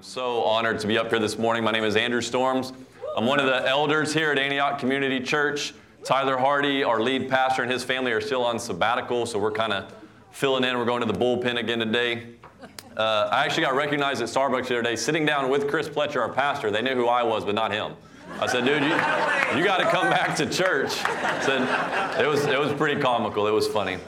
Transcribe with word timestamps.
I'm 0.00 0.04
so 0.04 0.44
honored 0.44 0.78
to 0.78 0.86
be 0.86 0.96
up 0.96 1.10
here 1.10 1.18
this 1.18 1.36
morning. 1.36 1.62
My 1.62 1.72
name 1.72 1.84
is 1.84 1.94
Andrew 1.94 2.22
Storms. 2.22 2.72
I'm 3.18 3.26
one 3.26 3.38
of 3.38 3.44
the 3.44 3.68
elders 3.68 4.14
here 4.14 4.32
at 4.32 4.38
Antioch 4.38 4.78
Community 4.78 5.20
Church. 5.20 5.74
Tyler 6.04 6.38
Hardy, 6.38 6.82
our 6.82 7.02
lead 7.02 7.28
pastor, 7.28 7.64
and 7.64 7.70
his 7.70 7.84
family 7.84 8.10
are 8.12 8.20
still 8.22 8.42
on 8.42 8.58
sabbatical, 8.58 9.26
so 9.26 9.38
we're 9.38 9.52
kind 9.52 9.74
of 9.74 9.92
filling 10.30 10.64
in. 10.64 10.78
We're 10.78 10.86
going 10.86 11.06
to 11.06 11.06
the 11.06 11.18
bullpen 11.18 11.58
again 11.58 11.80
today. 11.80 12.28
Uh, 12.96 13.28
I 13.30 13.44
actually 13.44 13.64
got 13.64 13.74
recognized 13.74 14.22
at 14.22 14.30
Starbucks 14.30 14.68
the 14.68 14.78
other 14.78 14.82
day, 14.82 14.96
sitting 14.96 15.26
down 15.26 15.50
with 15.50 15.68
Chris 15.68 15.86
Pletcher, 15.86 16.22
our 16.22 16.32
pastor. 16.32 16.70
They 16.70 16.80
knew 16.80 16.94
who 16.94 17.06
I 17.06 17.22
was, 17.22 17.44
but 17.44 17.54
not 17.54 17.70
him. 17.70 17.92
I 18.40 18.46
said, 18.46 18.64
dude, 18.64 18.82
you, 18.82 18.88
you 19.58 19.66
got 19.66 19.80
to 19.80 19.90
come 19.90 20.08
back 20.08 20.34
to 20.36 20.46
church. 20.46 20.92
I 21.04 21.42
said, 21.42 22.18
it 22.18 22.26
was, 22.26 22.46
it 22.46 22.58
was 22.58 22.72
pretty 22.72 23.02
comical. 23.02 23.46
It 23.46 23.52
was 23.52 23.68
funny. 23.68 23.98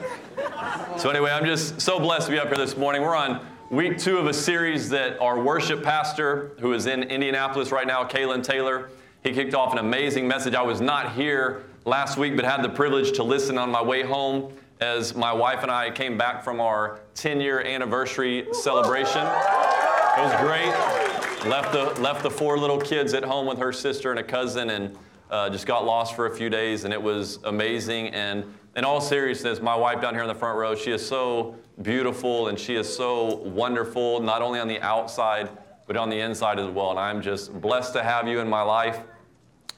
So, 0.97 1.11
anyway, 1.11 1.29
I'm 1.29 1.45
just 1.45 1.79
so 1.79 1.99
blessed 1.99 2.25
to 2.25 2.31
be 2.31 2.39
up 2.39 2.47
here 2.47 2.57
this 2.57 2.75
morning. 2.75 3.03
We're 3.03 3.15
on 3.15 3.45
week 3.73 3.97
two 3.97 4.19
of 4.19 4.27
a 4.27 4.33
series 4.33 4.87
that 4.89 5.19
our 5.19 5.41
worship 5.41 5.81
pastor, 5.81 6.51
who 6.59 6.73
is 6.73 6.85
in 6.85 7.01
Indianapolis 7.01 7.71
right 7.71 7.87
now, 7.87 8.03
Kalen 8.03 8.43
Taylor, 8.43 8.91
he 9.23 9.31
kicked 9.31 9.55
off 9.55 9.71
an 9.71 9.79
amazing 9.79 10.27
message. 10.27 10.53
I 10.53 10.61
was 10.61 10.79
not 10.79 11.13
here 11.13 11.63
last 11.83 12.15
week, 12.15 12.35
but 12.35 12.45
had 12.45 12.61
the 12.61 12.69
privilege 12.69 13.13
to 13.13 13.23
listen 13.23 13.57
on 13.57 13.71
my 13.71 13.81
way 13.81 14.03
home 14.03 14.53
as 14.79 15.15
my 15.15 15.33
wife 15.33 15.63
and 15.63 15.71
I 15.71 15.89
came 15.89 16.19
back 16.19 16.43
from 16.43 16.61
our 16.61 16.99
10 17.15 17.41
year 17.41 17.61
anniversary 17.61 18.45
celebration. 18.51 19.21
It 19.21 20.21
was 20.21 20.39
great. 20.39 21.49
Left 21.49 21.73
the, 21.73 21.99
left 21.99 22.21
the 22.21 22.29
four 22.29 22.59
little 22.59 22.79
kids 22.79 23.15
at 23.15 23.23
home 23.23 23.47
with 23.47 23.57
her 23.57 23.73
sister 23.73 24.11
and 24.11 24.19
a 24.19 24.23
cousin 24.23 24.69
and 24.69 24.95
uh, 25.31 25.49
just 25.49 25.65
got 25.65 25.83
lost 25.83 26.15
for 26.15 26.27
a 26.27 26.35
few 26.35 26.47
days, 26.47 26.83
and 26.83 26.93
it 26.93 27.01
was 27.01 27.39
amazing. 27.45 28.09
And 28.09 28.45
in 28.75 28.85
all 28.85 29.01
seriousness, 29.01 29.61
my 29.61 29.75
wife 29.75 29.99
down 29.99 30.13
here 30.13 30.21
in 30.21 30.27
the 30.27 30.35
front 30.35 30.59
row, 30.59 30.75
she 30.75 30.91
is 30.91 31.03
so 31.03 31.55
beautiful 31.81 32.47
and 32.47 32.59
she 32.59 32.75
is 32.75 32.93
so 32.93 33.35
wonderful, 33.35 34.19
not 34.19 34.41
only 34.41 34.59
on 34.59 34.67
the 34.67 34.79
outside, 34.81 35.49
but 35.87 35.97
on 35.97 36.09
the 36.09 36.19
inside 36.19 36.59
as 36.59 36.69
well. 36.69 36.91
And 36.91 36.99
I'm 36.99 37.21
just 37.21 37.53
blessed 37.59 37.93
to 37.93 38.03
have 38.03 38.27
you 38.27 38.39
in 38.39 38.49
my 38.49 38.61
life. 38.61 38.99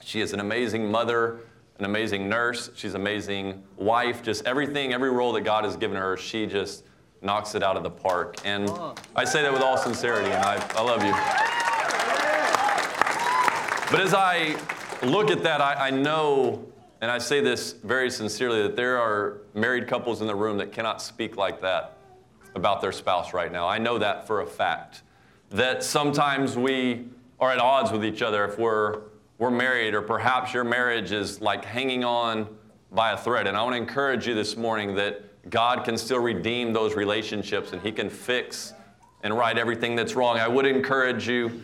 She 0.03 0.22
is 0.22 0.33
an 0.33 0.39
amazing 0.39 0.92
mother, 0.92 1.39
an 1.80 1.86
amazing 1.86 2.30
nurse. 2.30 2.70
She's 2.75 2.94
an 2.94 3.02
amazing 3.02 3.64
wife. 3.75 4.22
Just 4.22 4.45
everything, 4.45 4.94
every 4.94 5.09
role 5.09 5.33
that 5.33 5.42
God 5.42 5.64
has 5.64 5.75
given 5.78 5.97
her, 5.97 6.16
she 6.16 6.45
just 6.45 6.83
knocks 7.22 7.55
it 7.55 7.64
out 7.64 7.75
of 7.75 7.83
the 7.83 7.89
park. 7.89 8.38
And 8.45 8.70
I 9.16 9.23
say 9.25 9.42
that 9.42 9.52
with 9.52 9.61
all 9.61 9.77
sincerity, 9.77 10.30
and 10.30 10.44
I, 10.44 10.55
I 10.75 10.81
love 10.81 11.03
you. 11.03 11.11
But 13.92 14.02
as 14.02 14.14
I 14.14 14.55
look 15.02 15.31
at 15.31 15.44
that, 15.44 15.61
I, 15.61 15.88
I 15.88 15.89
know 15.89 16.66
and 17.06 17.11
I 17.11 17.20
say 17.20 17.39
this 17.39 17.73
very 17.73 18.09
sincerely 18.09 18.64
that 18.64 18.75
there 18.75 18.98
are 18.98 19.42
married 19.53 19.88
couples 19.88 20.22
in 20.22 20.28
the 20.28 20.34
room 20.34 20.58
that 20.58 20.72
cannot 20.72 21.03
speak 21.03 21.38
like 21.38 21.61
that 21.61 21.98
about 22.56 22.81
their 22.81 22.92
spouse 22.92 23.31
right 23.31 23.52
now. 23.52 23.67
I 23.67 23.78
know 23.78 24.00
that 24.00 24.25
for 24.25 24.42
a 24.42 24.48
fact. 24.48 25.03
That 25.52 25.83
sometimes 25.83 26.58
we 26.58 27.06
are 27.39 27.52
at 27.52 27.59
odds 27.59 27.92
with 27.92 28.03
each 28.03 28.23
other 28.23 28.44
if 28.45 28.58
we're, 28.58 29.02
we're 29.38 29.52
married, 29.52 29.94
or 29.94 30.02
perhaps 30.02 30.52
your 30.52 30.64
marriage 30.64 31.11
is 31.11 31.42
like 31.42 31.64
hanging 31.64 32.03
on 32.03 32.48
by 32.92 33.11
a 33.11 33.17
thread. 33.17 33.45
And 33.45 33.56
I 33.56 33.61
want 33.61 33.76
to 33.76 33.78
encourage 33.78 34.28
you 34.28 34.33
this 34.33 34.58
morning 34.58 34.95
that 34.95 35.48
God 35.52 35.83
can 35.86 36.00
still 36.00 36.22
redeem 36.22 36.73
those 36.73 36.95
relationships 36.95 37.72
and 37.72 37.83
He 37.83 37.92
can 37.92 38.09
fix 38.09 38.73
and 39.22 39.38
right 39.38 39.56
everything 39.59 39.95
that's 39.95 40.16
wrong. 40.16 40.39
I 40.39 40.48
would 40.48 40.66
encourage 40.66 41.28
you 41.28 41.61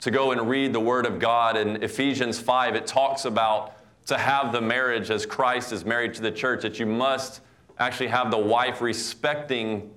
to 0.00 0.10
go 0.10 0.32
and 0.32 0.48
read 0.48 0.72
the 0.72 0.80
Word 0.80 1.04
of 1.04 1.18
God. 1.18 1.58
In 1.58 1.82
Ephesians 1.82 2.40
5, 2.40 2.74
it 2.74 2.86
talks 2.86 3.26
about 3.26 3.74
to 4.08 4.18
have 4.18 4.52
the 4.52 4.60
marriage 4.60 5.10
as 5.10 5.26
Christ 5.26 5.72
is 5.72 5.84
married 5.84 6.14
to 6.14 6.22
the 6.22 6.30
church, 6.30 6.62
that 6.62 6.80
you 6.80 6.86
must 6.86 7.42
actually 7.78 8.08
have 8.08 8.30
the 8.30 8.38
wife 8.38 8.80
respecting 8.80 9.90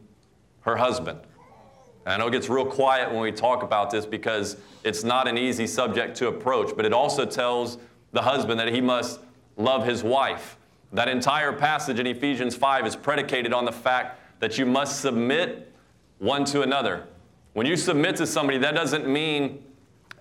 her 0.61 0.75
husband. 0.75 1.19
And 2.05 2.13
I 2.13 2.17
know 2.17 2.27
it 2.27 2.31
gets 2.31 2.49
real 2.49 2.65
quiet 2.65 3.09
when 3.09 3.21
we 3.21 3.31
talk 3.31 3.63
about 3.63 3.89
this 3.89 4.05
because 4.05 4.57
it's 4.83 5.05
not 5.05 5.27
an 5.27 5.37
easy 5.37 5.65
subject 5.65 6.17
to 6.17 6.27
approach, 6.27 6.75
but 6.75 6.85
it 6.85 6.91
also 6.91 7.25
tells 7.25 7.77
the 8.11 8.21
husband 8.21 8.59
that 8.59 8.67
he 8.67 8.81
must 8.81 9.21
love 9.55 9.85
his 9.85 10.03
wife. 10.03 10.57
That 10.91 11.07
entire 11.07 11.53
passage 11.53 11.97
in 11.97 12.05
Ephesians 12.05 12.53
5 12.53 12.85
is 12.85 12.97
predicated 12.97 13.53
on 13.53 13.63
the 13.63 13.71
fact 13.71 14.19
that 14.41 14.57
you 14.57 14.65
must 14.65 14.99
submit 14.99 15.73
one 16.19 16.43
to 16.45 16.63
another. 16.63 17.05
When 17.53 17.65
you 17.65 17.77
submit 17.77 18.17
to 18.17 18.27
somebody, 18.27 18.57
that 18.57 18.75
doesn't 18.75 19.07
mean 19.07 19.63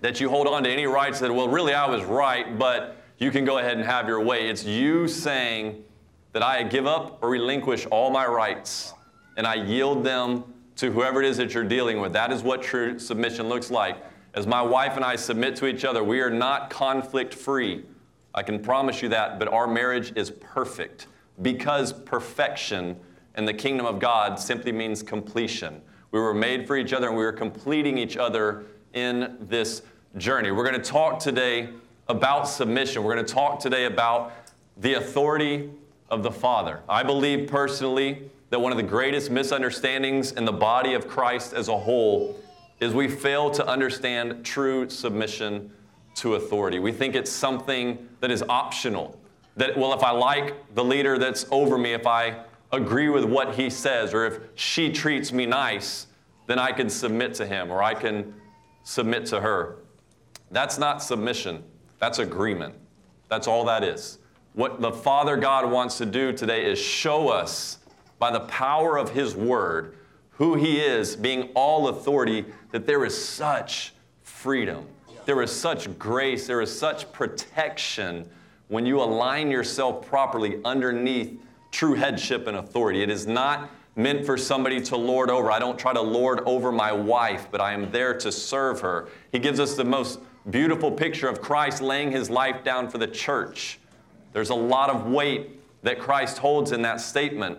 that 0.01 0.21
you 0.21 0.29
hold 0.29 0.47
on 0.47 0.63
to 0.63 0.71
any 0.71 0.87
rights 0.87 1.19
that, 1.21 1.35
well, 1.35 1.49
really, 1.49 1.75
I 1.75 1.89
was 1.89 2.05
right, 2.05 2.57
but 2.57 3.00
you 3.21 3.31
can 3.31 3.45
go 3.45 3.59
ahead 3.59 3.77
and 3.77 3.85
have 3.85 4.09
your 4.09 4.21
way. 4.21 4.49
It's 4.49 4.65
you 4.65 5.07
saying 5.07 5.85
that 6.33 6.43
I 6.43 6.63
give 6.63 6.87
up 6.87 7.23
or 7.23 7.29
relinquish 7.29 7.87
all 7.87 8.11
my 8.11 8.27
rights 8.27 8.95
and 9.37 9.47
I 9.47 9.55
yield 9.55 10.03
them 10.03 10.43
to 10.77 10.91
whoever 10.91 11.23
it 11.23 11.29
is 11.29 11.37
that 11.37 11.53
you're 11.53 11.63
dealing 11.63 12.01
with. 12.01 12.15
That 12.15 12.33
is 12.33 12.43
what 12.43 12.63
true 12.63 12.99
submission 12.99 13.49
looks 13.49 13.71
like. 13.71 14.03
As 14.33 14.47
my 14.47 14.63
wife 14.63 14.97
and 14.97 15.05
I 15.05 15.17
submit 15.17 15.55
to 15.57 15.67
each 15.67 15.85
other, 15.85 16.03
we 16.03 16.21
are 16.21 16.31
not 16.31 16.71
conflict 16.71 17.35
free. 17.35 17.85
I 18.35 18.43
can 18.43 18.59
promise 18.59 19.03
you 19.03 19.11
that, 19.11 19.39
but 19.39 19.49
our 19.49 19.67
marriage 19.67 20.13
is 20.17 20.31
perfect 20.31 21.07
because 21.43 21.93
perfection 21.93 22.97
in 23.37 23.45
the 23.45 23.53
kingdom 23.53 23.85
of 23.85 23.99
God 23.99 24.41
simply 24.41 24.73
means 24.73 25.03
completion. 25.03 25.83
We 26.11 26.21
were 26.21 26.35
made 26.35 26.67
for 26.67 26.77
each 26.77 26.95
other 26.95 27.09
and 27.09 27.17
we 27.17 27.25
are 27.25 27.33
completing 27.33 27.99
each 27.99 28.17
other 28.17 28.65
in 28.95 29.37
this 29.43 29.83
journey. 30.17 30.53
We're 30.53 30.69
going 30.69 30.81
to 30.81 30.91
talk 30.91 31.19
today 31.19 31.69
about 32.11 32.49
submission. 32.49 33.05
We're 33.05 33.15
going 33.15 33.25
to 33.25 33.33
talk 33.33 33.61
today 33.61 33.85
about 33.85 34.33
the 34.77 34.95
authority 34.95 35.71
of 36.11 36.25
the 36.25 36.31
Father. 36.31 36.81
I 36.89 37.05
believe 37.05 37.49
personally 37.49 38.29
that 38.51 38.61
one 38.61 38.73
of 38.73 38.77
the 38.77 38.83
greatest 38.83 39.31
misunderstandings 39.31 40.33
in 40.33 40.45
the 40.45 40.53
body 40.53 40.95
of 40.95 41.07
Christ 41.07 41.53
as 41.53 41.69
a 41.69 41.79
whole 41.79 42.37
is 42.81 42.93
we 42.93 43.07
fail 43.07 43.49
to 43.53 43.65
understand 43.65 44.45
true 44.45 44.91
submission 44.91 45.71
to 46.17 46.35
authority. 46.35 46.81
We 46.81 46.91
think 46.91 47.15
it's 47.15 47.31
something 47.31 48.09
that 48.19 48.33
is 48.33 48.43
optional. 48.49 49.17
That, 49.57 49.79
well, 49.79 49.93
if 49.93 50.03
I 50.03 50.11
like 50.11 50.75
the 50.75 50.83
leader 50.83 51.17
that's 51.17 51.47
over 51.53 51.79
me, 51.79 51.93
if 51.93 52.09
I 52.09 52.43
agree 52.73 53.09
with 53.09 53.25
what 53.25 53.55
he 53.55 53.71
says, 53.71 54.13
or 54.13 54.27
if 54.27 54.41
she 54.57 54.91
treats 54.91 55.33
me 55.33 55.47
nice, 55.47 56.09
then 56.49 56.59
I 56.59 56.73
can 56.73 56.91
submit 56.91 57.35
to 57.35 57.47
him 57.47 57.71
or 57.71 57.85
I 57.85 57.95
can 57.95 58.35
submit 58.83 59.27
to 59.27 59.41
her. 59.41 59.77
That's 60.51 60.77
not 60.77 61.05
submission. 61.05 61.63
That's 62.01 62.19
agreement. 62.19 62.75
That's 63.29 63.47
all 63.47 63.65
that 63.67 63.85
is. 63.85 64.19
What 64.55 64.81
the 64.81 64.91
Father 64.91 65.37
God 65.37 65.71
wants 65.71 65.99
to 65.99 66.07
do 66.07 66.33
today 66.33 66.65
is 66.65 66.79
show 66.79 67.29
us 67.29 67.79
by 68.19 68.33
the 68.33 68.41
power 68.41 68.99
of 68.99 69.11
His 69.11 69.37
Word 69.37 69.97
who 70.33 70.55
He 70.55 70.81
is, 70.81 71.15
being 71.17 71.51
all 71.55 71.89
authority, 71.89 72.47
that 72.73 72.87
there 72.87 73.05
is 73.05 73.23
such 73.23 73.93
freedom. 74.23 74.87
There 75.27 75.43
is 75.43 75.53
such 75.53 75.99
grace. 75.99 76.47
There 76.47 76.63
is 76.63 76.77
such 76.77 77.13
protection 77.13 78.29
when 78.69 78.87
you 78.87 79.01
align 79.01 79.51
yourself 79.51 80.07
properly 80.07 80.59
underneath 80.65 81.39
true 81.71 81.93
headship 81.95 82.47
and 82.47 82.57
authority. 82.57 83.03
It 83.03 83.11
is 83.11 83.27
not 83.27 83.69
meant 83.97 84.25
for 84.25 84.39
somebody 84.39 84.81
to 84.81 84.97
lord 84.97 85.29
over. 85.29 85.51
I 85.51 85.59
don't 85.59 85.79
try 85.79 85.93
to 85.93 86.01
lord 86.01 86.41
over 86.47 86.73
my 86.73 86.91
wife, 86.91 87.49
but 87.51 87.61
I 87.61 87.73
am 87.75 87.91
there 87.91 88.15
to 88.15 88.33
serve 88.33 88.81
her. 88.81 89.09
He 89.33 89.39
gives 89.39 89.61
us 89.61 89.75
the 89.75 89.85
most 89.85 90.21
beautiful 90.51 90.91
picture 90.91 91.29
of 91.29 91.41
Christ 91.41 91.81
laying 91.83 92.11
his 92.11 92.31
life 92.31 92.65
down 92.65 92.89
for 92.89 92.99
the 92.99 93.07
church. 93.07 93.79
There's 94.33 94.51
a 94.51 94.55
lot 94.55 94.91
of 94.91 95.07
weight 95.07 95.61
that 95.83 95.99
Christ 95.99 96.39
holds 96.39 96.73
in 96.73 96.83
that 96.83 97.01
statement. 97.01 97.59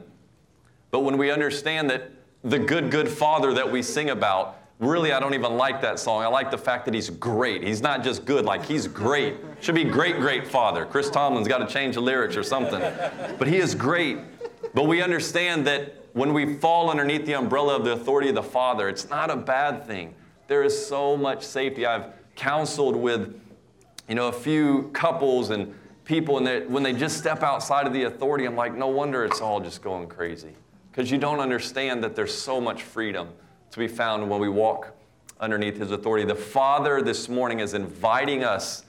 But 0.91 1.00
when 1.00 1.18
we 1.18 1.31
understand 1.31 1.90
that 1.90 2.12
the 2.44 2.59
good, 2.59 2.91
good 2.91 3.09
Father 3.09 3.53
that 3.53 3.72
we 3.72 3.81
sing 3.81 4.09
about, 4.09 4.57
really, 4.79 5.13
I 5.13 5.19
don't 5.19 5.34
even 5.34 5.57
like 5.57 5.81
that 5.81 6.00
song. 6.00 6.24
I 6.24 6.28
like 6.28 6.52
the 6.52 6.57
fact 6.57 6.85
that 6.85 6.94
he's 6.94 7.09
great. 7.09 7.63
He's 7.63 7.81
not 7.81 8.03
just 8.03 8.25
good, 8.25 8.46
like 8.46 8.66
he's 8.66 8.88
great. 8.88 9.38
Should 9.62 9.75
be 9.75 9.84
great, 9.84 10.18
great 10.18 10.47
Father. 10.47 10.85
Chris 10.85 11.09
Tomlin's 11.09 11.47
got 11.47 11.59
to 11.59 11.68
change 11.68 11.96
the 11.96 12.02
lyrics 12.02 12.35
or 12.35 12.44
something. 12.44 12.81
But 13.38 13.47
he 13.47 13.58
is 13.58 13.75
great. 13.75 14.19
But 14.73 14.88
we 14.88 15.02
understand 15.02 15.68
that 15.68 15.96
when 16.13 16.34
we 16.34 16.56
fall 16.56 16.90
underneath 16.90 17.25
the 17.25 17.34
umbrella 17.34 17.75
of 17.75 17.85
the 17.85 17.91
authority 17.91 18.29
of 18.29 18.35
the 18.35 18.44
Father, 18.44 18.90
it's 18.90 19.09
not 19.09 19.29
a 19.29 19.35
bad 19.35 19.85
thing. 19.85 20.13
There 20.47 20.63
is 20.63 20.85
so 20.85 21.16
much 21.16 21.44
safety. 21.44 21.85
I've 21.85 22.06
counseled 22.41 22.96
with, 22.96 23.40
you 24.09 24.16
know, 24.16 24.28
a 24.28 24.32
few 24.32 24.90
couples 24.93 25.52
and 25.52 25.76
people, 26.05 26.40
and 26.40 26.47
they, 26.47 26.61
when 26.61 26.82
they 26.82 26.91
just 26.91 27.20
step 27.20 27.43
outside 27.43 27.85
of 27.85 27.93
the 27.93 28.03
authority, 28.03 28.46
I'm 28.46 28.55
like, 28.55 28.76
no 28.76 28.88
wonder 28.88 29.23
it's 29.23 29.41
all 29.41 29.59
just 29.59 29.84
going 29.84 30.08
crazy. 30.08 30.55
Because 30.90 31.11
you 31.11 31.20
don't 31.20 31.40
understand 31.40 32.03
that 32.03 32.16
there's 32.16 32.34
so 32.34 32.59
much 32.59 32.82
freedom 32.82 33.29
to 33.70 33.78
be 33.78 33.88
found 33.88 34.28
when 34.28 34.40
we 34.41 34.49
walk 34.49 34.91
underneath 35.40 35.78
His 35.78 35.91
authority. 35.91 36.26
The 36.26 36.34
Father 36.34 37.03
this 37.03 37.29
morning 37.29 37.59
is 37.59 37.76
inviting 37.76 38.44
us 38.44 38.85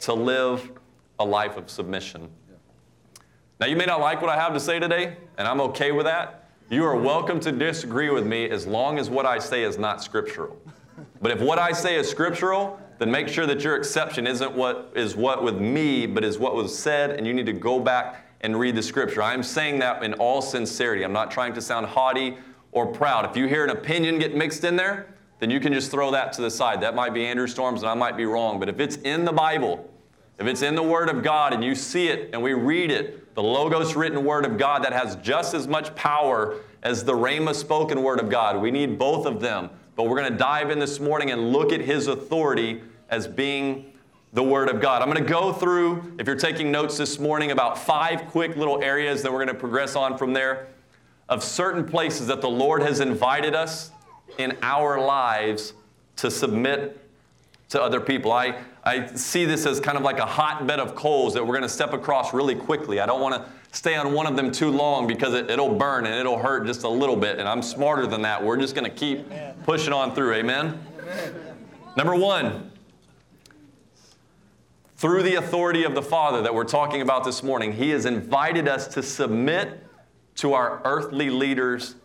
to 0.00 0.14
live 0.14 0.70
a 1.18 1.24
life 1.24 1.56
of 1.56 1.70
submission. 1.70 2.28
Now, 3.58 3.66
you 3.66 3.74
may 3.74 3.84
not 3.84 3.98
like 3.98 4.22
what 4.22 4.30
I 4.30 4.36
have 4.36 4.54
to 4.54 4.60
say 4.60 4.78
today, 4.78 5.16
and 5.38 5.48
I'm 5.48 5.60
okay 5.60 5.90
with 5.90 6.06
that. 6.06 6.50
You 6.70 6.84
are 6.84 6.96
welcome 6.96 7.40
to 7.40 7.50
disagree 7.50 8.10
with 8.10 8.26
me 8.26 8.48
as 8.48 8.64
long 8.64 9.00
as 9.00 9.10
what 9.10 9.26
I 9.26 9.40
say 9.40 9.64
is 9.64 9.76
not 9.76 10.04
scriptural. 10.04 10.56
But 11.20 11.32
if 11.32 11.40
what 11.40 11.58
I 11.58 11.72
say 11.72 11.96
is 11.96 12.08
scriptural, 12.08 12.78
then 13.02 13.10
make 13.10 13.26
sure 13.26 13.46
that 13.46 13.64
your 13.64 13.74
exception 13.74 14.28
isn't 14.28 14.52
what 14.52 14.92
is 14.94 15.16
what 15.16 15.42
with 15.42 15.58
me, 15.58 16.06
but 16.06 16.22
is 16.22 16.38
what 16.38 16.54
was 16.54 16.76
said, 16.78 17.10
and 17.10 17.26
you 17.26 17.34
need 17.34 17.46
to 17.46 17.52
go 17.52 17.80
back 17.80 18.28
and 18.42 18.56
read 18.56 18.76
the 18.76 18.82
scripture. 18.82 19.20
I'm 19.20 19.42
saying 19.42 19.80
that 19.80 20.04
in 20.04 20.14
all 20.14 20.40
sincerity. 20.40 21.02
I'm 21.02 21.12
not 21.12 21.28
trying 21.28 21.52
to 21.54 21.60
sound 21.60 21.86
haughty 21.86 22.36
or 22.70 22.86
proud. 22.86 23.28
If 23.28 23.36
you 23.36 23.48
hear 23.48 23.64
an 23.64 23.70
opinion 23.70 24.20
get 24.20 24.36
mixed 24.36 24.62
in 24.62 24.76
there, 24.76 25.16
then 25.40 25.50
you 25.50 25.58
can 25.58 25.72
just 25.72 25.90
throw 25.90 26.12
that 26.12 26.32
to 26.34 26.42
the 26.42 26.50
side. 26.50 26.80
That 26.80 26.94
might 26.94 27.12
be 27.12 27.26
Andrew 27.26 27.48
Storms 27.48 27.82
and 27.82 27.90
I 27.90 27.94
might 27.94 28.16
be 28.16 28.24
wrong. 28.24 28.60
But 28.60 28.68
if 28.68 28.78
it's 28.78 28.96
in 28.98 29.24
the 29.24 29.32
Bible, 29.32 29.90
if 30.38 30.46
it's 30.46 30.62
in 30.62 30.76
the 30.76 30.82
Word 30.82 31.08
of 31.08 31.24
God 31.24 31.52
and 31.52 31.64
you 31.64 31.74
see 31.74 32.06
it 32.06 32.30
and 32.32 32.40
we 32.40 32.52
read 32.54 32.92
it, 32.92 33.34
the 33.34 33.42
Logos 33.42 33.96
written 33.96 34.24
Word 34.24 34.46
of 34.46 34.58
God 34.58 34.84
that 34.84 34.92
has 34.92 35.16
just 35.16 35.54
as 35.54 35.66
much 35.66 35.92
power 35.96 36.56
as 36.84 37.02
the 37.02 37.14
Rhema 37.14 37.52
spoken 37.52 38.04
Word 38.04 38.20
of 38.20 38.30
God, 38.30 38.62
we 38.62 38.70
need 38.70 38.96
both 38.96 39.26
of 39.26 39.40
them. 39.40 39.70
But 39.96 40.04
we're 40.04 40.18
going 40.18 40.32
to 40.32 40.38
dive 40.38 40.70
in 40.70 40.78
this 40.78 41.00
morning 41.00 41.32
and 41.32 41.52
look 41.52 41.72
at 41.72 41.80
His 41.80 42.06
authority 42.06 42.80
as 43.12 43.28
being 43.28 43.92
the 44.32 44.42
Word 44.42 44.70
of 44.70 44.80
God. 44.80 45.02
I'm 45.02 45.10
going 45.10 45.22
to 45.22 45.30
go 45.30 45.52
through, 45.52 46.14
if 46.18 46.26
you're 46.26 46.34
taking 46.34 46.72
notes 46.72 46.96
this 46.96 47.18
morning, 47.18 47.50
about 47.50 47.76
five 47.76 48.26
quick 48.28 48.56
little 48.56 48.82
areas 48.82 49.22
that 49.22 49.30
we're 49.30 49.44
going 49.44 49.54
to 49.54 49.60
progress 49.60 49.94
on 49.94 50.16
from 50.16 50.32
there 50.32 50.68
of 51.28 51.44
certain 51.44 51.84
places 51.84 52.26
that 52.28 52.40
the 52.40 52.48
Lord 52.48 52.82
has 52.82 53.00
invited 53.00 53.54
us 53.54 53.90
in 54.38 54.56
our 54.62 54.98
lives 54.98 55.74
to 56.16 56.30
submit 56.30 56.98
to 57.68 57.82
other 57.82 58.00
people. 58.00 58.32
I, 58.32 58.62
I 58.82 59.06
see 59.14 59.44
this 59.44 59.66
as 59.66 59.78
kind 59.78 59.98
of 59.98 60.04
like 60.04 60.18
a 60.18 60.26
hotbed 60.26 60.80
of 60.80 60.94
coals 60.94 61.34
that 61.34 61.46
we're 61.46 61.54
going 61.54 61.62
to 61.62 61.68
step 61.68 61.92
across 61.92 62.32
really 62.32 62.54
quickly. 62.54 62.98
I 62.98 63.04
don't 63.04 63.20
want 63.20 63.34
to 63.34 63.46
stay 63.76 63.94
on 63.94 64.14
one 64.14 64.26
of 64.26 64.36
them 64.36 64.50
too 64.50 64.70
long 64.70 65.06
because 65.06 65.34
it, 65.34 65.58
will 65.58 65.74
burn 65.74 66.06
and 66.06 66.14
it'll 66.14 66.38
hurt 66.38 66.66
just 66.66 66.84
a 66.84 66.88
little 66.88 67.16
bit. 67.16 67.38
And 67.38 67.46
I'm 67.46 67.62
smarter 67.62 68.06
than 68.06 68.22
that. 68.22 68.42
We're 68.42 68.58
just 68.58 68.74
going 68.74 68.90
to 68.90 68.96
keep 68.96 69.26
pushing 69.64 69.92
on 69.92 70.14
through. 70.14 70.32
Amen? 70.32 70.82
Amen? 70.98 71.34
Number 71.94 72.14
one, 72.14 72.71
through 75.02 75.24
the 75.24 75.34
authority 75.34 75.82
of 75.82 75.96
the 75.96 76.00
Father 76.00 76.42
that 76.42 76.54
we're 76.54 76.62
talking 76.62 77.02
about 77.02 77.24
this 77.24 77.42
morning, 77.42 77.72
He 77.72 77.90
has 77.90 78.06
invited 78.06 78.68
us 78.68 78.86
to 78.86 79.02
submit 79.02 79.84
to 80.36 80.52
our 80.52 80.80
earthly 80.84 81.28
leaders 81.28 81.96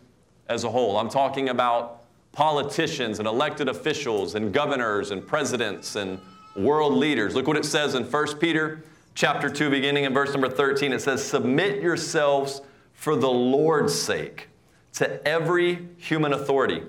as 0.49 0.63
a 0.63 0.69
whole. 0.71 0.97
I'm 0.97 1.07
talking 1.07 1.49
about 1.49 2.01
politicians 2.31 3.19
and 3.19 3.27
elected 3.27 3.69
officials 3.69 4.33
and 4.33 4.51
governors 4.51 5.11
and 5.11 5.25
presidents 5.25 5.95
and 5.95 6.19
world 6.55 6.93
leaders. 6.93 7.35
Look 7.35 7.45
what 7.45 7.55
it 7.55 7.65
says 7.65 7.93
in 7.93 8.03
1 8.03 8.39
Peter 8.39 8.83
chapter 9.13 9.47
2 9.47 9.69
beginning 9.69 10.05
in 10.05 10.13
verse 10.15 10.31
number 10.31 10.49
13. 10.49 10.91
It 10.91 10.99
says 10.99 11.23
submit 11.23 11.83
yourselves 11.83 12.63
for 12.93 13.15
the 13.15 13.29
Lord's 13.29 13.93
sake 13.93 14.49
to 14.93 15.23
every 15.27 15.87
human 15.97 16.33
authority, 16.33 16.81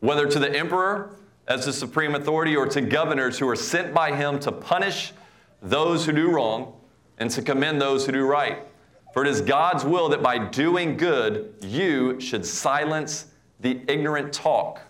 whether 0.00 0.26
to 0.26 0.38
the 0.38 0.54
emperor 0.54 1.16
as 1.48 1.64
the 1.64 1.72
supreme 1.72 2.14
authority 2.14 2.54
or 2.54 2.66
to 2.66 2.82
governors 2.82 3.38
who 3.38 3.48
are 3.48 3.56
sent 3.56 3.94
by 3.94 4.14
him 4.14 4.38
to 4.40 4.52
punish 4.52 5.14
those 5.62 6.06
who 6.06 6.12
do 6.12 6.30
wrong 6.30 6.74
and 7.18 7.30
to 7.30 7.42
commend 7.42 7.80
those 7.80 8.06
who 8.06 8.12
do 8.12 8.24
right. 8.24 8.58
For 9.12 9.24
it 9.24 9.28
is 9.28 9.40
God's 9.40 9.84
will 9.84 10.08
that 10.10 10.22
by 10.22 10.38
doing 10.38 10.96
good, 10.96 11.54
you 11.62 12.20
should 12.20 12.44
silence 12.44 13.26
the 13.60 13.80
ignorant 13.88 14.32
talk 14.32 14.80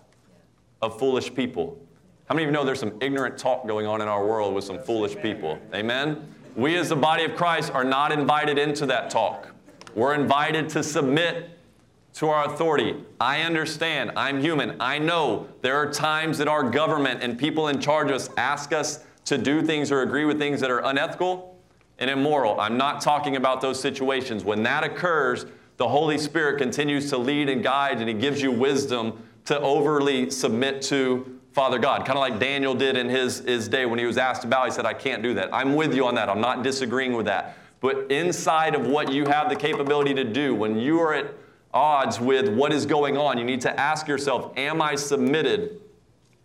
of 0.81 0.99
foolish 0.99 1.33
people. 1.33 1.79
How 2.25 2.35
many 2.35 2.43
of 2.43 2.49
you 2.49 2.51
know 2.51 2.65
there's 2.65 2.81
some 2.81 2.97
ignorant 2.99 3.37
talk 3.37 3.65
going 3.65 3.87
on 3.87 4.01
in 4.01 4.09
our 4.09 4.25
world 4.25 4.53
with 4.53 4.65
some 4.65 4.79
foolish 4.79 5.15
people? 5.21 5.57
Amen? 5.73 6.33
We, 6.57 6.75
as 6.75 6.89
the 6.89 6.95
body 6.95 7.23
of 7.23 7.35
Christ, 7.35 7.71
are 7.73 7.85
not 7.85 8.11
invited 8.11 8.57
into 8.57 8.85
that 8.87 9.09
talk. 9.09 9.53
We're 9.95 10.13
invited 10.13 10.67
to 10.69 10.83
submit 10.83 11.51
to 12.15 12.27
our 12.27 12.51
authority. 12.51 12.95
I 13.21 13.43
understand. 13.43 14.11
I'm 14.17 14.41
human. 14.41 14.75
I 14.81 14.97
know 14.97 15.47
there 15.61 15.77
are 15.77 15.89
times 15.91 16.37
that 16.39 16.47
our 16.47 16.69
government 16.69 17.23
and 17.23 17.37
people 17.37 17.69
in 17.69 17.79
charge 17.79 18.09
of 18.09 18.15
us 18.15 18.29
ask 18.37 18.73
us 18.73 19.05
to 19.27 19.37
do 19.37 19.61
things 19.61 19.91
or 19.91 20.01
agree 20.01 20.25
with 20.25 20.39
things 20.39 20.61
that 20.61 20.71
are 20.71 20.79
unethical 20.79 21.59
and 21.99 22.09
immoral. 22.09 22.59
I'm 22.59 22.77
not 22.77 23.01
talking 23.01 23.35
about 23.35 23.59
those 23.59 23.79
situations. 23.79 24.43
When 24.43 24.63
that 24.63 24.83
occurs, 24.83 25.45
the 25.75 25.87
Holy 25.87 26.17
Spirit 26.17 26.57
continues 26.57 27.09
to 27.09 27.17
lead 27.17 27.49
and 27.49 27.61
guide, 27.61 27.99
and 27.99 28.07
He 28.07 28.13
gives 28.13 28.41
you 28.41 28.51
wisdom 28.51 29.21
to 29.45 29.59
overly 29.59 30.29
submit 30.29 30.81
to 30.83 31.39
Father 31.51 31.77
God. 31.77 32.05
Kind 32.05 32.17
of 32.17 32.21
like 32.21 32.39
Daniel 32.39 32.73
did 32.73 32.95
in 32.95 33.09
his, 33.09 33.39
his 33.39 33.67
day 33.67 33.85
when 33.85 33.97
he 33.97 34.05
was 34.05 34.17
asked 34.17 34.43
about, 34.43 34.65
he 34.65 34.71
said, 34.71 34.85
I 34.85 34.93
can't 34.93 35.23
do 35.23 35.33
that. 35.35 35.49
I'm 35.51 35.75
with 35.75 35.95
you 35.95 36.05
on 36.05 36.13
that. 36.15 36.29
I'm 36.29 36.41
not 36.41 36.63
disagreeing 36.63 37.13
with 37.13 37.25
that. 37.25 37.57
But 37.79 38.11
inside 38.11 38.75
of 38.75 38.85
what 38.85 39.11
you 39.11 39.25
have 39.25 39.49
the 39.49 39.55
capability 39.55 40.13
to 40.13 40.23
do, 40.23 40.53
when 40.53 40.77
you 40.77 40.99
are 40.99 41.13
at 41.13 41.33
odds 41.73 42.19
with 42.19 42.47
what 42.49 42.71
is 42.71 42.85
going 42.85 43.17
on, 43.17 43.37
you 43.37 43.43
need 43.43 43.61
to 43.61 43.79
ask 43.79 44.07
yourself, 44.07 44.51
Am 44.55 44.81
I 44.81 44.95
submitted 44.95 45.81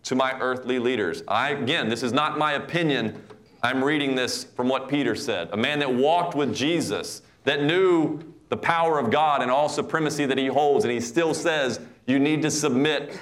to 0.03 0.15
my 0.15 0.37
earthly 0.39 0.79
leaders? 0.79 1.23
I, 1.27 1.51
again, 1.51 1.89
this 1.89 2.03
is 2.03 2.13
not 2.13 2.37
my 2.37 2.53
opinion. 2.53 3.21
I'm 3.61 3.83
reading 3.83 4.15
this 4.15 4.43
from 4.43 4.67
what 4.69 4.87
Peter 4.87 5.15
said. 5.15 5.49
A 5.51 5.57
man 5.57 5.79
that 5.79 5.93
walked 5.93 6.35
with 6.35 6.53
Jesus, 6.53 7.21
that 7.45 7.63
knew 7.63 8.19
the 8.49 8.57
power 8.57 8.99
of 8.99 9.09
God 9.09 9.41
and 9.41 9.49
all 9.49 9.69
supremacy 9.69 10.25
that 10.25 10.37
he 10.37 10.47
holds, 10.47 10.85
and 10.85 10.91
he 10.91 10.99
still 10.99 11.33
says, 11.33 11.79
You 12.05 12.19
need 12.19 12.41
to 12.43 12.51
submit 12.51 13.17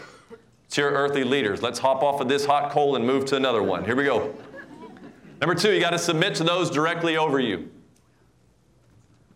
to 0.71 0.81
your 0.81 0.91
earthly 0.91 1.23
leaders. 1.23 1.61
Let's 1.61 1.79
hop 1.79 2.01
off 2.01 2.21
of 2.21 2.27
this 2.27 2.45
hot 2.45 2.71
coal 2.71 2.95
and 2.95 3.05
move 3.05 3.25
to 3.25 3.35
another 3.35 3.61
one. 3.61 3.85
Here 3.85 3.95
we 3.95 4.05
go. 4.05 4.33
Number 5.39 5.55
two, 5.55 5.71
you 5.71 5.79
got 5.79 5.91
to 5.91 5.99
submit 5.99 6.35
to 6.35 6.43
those 6.43 6.69
directly 6.69 7.17
over 7.17 7.39
you. 7.39 7.69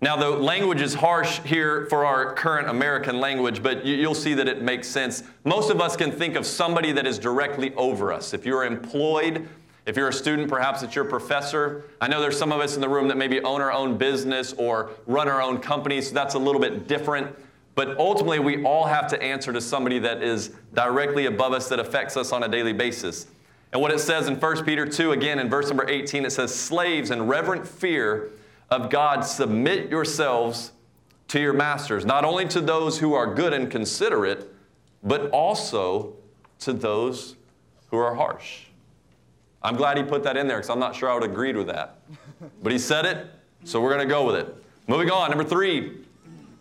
Now, 0.02 0.18
the 0.18 0.30
language 0.30 0.82
is 0.82 0.94
harsh 0.94 1.40
here 1.40 1.86
for 1.90 2.06
our 2.06 2.34
current 2.34 2.70
American 2.70 3.20
language, 3.20 3.64
but 3.64 3.86
you'll 3.86 4.14
see 4.14 4.34
that 4.34 4.48
it 4.48 4.62
makes 4.62 4.88
sense. 4.88 5.24
Most 5.46 5.70
of 5.70 5.80
us 5.80 5.96
can 5.96 6.12
think 6.12 6.36
of 6.36 6.46
somebody 6.46 6.92
that 6.92 7.08
is 7.08 7.18
directly 7.18 7.74
over 7.76 8.12
us. 8.12 8.34
If 8.34 8.46
you're 8.46 8.66
employed, 8.66 9.48
if 9.86 9.96
you're 9.96 10.10
a 10.10 10.14
student, 10.14 10.50
perhaps 10.50 10.84
it's 10.84 10.96
your 10.96 11.06
professor. 11.06 11.86
I 12.02 12.08
know 12.08 12.20
there's 12.20 12.38
some 12.38 12.52
of 12.52 12.60
us 12.60 12.76
in 12.76 12.82
the 12.82 12.90
room 12.90 13.08
that 13.08 13.18
maybe 13.18 13.42
own 13.42 13.62
our 13.62 13.72
own 13.72 13.98
business 13.98 14.54
or 14.54 14.92
run 15.06 15.30
our 15.30 15.42
own 15.42 15.60
company, 15.60 16.02
so 16.02 16.14
that's 16.14 16.34
a 16.34 16.40
little 16.40 16.62
bit 16.62 16.88
different. 16.88 17.34
But 17.76 17.98
ultimately, 17.98 18.40
we 18.40 18.64
all 18.64 18.86
have 18.86 19.08
to 19.10 19.22
answer 19.22 19.54
to 19.54 19.62
somebody 19.62 20.00
that 20.00 20.22
is 20.22 20.52
directly 20.74 21.28
above 21.28 21.54
us 21.54 21.70
that 21.70 21.80
affects 21.80 22.18
us 22.18 22.32
on 22.32 22.44
a 22.44 22.48
daily 22.48 22.74
basis. 22.74 23.28
And 23.72 23.82
what 23.82 23.92
it 23.92 24.00
says 24.00 24.28
in 24.28 24.40
1 24.40 24.66
Peter 24.66 24.86
2, 24.86 25.12
again 25.12 25.40
in 25.40 25.50
verse 25.50 25.68
number 25.68 25.88
18, 25.88 26.26
it 26.26 26.32
says, 26.32 26.54
Slaves 26.54 27.12
in 27.12 27.28
reverent 27.28 27.68
fear 27.68 28.32
of 28.70 28.90
God, 28.90 29.22
submit 29.22 29.90
yourselves 29.90 30.72
to 31.30 31.40
your 31.40 31.54
masters, 31.54 32.06
not 32.06 32.26
only 32.26 32.48
to 32.50 32.62
those 32.62 33.00
who 33.00 33.14
are 33.14 33.34
good 33.34 33.54
and 33.54 33.70
considerate, 33.70 34.54
but 35.04 35.30
also 35.32 36.14
to 36.60 36.74
those 36.74 37.36
who 37.90 37.98
are 37.98 38.16
harsh. 38.16 38.64
I'm 39.62 39.76
glad 39.76 39.98
he 39.98 40.04
put 40.04 40.24
that 40.24 40.38
in 40.38 40.48
there 40.48 40.58
because 40.58 40.70
I'm 40.70 40.80
not 40.80 40.96
sure 40.96 41.10
I 41.10 41.14
would 41.14 41.24
have 41.24 41.32
agreed 41.32 41.58
with 41.58 41.68
that. 41.68 42.00
But 42.62 42.72
he 42.72 42.78
said 42.78 43.06
it, 43.06 43.28
so 43.64 43.82
we're 43.82 43.94
going 43.94 44.08
to 44.08 44.14
go 44.14 44.26
with 44.26 44.36
it. 44.36 44.56
Moving 44.88 45.10
on, 45.10 45.30
number 45.30 45.44
three, 45.44 46.06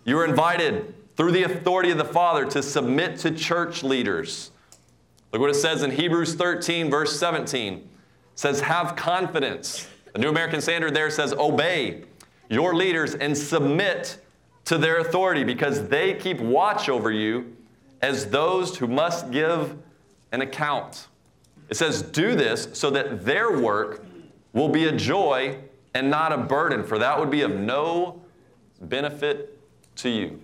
you 0.04 0.18
are 0.18 0.24
invited 0.24 0.94
through 1.16 1.32
the 1.32 1.42
authority 1.42 1.90
of 1.90 1.98
the 1.98 2.04
Father 2.04 2.46
to 2.46 2.62
submit 2.62 3.18
to 3.18 3.30
church 3.30 3.82
leaders. 3.82 4.50
Look 5.32 5.40
what 5.40 5.50
it 5.50 5.54
says 5.54 5.82
in 5.82 5.90
Hebrews 5.90 6.34
13, 6.34 6.90
verse 6.90 7.18
17. 7.18 7.74
It 7.74 7.86
says, 8.34 8.60
Have 8.60 8.96
confidence. 8.96 9.88
The 10.14 10.20
New 10.20 10.28
American 10.28 10.60
Standard 10.60 10.94
there 10.94 11.10
says, 11.10 11.32
Obey 11.32 12.04
your 12.48 12.74
leaders 12.74 13.16
and 13.16 13.36
submit 13.36 14.18
to 14.64 14.78
their 14.78 14.98
authority 14.98 15.42
because 15.42 15.88
they 15.88 16.14
keep 16.14 16.40
watch 16.40 16.88
over 16.88 17.10
you 17.10 17.56
as 18.00 18.26
those 18.26 18.76
who 18.76 18.86
must 18.86 19.32
give 19.32 19.76
an 20.30 20.40
account. 20.40 21.08
It 21.68 21.76
says, 21.76 22.00
Do 22.00 22.36
this 22.36 22.68
so 22.74 22.90
that 22.90 23.24
their 23.24 23.58
work 23.60 24.04
will 24.52 24.68
be 24.68 24.84
a 24.84 24.92
joy 24.92 25.58
and 25.94 26.10
not 26.10 26.32
a 26.32 26.38
burden, 26.38 26.84
for 26.84 26.96
that 26.98 27.18
would 27.18 27.30
be 27.30 27.42
of 27.42 27.52
no 27.52 28.22
benefit 28.82 29.58
to 29.96 30.08
you. 30.08 30.40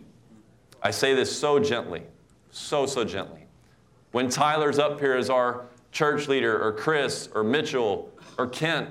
I 0.83 0.91
say 0.91 1.15
this 1.15 1.37
so 1.37 1.61
gently, 1.61 2.03
so, 2.51 2.87
so 2.87 3.05
gently. 3.05 3.47
When 4.11 4.29
Tyler's 4.29 4.81
up 4.81 4.99
here 4.99 5.15
as 5.15 5.31
our 5.31 5.67
church 5.93 6.27
leader, 6.27 6.61
or 6.61 6.73
Chris, 6.73 7.29
or 7.35 7.45
Mitchell, 7.45 8.11
or 8.37 8.49
Kent, 8.49 8.89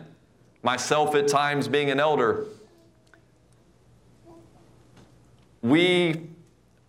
myself 0.63 1.15
at 1.15 1.27
times 1.27 1.67
being 1.67 1.89
an 1.89 1.99
elder, 1.99 2.45
we 5.61 6.27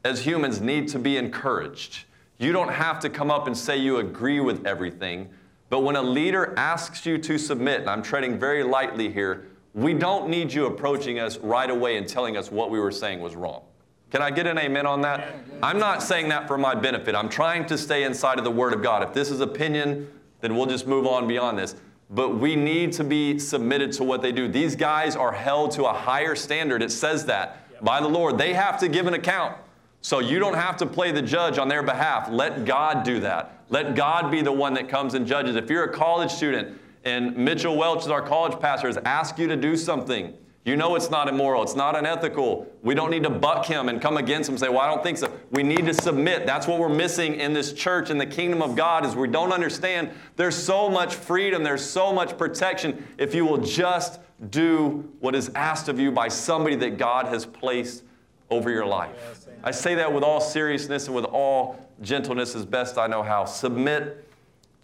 as 0.04 0.24
humans 0.24 0.60
need 0.60 0.88
to 0.88 0.98
be 0.98 1.16
encouraged. 1.16 2.04
You 2.38 2.52
don't 2.52 2.72
have 2.72 3.00
to 3.00 3.10
come 3.10 3.30
up 3.30 3.46
and 3.46 3.56
say 3.56 3.76
you 3.76 3.98
agree 3.98 4.40
with 4.40 4.66
everything, 4.66 5.28
but 5.68 5.80
when 5.80 5.96
a 5.96 6.02
leader 6.02 6.54
asks 6.56 7.04
you 7.04 7.18
to 7.18 7.38
submit, 7.38 7.80
and 7.80 7.90
I'm 7.90 8.02
treading 8.02 8.38
very 8.38 8.62
lightly 8.62 9.10
here, 9.10 9.46
we 9.74 9.94
don't 9.94 10.28
need 10.28 10.52
you 10.52 10.66
approaching 10.66 11.18
us 11.20 11.38
right 11.38 11.70
away 11.70 11.96
and 11.96 12.08
telling 12.08 12.36
us 12.36 12.50
what 12.50 12.70
we 12.70 12.80
were 12.80 12.90
saying 12.90 13.20
was 13.20 13.36
wrong. 13.36 13.62
Can 14.10 14.22
I 14.22 14.30
get 14.32 14.46
an 14.46 14.58
amen 14.58 14.86
on 14.86 15.02
that? 15.02 15.36
I'm 15.62 15.78
not 15.78 16.02
saying 16.02 16.30
that 16.30 16.48
for 16.48 16.58
my 16.58 16.74
benefit. 16.74 17.14
I'm 17.14 17.28
trying 17.28 17.66
to 17.66 17.78
stay 17.78 18.02
inside 18.02 18.38
of 18.38 18.44
the 18.44 18.50
Word 18.50 18.72
of 18.72 18.82
God. 18.82 19.04
If 19.04 19.14
this 19.14 19.30
is 19.30 19.40
opinion, 19.40 20.10
then 20.40 20.56
we'll 20.56 20.66
just 20.66 20.88
move 20.88 21.06
on 21.06 21.28
beyond 21.28 21.58
this. 21.58 21.76
But 22.10 22.38
we 22.38 22.56
need 22.56 22.92
to 22.94 23.04
be 23.04 23.38
submitted 23.38 23.92
to 23.92 24.04
what 24.04 24.20
they 24.20 24.32
do. 24.32 24.48
These 24.48 24.74
guys 24.74 25.14
are 25.14 25.32
held 25.32 25.70
to 25.72 25.84
a 25.84 25.92
higher 25.92 26.34
standard. 26.34 26.82
It 26.82 26.90
says 26.90 27.26
that 27.26 27.60
by 27.82 28.00
the 28.00 28.08
Lord. 28.08 28.36
They 28.36 28.52
have 28.52 28.78
to 28.80 28.88
give 28.88 29.06
an 29.06 29.14
account. 29.14 29.56
So 30.02 30.18
you 30.18 30.38
don't 30.38 30.54
have 30.54 30.76
to 30.78 30.86
play 30.86 31.12
the 31.12 31.22
judge 31.22 31.58
on 31.58 31.68
their 31.68 31.82
behalf. 31.82 32.28
Let 32.30 32.64
God 32.64 33.04
do 33.04 33.20
that. 33.20 33.64
Let 33.68 33.94
God 33.94 34.30
be 34.30 34.42
the 34.42 34.52
one 34.52 34.74
that 34.74 34.88
comes 34.88 35.14
and 35.14 35.26
judges. 35.26 35.56
If 35.56 35.70
you're 35.70 35.84
a 35.84 35.92
college 35.92 36.30
student 36.30 36.78
and 37.04 37.36
Mitchell 37.36 37.76
Welch 37.76 38.00
is 38.00 38.08
our 38.08 38.22
college 38.22 38.58
pastor 38.60 38.88
has 38.88 38.96
asked 38.98 39.38
you 39.38 39.46
to 39.46 39.56
do 39.56 39.76
something, 39.76 40.34
You 40.64 40.76
know 40.76 40.94
it's 40.94 41.08
not 41.08 41.26
immoral. 41.26 41.62
It's 41.62 41.74
not 41.74 41.96
unethical. 41.96 42.70
We 42.82 42.94
don't 42.94 43.10
need 43.10 43.22
to 43.22 43.30
buck 43.30 43.64
him 43.64 43.88
and 43.88 44.00
come 44.00 44.18
against 44.18 44.48
him 44.48 44.54
and 44.54 44.60
say, 44.60 44.68
well, 44.68 44.80
I 44.80 44.86
don't 44.88 45.02
think 45.02 45.16
so. 45.16 45.32
We 45.50 45.62
need 45.62 45.86
to 45.86 45.94
submit. 45.94 46.46
That's 46.46 46.66
what 46.66 46.78
we're 46.78 46.90
missing 46.90 47.36
in 47.40 47.54
this 47.54 47.72
church, 47.72 48.10
in 48.10 48.18
the 48.18 48.26
kingdom 48.26 48.60
of 48.60 48.76
God, 48.76 49.06
is 49.06 49.16
we 49.16 49.28
don't 49.28 49.52
understand 49.52 50.10
there's 50.36 50.56
so 50.56 50.90
much 50.90 51.14
freedom, 51.14 51.62
there's 51.62 51.84
so 51.84 52.12
much 52.12 52.36
protection 52.36 53.06
if 53.16 53.34
you 53.34 53.46
will 53.46 53.58
just 53.58 54.20
do 54.50 55.10
what 55.20 55.34
is 55.34 55.50
asked 55.54 55.88
of 55.88 55.98
you 55.98 56.12
by 56.12 56.28
somebody 56.28 56.76
that 56.76 56.98
God 56.98 57.26
has 57.26 57.46
placed 57.46 58.04
over 58.50 58.70
your 58.70 58.86
life. 58.86 59.46
I 59.64 59.70
say 59.70 59.94
that 59.94 60.12
with 60.12 60.24
all 60.24 60.40
seriousness 60.40 61.06
and 61.06 61.16
with 61.16 61.26
all 61.26 61.88
gentleness 62.02 62.54
as 62.54 62.66
best 62.66 62.98
I 62.98 63.06
know 63.06 63.22
how. 63.22 63.46
Submit 63.46 64.26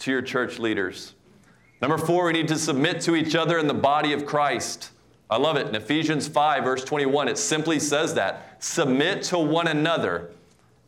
to 0.01 0.11
your 0.11 0.23
church 0.23 0.59
leaders. 0.59 1.15
Number 1.83 1.99
four, 1.99 2.27
we 2.27 2.33
need 2.33 2.49
to 2.49 2.59
submit 2.59 3.03
to 3.03 3.15
each 3.15 3.35
other 3.35 3.59
in 3.59 3.67
the 3.67 3.75
body 3.75 4.13
of 4.13 4.25
Christ. 4.25 4.91
I 5.29 5.39
love 5.39 5.57
it. 5.57 5.67
In 5.67 5.75
Ephesians 5.75 6.29
5, 6.29 6.65
verse 6.65 6.85
21, 6.85 7.29
it 7.29 7.39
simply 7.39 7.81
says 7.81 8.15
that 8.15 8.63
submit 8.63 9.23
to 9.25 9.39
one 9.39 9.67
another 9.67 10.31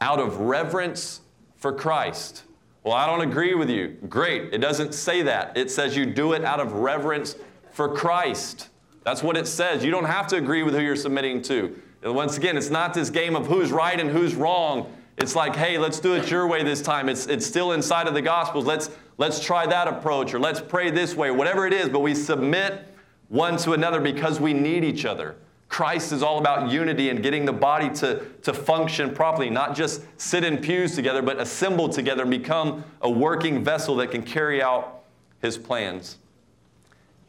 out 0.00 0.20
of 0.20 0.38
reverence 0.40 1.20
for 1.56 1.72
Christ. 1.72 2.44
Well, 2.84 2.94
I 2.94 3.06
don't 3.06 3.20
agree 3.20 3.54
with 3.54 3.68
you. 3.68 3.96
Great. 4.08 4.54
It 4.54 4.58
doesn't 4.58 4.94
say 4.94 5.22
that. 5.22 5.56
It 5.56 5.70
says 5.70 5.96
you 5.96 6.06
do 6.06 6.32
it 6.32 6.44
out 6.44 6.60
of 6.60 6.72
reverence 6.72 7.34
for 7.72 7.94
Christ. 7.94 8.68
That's 9.02 9.22
what 9.22 9.36
it 9.36 9.46
says. 9.46 9.84
You 9.84 9.90
don't 9.90 10.04
have 10.04 10.28
to 10.28 10.36
agree 10.36 10.62
with 10.62 10.74
who 10.74 10.80
you're 10.80 10.96
submitting 10.96 11.42
to. 11.42 11.80
And 12.02 12.14
once 12.14 12.36
again, 12.36 12.56
it's 12.56 12.70
not 12.70 12.94
this 12.94 13.10
game 13.10 13.34
of 13.34 13.46
who's 13.46 13.72
right 13.72 13.98
and 13.98 14.08
who's 14.08 14.36
wrong. 14.36 14.92
It's 15.16 15.34
like, 15.34 15.56
hey, 15.56 15.78
let's 15.78 15.98
do 15.98 16.14
it 16.14 16.30
your 16.30 16.46
way 16.46 16.62
this 16.62 16.80
time. 16.80 17.08
It's, 17.08 17.26
it's 17.26 17.44
still 17.44 17.72
inside 17.72 18.06
of 18.06 18.14
the 18.14 18.22
Gospels. 18.22 18.66
Let's, 18.66 18.90
let's 19.16 19.40
try 19.40 19.66
that 19.66 19.88
approach 19.88 20.32
or 20.32 20.38
let's 20.38 20.60
pray 20.60 20.90
this 20.92 21.16
way, 21.16 21.32
whatever 21.32 21.66
it 21.66 21.72
is, 21.72 21.88
but 21.88 22.00
we 22.00 22.14
submit 22.14 22.86
one 23.28 23.56
to 23.58 23.72
another 23.72 24.00
because 24.00 24.40
we 24.40 24.52
need 24.52 24.84
each 24.84 25.04
other. 25.04 25.36
Christ 25.68 26.12
is 26.12 26.22
all 26.22 26.38
about 26.38 26.70
unity 26.70 27.10
and 27.10 27.22
getting 27.22 27.44
the 27.44 27.52
body 27.52 27.90
to, 27.96 28.24
to 28.42 28.54
function 28.54 29.14
properly, 29.14 29.50
not 29.50 29.76
just 29.76 30.02
sit 30.16 30.42
in 30.42 30.58
pews 30.58 30.94
together, 30.94 31.20
but 31.20 31.38
assemble 31.38 31.90
together 31.90 32.22
and 32.22 32.30
become 32.30 32.84
a 33.02 33.10
working 33.10 33.62
vessel 33.62 33.96
that 33.96 34.10
can 34.10 34.22
carry 34.22 34.62
out 34.62 35.02
his 35.42 35.58
plans. 35.58 36.16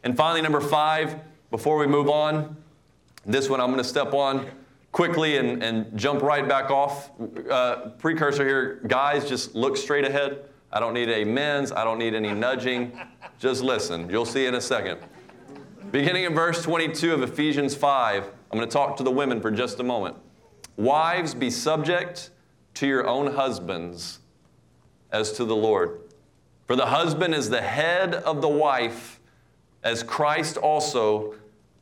And 0.02 0.16
finally, 0.16 0.40
number 0.40 0.60
five, 0.60 1.16
before 1.50 1.76
we 1.76 1.86
move 1.86 2.08
on, 2.08 2.56
this 3.26 3.50
one 3.50 3.60
I'm 3.60 3.68
going 3.68 3.78
to 3.78 3.84
step 3.84 4.14
on 4.14 4.50
quickly 4.92 5.36
and, 5.36 5.62
and 5.62 5.96
jump 5.98 6.22
right 6.22 6.48
back 6.48 6.70
off. 6.70 7.10
Uh, 7.50 7.90
precursor 7.98 8.46
here, 8.46 8.80
guys, 8.86 9.28
just 9.28 9.54
look 9.54 9.76
straight 9.76 10.06
ahead. 10.06 10.44
I 10.72 10.80
don't 10.80 10.94
need 10.94 11.10
amens, 11.10 11.72
I 11.72 11.84
don't 11.84 11.98
need 11.98 12.14
any 12.14 12.32
nudging. 12.32 12.98
Just 13.38 13.62
listen. 13.62 14.08
You'll 14.08 14.24
see 14.24 14.46
in 14.46 14.54
a 14.54 14.60
second. 14.60 15.00
Beginning 15.90 16.22
in 16.22 16.34
verse 16.34 16.62
22 16.62 17.12
of 17.14 17.22
Ephesians 17.22 17.74
5, 17.74 18.24
I'm 18.24 18.58
going 18.58 18.68
to 18.68 18.72
talk 18.72 18.96
to 18.98 19.02
the 19.02 19.10
women 19.10 19.40
for 19.40 19.50
just 19.50 19.80
a 19.80 19.82
moment. 19.82 20.16
Wives, 20.76 21.34
be 21.34 21.50
subject 21.50 22.30
to 22.74 22.86
your 22.86 23.08
own 23.08 23.34
husbands 23.34 24.20
as 25.10 25.32
to 25.32 25.44
the 25.44 25.56
Lord. 25.56 26.00
For 26.68 26.76
the 26.76 26.86
husband 26.86 27.34
is 27.34 27.50
the 27.50 27.60
head 27.60 28.14
of 28.14 28.40
the 28.40 28.48
wife, 28.48 29.18
as 29.82 30.04
Christ 30.04 30.56
also 30.56 31.34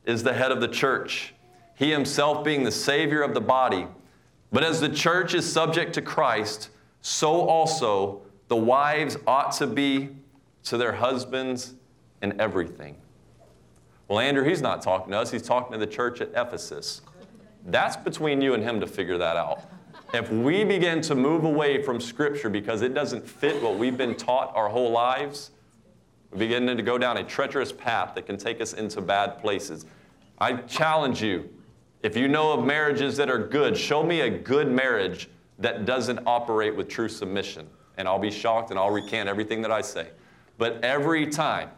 is 0.05 0.23
the 0.23 0.33
head 0.33 0.51
of 0.51 0.59
the 0.59 0.67
church, 0.67 1.35
he 1.75 1.91
himself 1.91 2.43
being 2.43 2.63
the 2.63 2.71
Savior 2.71 3.21
of 3.21 3.35
the 3.35 3.41
body. 3.41 3.85
But 4.51 4.63
as 4.63 4.81
the 4.81 4.89
church 4.89 5.35
is 5.35 5.51
subject 5.51 5.93
to 5.93 6.01
Christ, 6.01 6.69
so 7.01 7.47
also 7.47 8.21
the 8.47 8.55
wives 8.55 9.17
ought 9.27 9.51
to 9.57 9.67
be 9.67 10.09
to 10.63 10.77
their 10.77 10.93
husbands 10.93 11.75
in 12.23 12.41
everything. 12.41 12.95
Well, 14.09 14.19
Andrew, 14.19 14.43
he's 14.43 14.61
not 14.61 14.81
talking 14.81 15.11
to 15.11 15.19
us, 15.19 15.29
he's 15.29 15.43
talking 15.43 15.71
to 15.73 15.77
the 15.77 15.87
church 15.87 16.19
at 16.19 16.29
Ephesus. 16.29 17.01
That's 17.67 17.95
between 17.95 18.41
you 18.41 18.55
and 18.55 18.63
him 18.63 18.79
to 18.79 18.87
figure 18.87 19.19
that 19.19 19.37
out. 19.37 19.61
If 20.15 20.31
we 20.31 20.63
begin 20.63 21.01
to 21.01 21.13
move 21.13 21.43
away 21.43 21.83
from 21.83 22.01
Scripture 22.01 22.49
because 22.49 22.81
it 22.81 22.95
doesn't 22.95 23.27
fit 23.27 23.61
what 23.61 23.77
we've 23.77 23.95
been 23.97 24.15
taught 24.15 24.51
our 24.55 24.67
whole 24.67 24.89
lives, 24.89 25.51
we 26.31 26.39
begin 26.39 26.65
to 26.65 26.81
go 26.81 26.97
down 26.97 27.17
a 27.17 27.23
treacherous 27.23 27.71
path 27.71 28.15
that 28.15 28.25
can 28.25 28.35
take 28.35 28.59
us 28.59 28.73
into 28.73 28.99
bad 28.99 29.37
places. 29.37 29.85
I 30.39 30.53
challenge 30.53 31.21
you, 31.21 31.47
if 32.01 32.17
you 32.17 32.27
know 32.27 32.51
of 32.51 32.65
marriages 32.65 33.15
that 33.17 33.29
are 33.29 33.37
good, 33.37 33.77
show 33.77 34.01
me 34.01 34.21
a 34.21 34.29
good 34.29 34.71
marriage 34.71 35.29
that 35.59 35.85
doesn't 35.85 36.21
operate 36.25 36.75
with 36.75 36.87
true 36.87 37.09
submission. 37.09 37.67
And 37.97 38.07
I'll 38.07 38.17
be 38.17 38.31
shocked 38.31 38.71
and 38.71 38.79
I'll 38.79 38.89
recant 38.89 39.29
everything 39.29 39.61
that 39.61 39.71
I 39.71 39.81
say. 39.81 40.07
But 40.57 40.83
every 40.83 41.27
time 41.27 41.69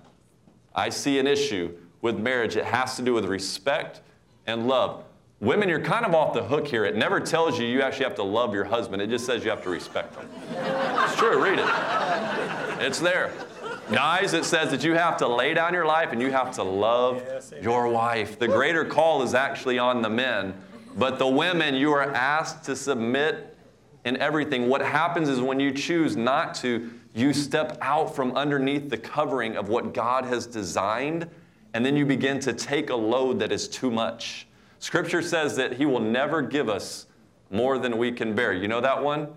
I 0.74 0.88
see 0.88 1.20
an 1.20 1.28
issue 1.28 1.76
with 2.02 2.18
marriage, 2.18 2.56
it 2.56 2.66
has 2.66 2.96
to 2.96 3.02
do 3.02 3.14
with 3.14 3.26
respect 3.26 4.02
and 4.48 4.68
love. 4.68 5.04
Women, 5.40 5.70
you're 5.70 5.82
kind 5.82 6.06
of 6.06 6.14
off 6.14 6.34
the 6.34 6.44
hook 6.44 6.68
here. 6.68 6.86
It 6.86 6.96
never 6.96 7.20
tells 7.20 7.60
you 7.60 7.66
you 7.66 7.82
actually 7.82 8.06
have 8.06 8.16
to 8.16 8.24
love 8.24 8.54
your 8.54 8.66
husband, 8.66 9.02
it 9.02 9.10
just 9.10 9.26
says 9.26 9.44
you 9.44 9.50
have 9.50 9.64
to 9.64 9.70
respect 9.70 10.16
him. 10.16 10.30
It's 10.52 11.16
true, 11.16 11.44
read 11.44 11.60
it. 11.60 11.66
It's 12.86 13.00
there. 13.00 13.34
Guys, 13.92 14.34
it 14.34 14.46
says 14.46 14.72
that 14.72 14.84
you 14.84 14.94
have 14.94 15.18
to 15.18 15.28
lay 15.28 15.54
down 15.54 15.74
your 15.74 15.86
life 15.86 16.12
and 16.12 16.22
you 16.22 16.32
have 16.32 16.52
to 16.56 16.64
love 16.64 17.24
your 17.62 17.88
wife. 17.88 18.40
The 18.40 18.48
greater 18.48 18.86
call 18.86 19.24
is 19.24 19.34
actually 19.34 19.80
on 19.80 20.02
the 20.02 20.10
men, 20.10 20.54
but 20.96 21.20
the 21.20 21.28
women, 21.28 21.76
you 21.76 21.92
are 21.92 22.12
asked 22.14 22.64
to 22.66 22.76
submit 22.76 23.58
in 24.06 24.18
everything. 24.18 24.70
What 24.70 24.82
happens 24.82 25.28
is 25.28 25.42
when 25.42 25.60
you 25.60 25.72
choose 25.72 26.16
not 26.16 26.54
to, 26.56 26.92
you 27.14 27.34
step 27.34 27.78
out 27.82 28.16
from 28.16 28.36
underneath 28.38 28.90
the 28.90 28.98
covering 28.98 29.58
of 29.58 29.70
what 29.70 29.94
God 29.94 30.26
has 30.26 30.46
designed 30.46 31.30
and 31.74 31.86
then 31.86 31.96
you 31.96 32.06
begin 32.06 32.40
to 32.42 32.54
take 32.54 32.90
a 32.90 32.96
load 32.96 33.40
that 33.40 33.52
is 33.52 33.68
too 33.68 33.92
much. 33.92 34.48
Scripture 34.80 35.22
says 35.22 35.56
that 35.56 35.74
He 35.74 35.86
will 35.86 36.00
never 36.00 36.42
give 36.42 36.70
us 36.70 37.08
more 37.50 37.78
than 37.78 37.98
we 37.98 38.12
can 38.12 38.34
bear. 38.34 38.54
You 38.54 38.68
know 38.68 38.82
that 38.82 39.02
one? 39.02 39.28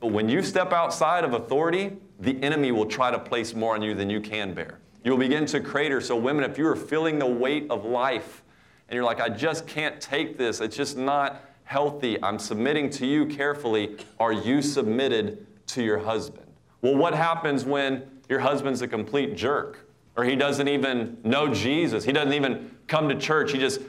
But 0.00 0.08
when 0.08 0.28
you 0.28 0.42
step 0.42 0.72
outside 0.72 1.24
of 1.24 1.32
authority, 1.32 1.96
the 2.20 2.40
enemy 2.42 2.70
will 2.70 2.86
try 2.86 3.10
to 3.10 3.18
place 3.18 3.54
more 3.54 3.74
on 3.74 3.82
you 3.82 3.94
than 3.94 4.10
you 4.10 4.20
can 4.20 4.54
bear. 4.54 4.78
You'll 5.04 5.18
begin 5.18 5.46
to 5.46 5.60
crater. 5.60 6.00
So, 6.00 6.16
women, 6.16 6.48
if 6.48 6.58
you 6.58 6.66
are 6.66 6.76
feeling 6.76 7.18
the 7.18 7.26
weight 7.26 7.66
of 7.70 7.84
life 7.84 8.42
and 8.88 8.94
you're 8.94 9.04
like, 9.04 9.20
I 9.20 9.28
just 9.28 9.66
can't 9.66 10.00
take 10.00 10.38
this, 10.38 10.60
it's 10.60 10.76
just 10.76 10.96
not 10.96 11.42
healthy, 11.64 12.22
I'm 12.22 12.38
submitting 12.38 12.90
to 12.90 13.06
you 13.06 13.26
carefully, 13.26 13.96
are 14.20 14.32
you 14.32 14.62
submitted 14.62 15.46
to 15.68 15.82
your 15.82 15.98
husband? 15.98 16.46
Well, 16.80 16.96
what 16.96 17.14
happens 17.14 17.64
when 17.64 18.08
your 18.28 18.40
husband's 18.40 18.82
a 18.82 18.88
complete 18.88 19.36
jerk? 19.36 19.85
Or 20.16 20.24
he 20.24 20.34
doesn't 20.34 20.68
even 20.68 21.18
know 21.24 21.52
Jesus. 21.52 22.04
He 22.04 22.12
doesn't 22.12 22.32
even 22.32 22.70
come 22.86 23.08
to 23.08 23.14
church. 23.14 23.52
He 23.52 23.58
just 23.58 23.80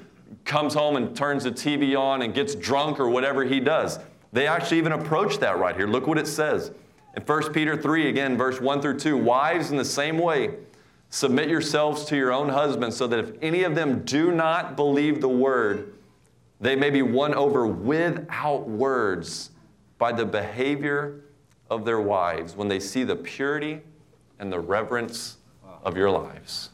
comes 0.45 0.73
home 0.73 0.97
and 0.97 1.15
turns 1.15 1.45
the 1.45 1.51
TV 1.51 1.97
on 1.97 2.21
and 2.21 2.33
gets 2.33 2.53
drunk 2.55 2.99
or 2.99 3.09
whatever 3.09 3.45
he 3.45 3.59
does. 3.59 3.99
They 4.33 4.45
actually 4.45 4.77
even 4.77 4.91
approach 4.91 5.39
that 5.39 5.57
right 5.57 5.75
here. 5.75 5.87
Look 5.87 6.05
what 6.05 6.17
it 6.17 6.27
says. 6.27 6.71
In 7.15 7.23
1 7.23 7.53
Peter 7.53 7.75
3, 7.75 8.09
again, 8.09 8.37
verse 8.37 8.59
1 8.59 8.81
through 8.81 8.99
2 8.99 9.17
Wives, 9.17 9.71
in 9.71 9.77
the 9.77 9.85
same 9.85 10.17
way, 10.17 10.55
submit 11.09 11.49
yourselves 11.49 12.05
to 12.05 12.17
your 12.17 12.31
own 12.31 12.49
husbands, 12.49 12.97
so 12.97 13.07
that 13.07 13.19
if 13.19 13.31
any 13.41 13.63
of 13.63 13.73
them 13.73 14.03
do 14.03 14.31
not 14.31 14.75
believe 14.75 15.21
the 15.21 15.29
word, 15.29 15.93
they 16.59 16.75
may 16.75 16.89
be 16.89 17.01
won 17.01 17.33
over 17.33 17.65
without 17.65 18.67
words 18.67 19.51
by 19.97 20.11
the 20.11 20.25
behavior 20.25 21.21
of 21.69 21.85
their 21.85 22.01
wives 22.01 22.55
when 22.55 22.67
they 22.67 22.79
see 22.79 23.03
the 23.03 23.15
purity 23.15 23.81
and 24.39 24.51
the 24.51 24.59
reverence 24.59 25.36
of 25.87 25.95
your 25.95 26.11
lives. 26.11 26.69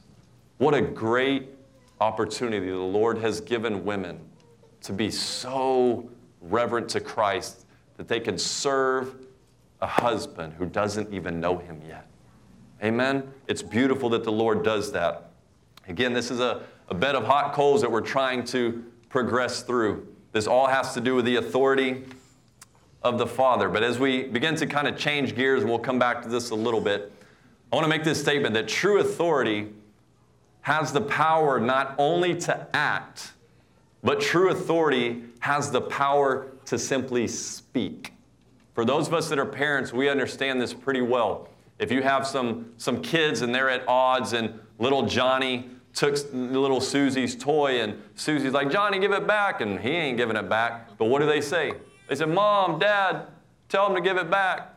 What 0.58 0.74
a 0.74 0.82
great 0.82 1.50
opportunity 2.01 2.67
the 2.67 2.77
Lord 2.77 3.20
has 3.20 3.39
given 3.39 3.86
women 3.86 4.20
to 4.82 4.91
be 4.91 5.12
so 5.12 6.10
reverent 6.41 6.89
to 6.89 7.00
Christ 7.00 7.67
that 7.98 8.08
they 8.08 8.20
can 8.20 8.39
serve 8.39 9.15
a 9.82 9.86
husband 9.86 10.53
who 10.53 10.65
doesn't 10.65 11.13
even 11.13 11.39
know 11.39 11.60
him 11.60 11.79
yet. 11.88 12.08
Amen? 12.84 13.32
It's 13.48 13.62
beautiful 13.62 14.10
that 14.10 14.24
the 14.24 14.32
Lord 14.32 14.63
does 14.63 14.91
that. 14.93 15.29
Again, 15.88 16.13
this 16.13 16.32
is 16.32 16.39
a, 16.39 16.63
a 16.89 16.96
bed 16.96 17.13
of 17.13 17.24
hot 17.24 17.53
coals 17.53 17.82
that 17.82 17.91
we're 17.91 18.01
trying 18.01 18.43
to 18.46 18.84
progress 19.10 19.62
through. 19.62 20.08
This 20.32 20.48
all 20.48 20.65
has 20.65 20.96
to 20.96 21.01
do 21.01 21.13
with 21.13 21.25
the 21.25 21.36
authority 21.36 22.05
of 23.03 23.20
the 23.20 23.27
Father. 23.27 23.70
But 23.70 23.84
as 23.84 24.00
we 24.00 24.24
begin 24.24 24.55
to 24.55 24.65
kind 24.65 24.88
of 24.88 24.98
change 24.98 25.36
gears, 25.36 25.62
and 25.62 25.70
we'll 25.70 25.77
come 25.77 26.00
back 26.00 26.24
to 26.24 26.29
this 26.29 26.50
a 26.50 26.55
little 26.55 26.82
bit, 26.82 27.12
I 27.74 27.75
want 27.75 27.86
to 27.86 27.89
make 27.89 28.03
this 28.03 28.22
statement 28.22 28.53
that 28.53 28.68
true 28.68 29.00
authority 29.00 29.70
has 30.62 30.94
the 30.94 31.01
power 31.01 31.60
not 31.60 31.96
only 31.98 32.36
to 32.42 32.68
act, 32.72 33.34
but 34.03 34.22
true 34.22 34.51
authority 34.51 35.24
has 35.39 35.72
the 35.72 35.82
power 35.82 36.51
to 36.65 36.77
simply 36.77 37.27
speak. 37.27 38.13
For 38.75 38.86
those 38.86 39.08
of 39.08 39.15
us 39.15 39.27
that 39.30 39.39
are 39.39 39.46
parents, 39.48 39.92
we 39.92 40.08
understand 40.08 40.62
this 40.62 40.72
pretty 40.72 41.01
well. 41.01 41.50
If 41.80 41.92
you 41.92 42.03
have 42.03 42.27
some, 42.27 42.72
some 42.77 43.01
kids 43.01 43.42
and 43.42 43.56
they're 43.56 43.72
at 43.72 43.88
odds, 43.88 44.34
and 44.34 44.60
little 44.77 45.08
Johnny 45.08 45.68
took 45.96 46.15
little 46.32 46.80
Susie's 46.80 47.36
toy, 47.36 47.82
and 47.82 48.00
Susie's 48.13 48.53
like, 48.53 48.70
Johnny, 48.70 49.00
give 49.00 49.13
it 49.13 49.25
back. 49.25 49.62
And 49.62 49.80
he 49.80 49.89
ain't 49.89 50.18
giving 50.18 50.38
it 50.38 50.48
back. 50.48 50.96
But 51.00 51.06
what 51.06 51.22
do 51.22 51.25
they 51.25 51.42
say? 51.42 51.74
They 52.08 52.13
say, 52.13 52.25
Mom, 52.25 52.77
Dad, 52.77 53.25
tell 53.68 53.88
him 53.88 53.96
to 53.96 54.01
give 54.01 54.18
it 54.18 54.30
back. 54.30 54.70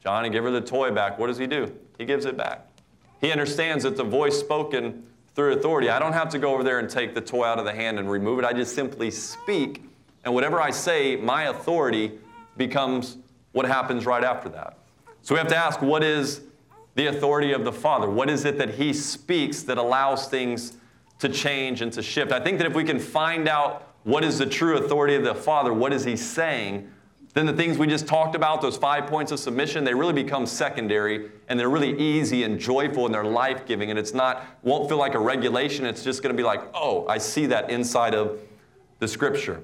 Johnny, 0.00 0.30
give 0.30 0.44
her 0.44 0.52
the 0.52 0.60
toy 0.60 0.92
back. 0.92 1.18
What 1.18 1.26
does 1.26 1.38
he 1.38 1.48
do? 1.48 1.76
He 1.98 2.04
gives 2.04 2.24
it 2.24 2.36
back. 2.36 2.66
He 3.20 3.32
understands 3.32 3.84
that 3.84 3.96
the 3.96 4.04
voice 4.04 4.38
spoken 4.38 5.06
through 5.34 5.52
authority. 5.52 5.90
I 5.90 5.98
don't 5.98 6.12
have 6.12 6.28
to 6.30 6.38
go 6.38 6.52
over 6.54 6.62
there 6.62 6.78
and 6.78 6.88
take 6.88 7.14
the 7.14 7.20
toy 7.20 7.44
out 7.44 7.58
of 7.58 7.64
the 7.64 7.72
hand 7.72 7.98
and 7.98 8.10
remove 8.10 8.38
it. 8.38 8.44
I 8.44 8.52
just 8.52 8.74
simply 8.74 9.10
speak, 9.10 9.82
and 10.24 10.34
whatever 10.34 10.60
I 10.60 10.70
say, 10.70 11.16
my 11.16 11.44
authority 11.44 12.12
becomes 12.56 13.18
what 13.52 13.66
happens 13.66 14.06
right 14.06 14.24
after 14.24 14.48
that. 14.50 14.78
So 15.22 15.34
we 15.34 15.38
have 15.38 15.48
to 15.48 15.56
ask 15.56 15.82
what 15.82 16.02
is 16.02 16.42
the 16.94 17.06
authority 17.06 17.52
of 17.52 17.64
the 17.64 17.72
Father? 17.72 18.08
What 18.08 18.30
is 18.30 18.44
it 18.44 18.58
that 18.58 18.70
He 18.70 18.92
speaks 18.92 19.62
that 19.64 19.78
allows 19.78 20.28
things 20.28 20.76
to 21.18 21.28
change 21.28 21.82
and 21.82 21.92
to 21.92 22.02
shift? 22.02 22.32
I 22.32 22.40
think 22.40 22.58
that 22.58 22.66
if 22.66 22.74
we 22.74 22.84
can 22.84 22.98
find 22.98 23.48
out 23.48 23.94
what 24.04 24.24
is 24.24 24.38
the 24.38 24.46
true 24.46 24.78
authority 24.78 25.14
of 25.14 25.24
the 25.24 25.34
Father, 25.34 25.72
what 25.72 25.92
is 25.92 26.04
He 26.04 26.16
saying, 26.16 26.90
then 27.36 27.44
the 27.44 27.52
things 27.52 27.76
we 27.76 27.86
just 27.86 28.06
talked 28.06 28.34
about, 28.34 28.62
those 28.62 28.78
five 28.78 29.06
points 29.06 29.30
of 29.30 29.38
submission, 29.38 29.84
they 29.84 29.92
really 29.92 30.14
become 30.14 30.46
secondary 30.46 31.30
and 31.48 31.60
they're 31.60 31.68
really 31.68 31.94
easy 31.98 32.44
and 32.44 32.58
joyful 32.58 33.04
and 33.04 33.14
they're 33.14 33.24
life 33.24 33.66
giving. 33.66 33.90
And 33.90 33.98
it's 33.98 34.14
not, 34.14 34.42
won't 34.62 34.88
feel 34.88 34.96
like 34.96 35.12
a 35.12 35.18
regulation. 35.18 35.84
It's 35.84 36.02
just 36.02 36.22
going 36.22 36.34
to 36.34 36.36
be 36.36 36.42
like, 36.42 36.62
oh, 36.72 37.06
I 37.08 37.18
see 37.18 37.44
that 37.44 37.68
inside 37.68 38.14
of 38.14 38.40
the 39.00 39.06
scripture. 39.06 39.62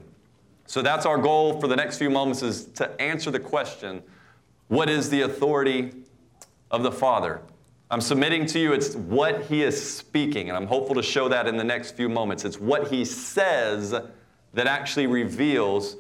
So 0.67 0.83
that's 0.83 1.07
our 1.07 1.17
goal 1.17 1.63
for 1.63 1.67
the 1.67 1.75
next 1.75 1.97
few 1.97 2.11
moments 2.11 2.43
is 2.43 2.67
to 2.75 3.01
answer 3.01 3.31
the 3.31 3.41
question 3.41 4.03
what 4.69 4.91
is 4.91 5.09
the 5.09 5.23
authority 5.23 5.93
of 6.71 6.83
the 6.83 6.93
Father? 6.93 7.41
I'm 7.91 8.03
submitting 8.03 8.45
to 8.47 8.59
you, 8.59 8.75
it's 8.75 8.97
what 8.97 9.45
He 9.45 9.63
is 9.63 9.97
speaking, 9.97 10.51
and 10.51 10.59
I'm 10.59 10.67
hopeful 10.67 10.95
to 10.97 11.03
show 11.03 11.27
that 11.31 11.47
in 11.47 11.57
the 11.57 11.65
next 11.65 11.93
few 11.93 12.11
moments. 12.11 12.45
It's 12.45 12.61
what 12.61 12.89
He 12.89 13.07
says 13.07 13.93
that 13.93 14.67
actually 14.67 15.07
reveals 15.07 15.97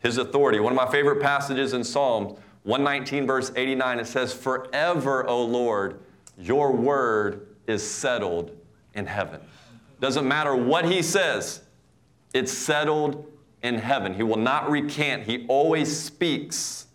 his 0.00 0.18
authority. 0.18 0.60
One 0.60 0.72
of 0.72 0.76
my 0.76 0.90
favorite 0.90 1.20
passages 1.20 1.72
in 1.72 1.84
Psalms 1.84 2.38
119, 2.64 3.26
verse 3.26 3.52
89, 3.54 4.00
it 4.00 4.06
says, 4.06 4.34
Forever, 4.34 5.26
O 5.28 5.44
Lord, 5.44 6.00
your 6.36 6.72
word 6.72 7.46
is 7.66 7.88
settled 7.88 8.56
in 8.94 9.06
heaven. 9.06 9.40
Doesn't 10.00 10.26
matter 10.26 10.54
what 10.54 10.84
he 10.84 11.00
says, 11.00 11.62
it's 12.34 12.52
settled 12.52 13.24
in 13.62 13.76
heaven. 13.76 14.14
He 14.14 14.22
will 14.22 14.36
not 14.36 14.70
recant, 14.70 15.22
he 15.24 15.46
always 15.46 15.96
speaks 15.96 16.86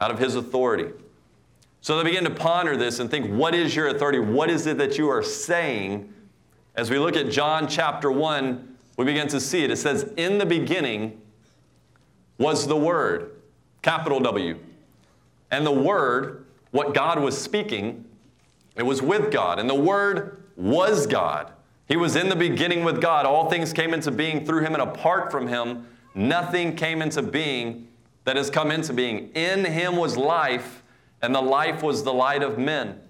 out 0.00 0.10
of 0.10 0.18
his 0.18 0.36
authority. 0.36 0.90
So 1.80 1.96
they 1.96 2.04
begin 2.04 2.24
to 2.24 2.30
ponder 2.30 2.76
this 2.76 2.98
and 2.98 3.10
think, 3.10 3.30
what 3.30 3.54
is 3.54 3.74
your 3.74 3.88
authority? 3.88 4.18
What 4.18 4.50
is 4.50 4.66
it 4.66 4.78
that 4.78 4.98
you 4.98 5.08
are 5.08 5.22
saying? 5.22 6.12
As 6.74 6.90
we 6.90 6.98
look 6.98 7.16
at 7.16 7.30
John 7.30 7.68
chapter 7.68 8.10
1, 8.10 8.76
we 8.96 9.04
begin 9.04 9.28
to 9.28 9.40
see 9.40 9.64
it. 9.64 9.70
It 9.70 9.76
says, 9.76 10.12
In 10.16 10.38
the 10.38 10.46
beginning, 10.46 11.20
was 12.38 12.66
the 12.66 12.76
Word, 12.76 13.32
capital 13.82 14.20
W. 14.20 14.58
And 15.50 15.66
the 15.66 15.72
Word, 15.72 16.46
what 16.70 16.94
God 16.94 17.20
was 17.20 17.36
speaking, 17.36 18.04
it 18.76 18.84
was 18.84 19.02
with 19.02 19.30
God. 19.30 19.58
And 19.58 19.68
the 19.68 19.74
Word 19.74 20.44
was 20.56 21.06
God. 21.06 21.52
He 21.88 21.96
was 21.96 22.16
in 22.16 22.28
the 22.28 22.36
beginning 22.36 22.84
with 22.84 23.00
God. 23.00 23.26
All 23.26 23.50
things 23.50 23.72
came 23.72 23.92
into 23.92 24.10
being 24.10 24.44
through 24.44 24.60
Him, 24.60 24.74
and 24.74 24.82
apart 24.82 25.30
from 25.30 25.48
Him, 25.48 25.86
nothing 26.14 26.76
came 26.76 27.02
into 27.02 27.22
being 27.22 27.88
that 28.24 28.36
has 28.36 28.50
come 28.50 28.70
into 28.70 28.92
being. 28.92 29.30
In 29.34 29.64
Him 29.64 29.96
was 29.96 30.16
life, 30.16 30.82
and 31.22 31.34
the 31.34 31.40
life 31.40 31.82
was 31.82 32.04
the 32.04 32.12
light 32.12 32.42
of 32.42 32.58
men. 32.58 33.00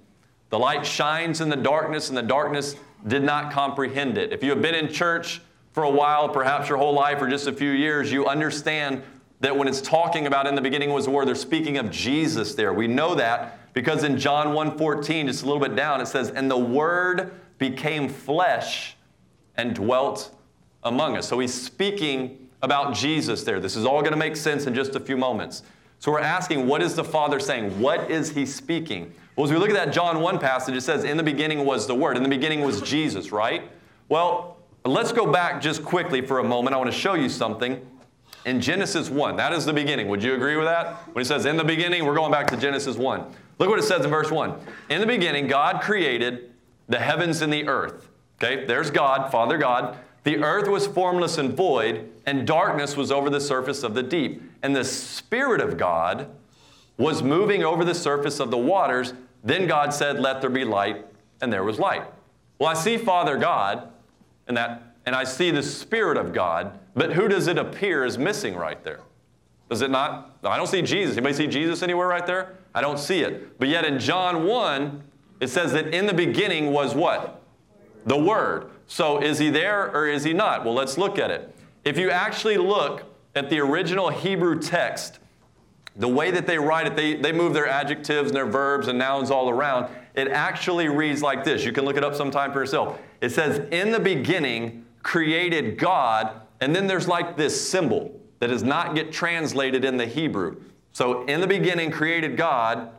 The 0.51 0.59
light 0.59 0.87
shines 0.87 1.41
in 1.41 1.49
the 1.49 1.57
darkness, 1.57 2.09
and 2.09 2.17
the 2.17 2.23
darkness 2.23 2.77
did 3.07 3.23
not 3.23 3.53
comprehend 3.53 4.17
it. 4.17 4.33
If 4.33 4.43
you 4.43 4.51
have 4.51 4.63
been 4.63 4.75
in 4.75 4.93
church 4.93 5.43
for 5.73 5.83
a 5.83 5.91
while, 5.91 6.29
perhaps 6.29 6.69
your 6.69 6.79
whole 6.79 6.95
life 6.95 7.21
or 7.21 7.29
just 7.29 7.47
a 7.47 7.53
few 7.53 7.71
years, 7.71 8.11
you 8.11 8.27
understand 8.27 9.03
that 9.41 9.57
when 9.57 9.69
it's 9.69 9.81
talking 9.81 10.27
about 10.27 10.47
in 10.47 10.55
the 10.55 10.61
beginning 10.61 10.93
was 10.93 11.05
the 11.05 11.11
word, 11.11 11.29
they're 11.29 11.35
speaking 11.35 11.79
of 11.79 11.91
Jesus 11.91 12.55
there. 12.55 12.73
We 12.73 12.87
know 12.89 13.15
that 13.15 13.73
because 13.73 14.03
in 14.05 14.19
John 14.19 14.49
1:14, 14.49 15.27
just 15.27 15.43
a 15.43 15.47
little 15.47 15.61
bit 15.61 15.77
down, 15.77 16.01
it 16.01 16.09
says, 16.09 16.31
"And 16.31 16.51
the 16.51 16.59
word 16.59 17.33
became 17.59 18.09
flesh 18.09 18.97
and 19.57 19.75
dwelt 19.75 20.31
among 20.83 21.17
us." 21.17 21.29
So 21.29 21.39
he's 21.39 21.55
speaking 21.55 22.49
about 22.63 22.95
Jesus 22.95 23.45
there. 23.45 23.61
This 23.61 23.77
is 23.77 23.85
all 23.85 24.01
going 24.01 24.13
to 24.13 24.19
make 24.19 24.37
sense 24.37 24.67
in 24.67 24.75
just 24.75 24.97
a 24.97 25.01
few 25.01 25.17
moments. 25.17 25.63
So 26.01 26.13
we're 26.13 26.21
asking, 26.21 26.67
what 26.67 26.83
is 26.83 26.95
the 26.95 27.05
Father 27.05 27.41
saying? 27.41 27.81
What 27.81 28.11
is 28.11 28.31
he 28.31 28.47
speaking? 28.47 29.13
Well, 29.35 29.47
as 29.47 29.53
we 29.53 29.59
look 29.59 29.71
at 29.71 29.75
that 29.75 29.93
John 29.93 30.21
1 30.21 30.39
passage, 30.39 30.77
it 30.77 30.81
says, 30.83 31.05
In 31.05 31.17
the 31.17 31.23
beginning 31.23 31.65
was 31.65 31.87
the 31.87 31.95
Word. 31.95 32.17
In 32.17 32.23
the 32.23 32.29
beginning 32.29 32.61
was 32.61 32.81
Jesus, 32.83 33.33
right? 33.33 33.71
Well, 34.09 34.57
let's 34.85 35.13
go 35.13 35.31
back 35.31 35.61
just 35.61 35.85
quickly 35.85 36.21
for 36.21 36.39
a 36.39 36.45
moment. 36.45 36.75
I 36.75 36.79
want 36.79 36.91
to 36.91 36.97
show 36.97 37.15
you 37.15 37.29
something 37.29 37.85
in 38.49 38.63
Genesis 38.63 39.11
1. 39.11 39.37
That 39.37 39.53
is 39.53 39.67
the 39.67 39.75
beginning. 39.75 40.09
Would 40.09 40.23
you 40.23 40.35
agree 40.35 40.57
with 40.57 40.65
that? 40.65 40.97
When 41.13 41.23
he 41.23 41.29
says 41.29 41.45
in 41.45 41.59
the 41.59 41.65
beginning, 41.65 42.07
we're 42.07 42.15
going 42.15 42.33
back 42.33 42.47
to 42.49 42.57
Genesis 42.57 42.97
1. 42.97 43.25
Look 43.59 43.69
what 43.69 43.79
it 43.79 43.83
says 43.83 44.05
in 44.05 44.11
verse 44.11 44.31
1. 44.31 44.55
In 44.89 45.01
the 45.01 45.07
beginning, 45.07 45.49
God 45.49 45.83
created 45.83 46.51
the 46.89 46.99
heavens 46.99 47.43
and 47.43 47.53
the 47.53 47.69
earth. 47.69 48.09
Okay, 48.43 48.65
there's 48.65 48.91
God, 48.91 49.31
Father 49.31 49.59
God. 49.59 49.99
The 50.25 50.43
earth 50.43 50.67
was 50.69 50.87
formless 50.87 51.37
and 51.37 51.55
void, 51.55 52.11
and 52.25 52.47
darkness 52.47 52.97
was 52.97 53.13
over 53.13 53.29
the 53.29 53.41
surface 53.41 53.83
of 53.83 53.95
the 53.95 54.03
deep. 54.03 54.43
And 54.63 54.75
the 54.75 54.85
Spirit 54.85 55.61
of 55.61 55.77
God 55.77 56.29
was 56.97 57.23
moving 57.23 57.65
over 57.65 57.85
the 57.85 57.95
surface 57.95 58.41
of 58.41 58.51
the 58.51 58.59
waters. 58.59 59.13
Then 59.45 59.67
God 59.67 59.93
said, 59.93 60.21
Let 60.21 60.41
there 60.41 60.51
be 60.51 60.65
light, 60.65 61.05
and 61.43 61.53
there 61.53 61.65
was 61.65 61.79
light. 61.79 62.05
Well, 62.59 62.71
I 62.71 62.75
see 62.75 62.97
Father 62.97 63.37
God, 63.37 63.91
and 64.47 64.57
that 64.57 64.89
and 65.09 65.17
I 65.17 65.25
see 65.25 65.51
the 65.51 65.63
Spirit 65.63 66.19
of 66.19 66.35
God, 66.35 66.79
but 66.99 67.13
who 67.13 67.29
does 67.29 67.47
it 67.47 67.59
appear 67.59 68.05
is 68.05 68.19
missing 68.19 68.57
right 68.57 68.83
there? 68.83 69.01
Does 69.71 69.83
it 69.83 69.91
not? 69.91 70.37
I 70.43 70.57
don't 70.57 70.67
see 70.67 70.83
Jesus. 70.83 71.17
Anybody 71.17 71.35
see 71.35 71.47
Jesus 71.47 71.83
anywhere 71.83 72.09
right 72.09 72.27
there? 72.27 72.57
I 72.75 72.81
don't 72.81 72.99
see 72.99 73.21
it. 73.21 73.59
But 73.59 73.69
yet 73.69 73.85
in 73.85 73.99
John 73.99 74.47
1, 74.47 75.03
it 75.41 75.49
says 75.49 75.73
that 75.73 75.95
in 75.95 76.07
the 76.07 76.15
beginning 76.15 76.73
was 76.73 76.95
what? 76.95 77.41
The 78.05 78.17
Word. 78.17 78.71
So 78.89 79.23
is 79.23 79.39
he 79.39 79.49
there 79.51 79.95
or 79.95 80.09
is 80.09 80.25
he 80.25 80.33
not? 80.33 80.65
Well, 80.65 80.75
let's 80.75 80.99
look 80.99 81.19
at 81.19 81.31
it. 81.31 81.55
If 81.85 81.99
you 81.99 82.11
actually 82.11 82.57
look 82.57 83.05
at 83.35 83.49
the 83.49 83.61
original 83.61 84.09
Hebrew 84.09 84.59
text, 84.59 85.21
the 85.95 86.09
way 86.09 86.31
that 86.31 86.47
they 86.47 86.59
write 86.59 86.87
it, 86.87 86.97
they, 86.97 87.15
they 87.15 87.33
move 87.33 87.55
their 87.55 87.67
adjectives 87.67 88.31
and 88.31 88.37
their 88.37 88.47
verbs 88.47 88.89
and 88.89 88.99
nouns 88.99 89.31
all 89.31 89.51
around. 89.51 89.89
It 90.15 90.29
actually 90.29 90.89
reads 90.89 91.23
like 91.23 91.45
this. 91.45 91.65
You 91.65 91.73
can 91.73 91.85
look 91.85 91.97
it 91.97 92.05
up 92.05 92.15
sometime 92.15 92.53
for 92.53 92.61
yourself. 92.61 92.99
It 93.21 93.31
says, 93.31 93.69
In 93.71 93.93
the 93.93 94.01
beginning, 94.01 94.85
created 95.03 95.79
God, 95.79 96.41
and 96.61 96.75
then 96.75 96.87
there's 96.87 97.09
like 97.09 97.37
this 97.37 97.69
symbol 97.69 98.21
that 98.41 98.49
does 98.49 98.63
not 98.63 98.95
get 98.95 99.13
translated 99.13 99.85
in 99.85 99.97
the 99.97 100.07
Hebrew. 100.07 100.61
So, 100.93 101.25
in 101.27 101.41
the 101.41 101.47
beginning, 101.47 101.91
created 101.91 102.37
God 102.37 102.91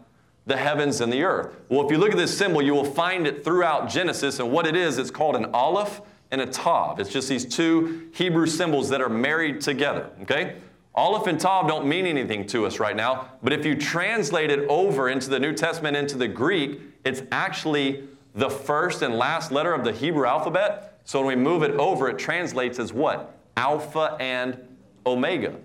the 0.46 0.58
heavens 0.58 1.00
and 1.00 1.14
the 1.14 1.24
earth. 1.24 1.56
Well, 1.70 1.86
if 1.86 1.92
you 1.92 1.98
look 1.98 2.12
at 2.12 2.18
this 2.18 2.36
symbol, 2.36 2.62
you 2.62 2.74
will 2.74 2.86
find 2.86 3.28
it 3.28 3.44
throughout 3.44 3.90
Genesis, 3.90 4.40
and 4.40 4.52
what 4.52 4.66
it 4.66 4.76
is, 4.76 4.98
it's 4.98 5.12
called 5.12 5.36
an 5.36 5.46
aleph 5.54 6.02
and 6.32 6.42
a 6.42 6.46
tav. 6.46 7.00
It's 7.00 7.12
just 7.12 7.30
these 7.30 7.46
two 7.46 8.10
Hebrew 8.14 8.48
symbols 8.48 8.90
that 8.90 9.02
are 9.02 9.10
married 9.10 9.62
together, 9.62 10.10
okay? 10.24 10.56
Aleph 10.96 11.28
and 11.28 11.40
tav 11.40 11.68
don't 11.68 11.88
mean 11.88 12.06
anything 12.06 12.48
to 12.48 12.66
us 12.66 12.80
right 12.80 12.96
now, 12.96 13.30
but 13.44 13.54
if 13.54 13.64
you 13.64 13.76
translate 13.76 14.50
it 14.50 14.68
over 14.70 15.10
into 15.10 15.30
the 15.30 15.40
New 15.40 15.54
Testament, 15.54 15.96
into 15.96 16.18
the 16.18 16.28
Greek, 16.28 16.82
it's 17.06 17.22
actually 17.32 18.08
the 18.34 18.50
first 18.50 19.02
and 19.02 19.16
last 19.16 19.52
letter 19.52 19.74
of 19.74 19.84
the 19.84 19.92
Hebrew 19.92 20.26
alphabet. 20.26 21.00
So 21.06 21.20
when 21.24 21.38
we 21.38 21.44
move 21.44 21.64
it 21.64 21.72
over, 21.72 22.10
it 22.10 22.18
translates 22.18 22.80
as 22.80 22.92
what? 22.92 23.39
Alpha 23.58 24.18
and 24.20 24.58
Omega. 25.06 25.56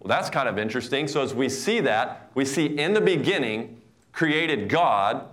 Well, 0.00 0.08
that's 0.08 0.30
kind 0.30 0.48
of 0.48 0.58
interesting. 0.58 1.08
So 1.08 1.22
as 1.22 1.34
we 1.34 1.48
see 1.48 1.80
that, 1.80 2.30
we 2.34 2.44
see 2.44 2.66
in 2.66 2.94
the 2.94 3.00
beginning 3.00 3.80
created 4.12 4.68
God, 4.68 5.26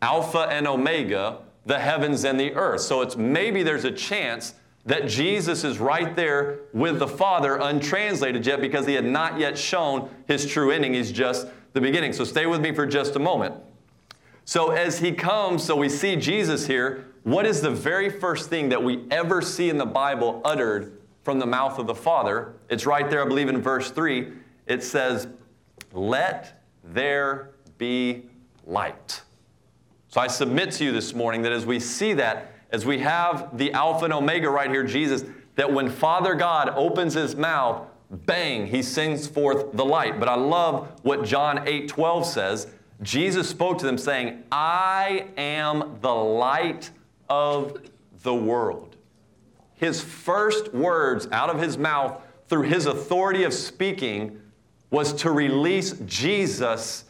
Alpha 0.00 0.48
and 0.50 0.66
Omega, 0.66 1.38
the 1.64 1.78
heavens 1.78 2.24
and 2.24 2.38
the 2.38 2.54
earth. 2.54 2.82
So 2.82 3.02
it's 3.02 3.16
maybe 3.16 3.62
there's 3.62 3.84
a 3.84 3.90
chance 3.90 4.54
that 4.84 5.06
Jesus 5.06 5.62
is 5.62 5.78
right 5.78 6.14
there 6.16 6.58
with 6.72 6.98
the 6.98 7.06
Father, 7.06 7.56
untranslated 7.56 8.44
yet, 8.44 8.60
because 8.60 8.86
he 8.86 8.94
had 8.94 9.04
not 9.04 9.38
yet 9.38 9.56
shown 9.56 10.10
his 10.26 10.44
true 10.44 10.72
ending. 10.72 10.94
He's 10.94 11.12
just 11.12 11.46
the 11.72 11.80
beginning. 11.80 12.12
So 12.12 12.24
stay 12.24 12.46
with 12.46 12.60
me 12.60 12.72
for 12.72 12.84
just 12.86 13.14
a 13.14 13.20
moment. 13.20 13.54
So 14.44 14.70
as 14.70 14.98
he 14.98 15.12
comes, 15.12 15.62
so 15.62 15.76
we 15.76 15.88
see 15.88 16.16
Jesus 16.16 16.66
here, 16.66 17.06
what 17.24 17.46
is 17.46 17.60
the 17.60 17.70
very 17.70 18.10
first 18.10 18.50
thing 18.50 18.68
that 18.70 18.82
we 18.82 19.04
ever 19.10 19.42
see 19.42 19.68
in 19.68 19.78
the 19.78 19.86
Bible 19.86 20.40
uttered 20.44 20.98
from 21.22 21.38
the 21.38 21.46
mouth 21.46 21.78
of 21.78 21.86
the 21.86 21.94
Father? 21.94 22.54
It's 22.68 22.84
right 22.84 23.08
there, 23.08 23.22
I 23.24 23.28
believe, 23.28 23.48
in 23.48 23.62
verse 23.62 23.90
3. 23.90 24.32
It 24.66 24.82
says, 24.82 25.28
Let 25.92 26.62
there 26.82 27.50
be 27.78 28.24
light. 28.66 29.22
So 30.08 30.20
I 30.20 30.26
submit 30.26 30.72
to 30.72 30.84
you 30.84 30.92
this 30.92 31.14
morning 31.14 31.42
that 31.42 31.52
as 31.52 31.64
we 31.64 31.78
see 31.80 32.12
that, 32.14 32.52
as 32.70 32.84
we 32.84 32.98
have 32.98 33.56
the 33.56 33.72
Alpha 33.72 34.04
and 34.04 34.14
Omega 34.14 34.50
right 34.50 34.70
here, 34.70 34.84
Jesus, 34.84 35.24
that 35.56 35.72
when 35.72 35.90
Father 35.90 36.34
God 36.34 36.70
opens 36.70 37.14
his 37.14 37.36
mouth, 37.36 37.86
bang, 38.10 38.66
he 38.66 38.82
sends 38.82 39.26
forth 39.26 39.72
the 39.72 39.84
light. 39.84 40.18
But 40.18 40.28
I 40.28 40.34
love 40.34 41.00
what 41.02 41.24
John 41.24 41.66
8 41.68 41.88
12 41.88 42.26
says. 42.26 42.66
Jesus 43.00 43.48
spoke 43.48 43.78
to 43.78 43.86
them 43.86 43.98
saying, 43.98 44.42
I 44.50 45.28
am 45.36 45.98
the 46.00 46.14
light 46.14 46.90
of 47.32 47.80
the 48.22 48.34
world. 48.34 48.96
His 49.74 50.02
first 50.02 50.74
words 50.74 51.26
out 51.32 51.48
of 51.48 51.58
his 51.58 51.78
mouth 51.78 52.22
through 52.48 52.62
his 52.62 52.84
authority 52.84 53.44
of 53.44 53.54
speaking 53.54 54.38
was 54.90 55.14
to 55.14 55.30
release 55.30 55.92
Jesus 56.04 57.04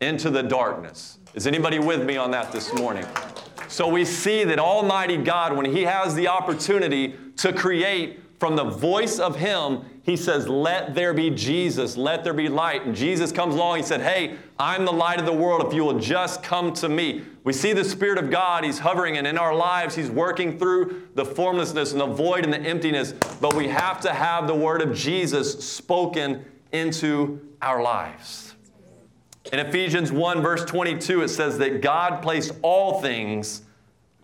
into 0.00 0.30
the 0.30 0.42
darkness. 0.42 1.18
Is 1.34 1.46
anybody 1.46 1.78
with 1.78 2.02
me 2.04 2.16
on 2.16 2.30
that 2.30 2.50
this 2.52 2.72
morning? 2.72 3.04
So 3.68 3.86
we 3.86 4.06
see 4.06 4.44
that 4.44 4.58
Almighty 4.58 5.18
God, 5.18 5.54
when 5.54 5.66
He 5.66 5.82
has 5.82 6.14
the 6.14 6.28
opportunity 6.28 7.14
to 7.36 7.52
create 7.52 8.20
from 8.38 8.56
the 8.56 8.64
voice 8.64 9.18
of 9.18 9.36
Him, 9.36 9.82
He 10.02 10.16
says, 10.16 10.48
Let 10.48 10.94
there 10.94 11.14
be 11.14 11.30
Jesus, 11.30 11.96
let 11.96 12.24
there 12.24 12.34
be 12.34 12.48
light. 12.48 12.84
And 12.84 12.94
Jesus 12.94 13.32
comes 13.32 13.54
along, 13.54 13.78
He 13.78 13.82
said, 13.82 14.00
Hey, 14.00 14.36
I'm 14.58 14.84
the 14.84 14.92
light 14.92 15.18
of 15.18 15.26
the 15.26 15.32
world 15.32 15.66
if 15.66 15.72
you 15.72 15.84
will 15.84 15.98
just 15.98 16.42
come 16.42 16.72
to 16.74 16.88
me. 16.88 17.24
We 17.44 17.52
see 17.52 17.72
the 17.72 17.84
Spirit 17.84 18.18
of 18.18 18.30
God, 18.30 18.64
He's 18.64 18.78
hovering, 18.78 19.16
and 19.16 19.26
in 19.26 19.38
our 19.38 19.54
lives, 19.54 19.94
He's 19.94 20.10
working 20.10 20.58
through 20.58 21.08
the 21.14 21.24
formlessness 21.24 21.92
and 21.92 22.00
the 22.00 22.06
void 22.06 22.44
and 22.44 22.52
the 22.52 22.60
emptiness. 22.60 23.12
But 23.40 23.54
we 23.54 23.68
have 23.68 24.00
to 24.00 24.12
have 24.12 24.46
the 24.46 24.54
Word 24.54 24.82
of 24.82 24.94
Jesus 24.94 25.64
spoken 25.66 26.44
into 26.72 27.40
our 27.62 27.82
lives. 27.82 28.54
In 29.52 29.60
Ephesians 29.60 30.10
1, 30.10 30.42
verse 30.42 30.64
22, 30.64 31.22
it 31.22 31.28
says 31.28 31.58
that 31.58 31.80
God 31.80 32.20
placed 32.20 32.52
all 32.62 33.00
things 33.00 33.62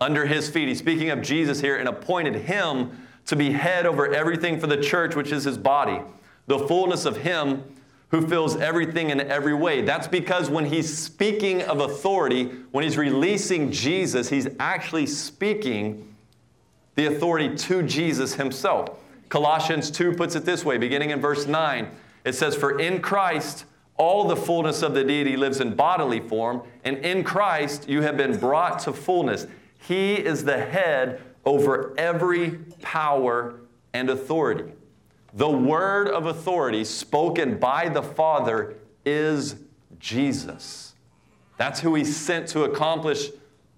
under 0.01 0.25
his 0.25 0.49
feet. 0.49 0.67
He's 0.67 0.79
speaking 0.79 1.11
of 1.11 1.21
Jesus 1.21 1.61
here 1.61 1.77
and 1.77 1.87
appointed 1.87 2.35
him 2.35 3.02
to 3.25 3.35
be 3.35 3.51
head 3.51 3.85
over 3.85 4.13
everything 4.13 4.59
for 4.59 4.67
the 4.67 4.77
church, 4.77 5.15
which 5.15 5.31
is 5.31 5.43
his 5.43 5.57
body, 5.57 6.01
the 6.47 6.59
fullness 6.59 7.05
of 7.05 7.17
him 7.17 7.63
who 8.09 8.27
fills 8.27 8.55
everything 8.57 9.09
in 9.09 9.19
every 9.19 9.55
way. 9.55 9.81
That's 9.81 10.07
because 10.07 10.47
when 10.49 10.65
he's 10.65 10.95
speaking 10.95 11.63
of 11.63 11.79
authority, 11.79 12.45
when 12.71 12.83
he's 12.83 12.97
releasing 12.97 13.71
Jesus, 13.71 14.29
he's 14.29 14.47
actually 14.59 15.07
speaking 15.07 16.13
the 16.93 17.07
authority 17.07 17.55
to 17.55 17.81
Jesus 17.81 18.35
himself. 18.35 18.99
Colossians 19.29 19.89
2 19.89 20.13
puts 20.13 20.35
it 20.35 20.45
this 20.45 20.63
way, 20.63 20.77
beginning 20.77 21.09
in 21.09 21.19
verse 21.19 21.47
9. 21.47 21.89
It 22.23 22.35
says, 22.35 22.55
For 22.55 22.79
in 22.79 23.01
Christ, 23.01 23.65
all 23.97 24.25
the 24.25 24.35
fullness 24.35 24.83
of 24.83 24.93
the 24.93 25.03
deity 25.03 25.35
lives 25.35 25.59
in 25.59 25.75
bodily 25.75 26.19
form, 26.19 26.61
and 26.83 26.97
in 26.99 27.23
Christ 27.23 27.89
you 27.89 28.03
have 28.03 28.15
been 28.15 28.37
brought 28.37 28.77
to 28.79 28.93
fullness. 28.93 29.47
He 29.79 30.13
is 30.13 30.45
the 30.45 30.59
head 30.59 31.19
over 31.45 31.93
every 31.97 32.51
power 32.81 33.59
and 33.93 34.09
authority. 34.09 34.71
The 35.33 35.49
word 35.49 36.07
of 36.07 36.27
authority 36.27 36.83
spoken 36.83 37.57
by 37.57 37.89
the 37.89 38.03
Father 38.03 38.75
is 39.05 39.55
Jesus. 39.99 40.93
That's 41.57 41.79
who 41.79 41.95
he 41.95 42.05
sent 42.05 42.47
to 42.49 42.63
accomplish 42.63 43.29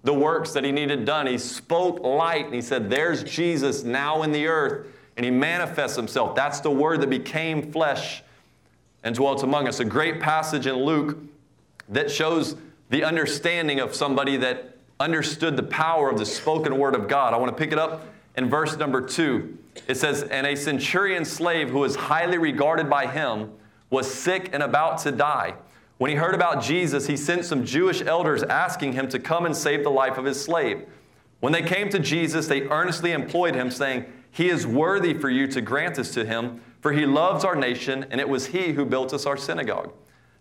the 0.04 0.14
works 0.14 0.52
that 0.52 0.64
he 0.64 0.72
needed 0.72 1.04
done. 1.04 1.26
He 1.26 1.38
spoke 1.38 2.00
light 2.00 2.44
and 2.44 2.54
he 2.54 2.62
said, 2.62 2.90
There's 2.90 3.24
Jesus 3.24 3.82
now 3.82 4.22
in 4.22 4.32
the 4.32 4.46
earth, 4.46 4.86
and 5.16 5.24
he 5.24 5.30
manifests 5.30 5.96
himself. 5.96 6.34
That's 6.34 6.60
the 6.60 6.70
word 6.70 7.00
that 7.00 7.10
became 7.10 7.72
flesh 7.72 8.22
and 9.02 9.14
dwelt 9.14 9.42
among 9.42 9.66
us. 9.66 9.80
A 9.80 9.84
great 9.84 10.20
passage 10.20 10.66
in 10.66 10.76
Luke 10.76 11.18
that 11.88 12.10
shows 12.10 12.56
the 12.90 13.02
understanding 13.02 13.80
of 13.80 13.94
somebody 13.94 14.36
that 14.36 14.75
understood 14.98 15.56
the 15.56 15.62
power 15.62 16.10
of 16.10 16.18
the 16.18 16.26
spoken 16.26 16.78
word 16.78 16.94
of 16.94 17.08
God. 17.08 17.34
I 17.34 17.36
want 17.36 17.56
to 17.56 17.62
pick 17.62 17.72
it 17.72 17.78
up 17.78 18.06
in 18.36 18.48
verse 18.48 18.76
number 18.76 19.00
two. 19.00 19.58
It 19.86 19.96
says, 19.96 20.22
And 20.24 20.46
a 20.46 20.56
centurion 20.56 21.24
slave 21.24 21.70
who 21.70 21.78
was 21.78 21.96
highly 21.96 22.38
regarded 22.38 22.88
by 22.88 23.06
him 23.06 23.52
was 23.90 24.12
sick 24.12 24.50
and 24.52 24.62
about 24.62 24.98
to 24.98 25.12
die. 25.12 25.54
When 25.98 26.10
he 26.10 26.16
heard 26.16 26.34
about 26.34 26.62
Jesus, 26.62 27.06
he 27.06 27.16
sent 27.16 27.44
some 27.44 27.64
Jewish 27.64 28.02
elders 28.02 28.42
asking 28.42 28.92
him 28.92 29.08
to 29.08 29.18
come 29.18 29.46
and 29.46 29.56
save 29.56 29.82
the 29.82 29.90
life 29.90 30.18
of 30.18 30.24
his 30.24 30.42
slave. 30.42 30.86
When 31.40 31.52
they 31.52 31.62
came 31.62 31.88
to 31.90 31.98
Jesus, 31.98 32.48
they 32.48 32.62
earnestly 32.62 33.12
employed 33.12 33.54
him, 33.54 33.70
saying, 33.70 34.06
He 34.30 34.48
is 34.48 34.66
worthy 34.66 35.14
for 35.14 35.30
you 35.30 35.46
to 35.48 35.60
grant 35.60 35.94
this 35.94 36.12
to 36.14 36.24
him 36.24 36.60
for 36.86 36.92
he 36.92 37.04
loves 37.04 37.44
our 37.44 37.56
nation, 37.56 38.06
and 38.12 38.20
it 38.20 38.28
was 38.28 38.46
he 38.46 38.70
who 38.70 38.84
built 38.84 39.12
us 39.12 39.26
our 39.26 39.36
synagogue. 39.36 39.92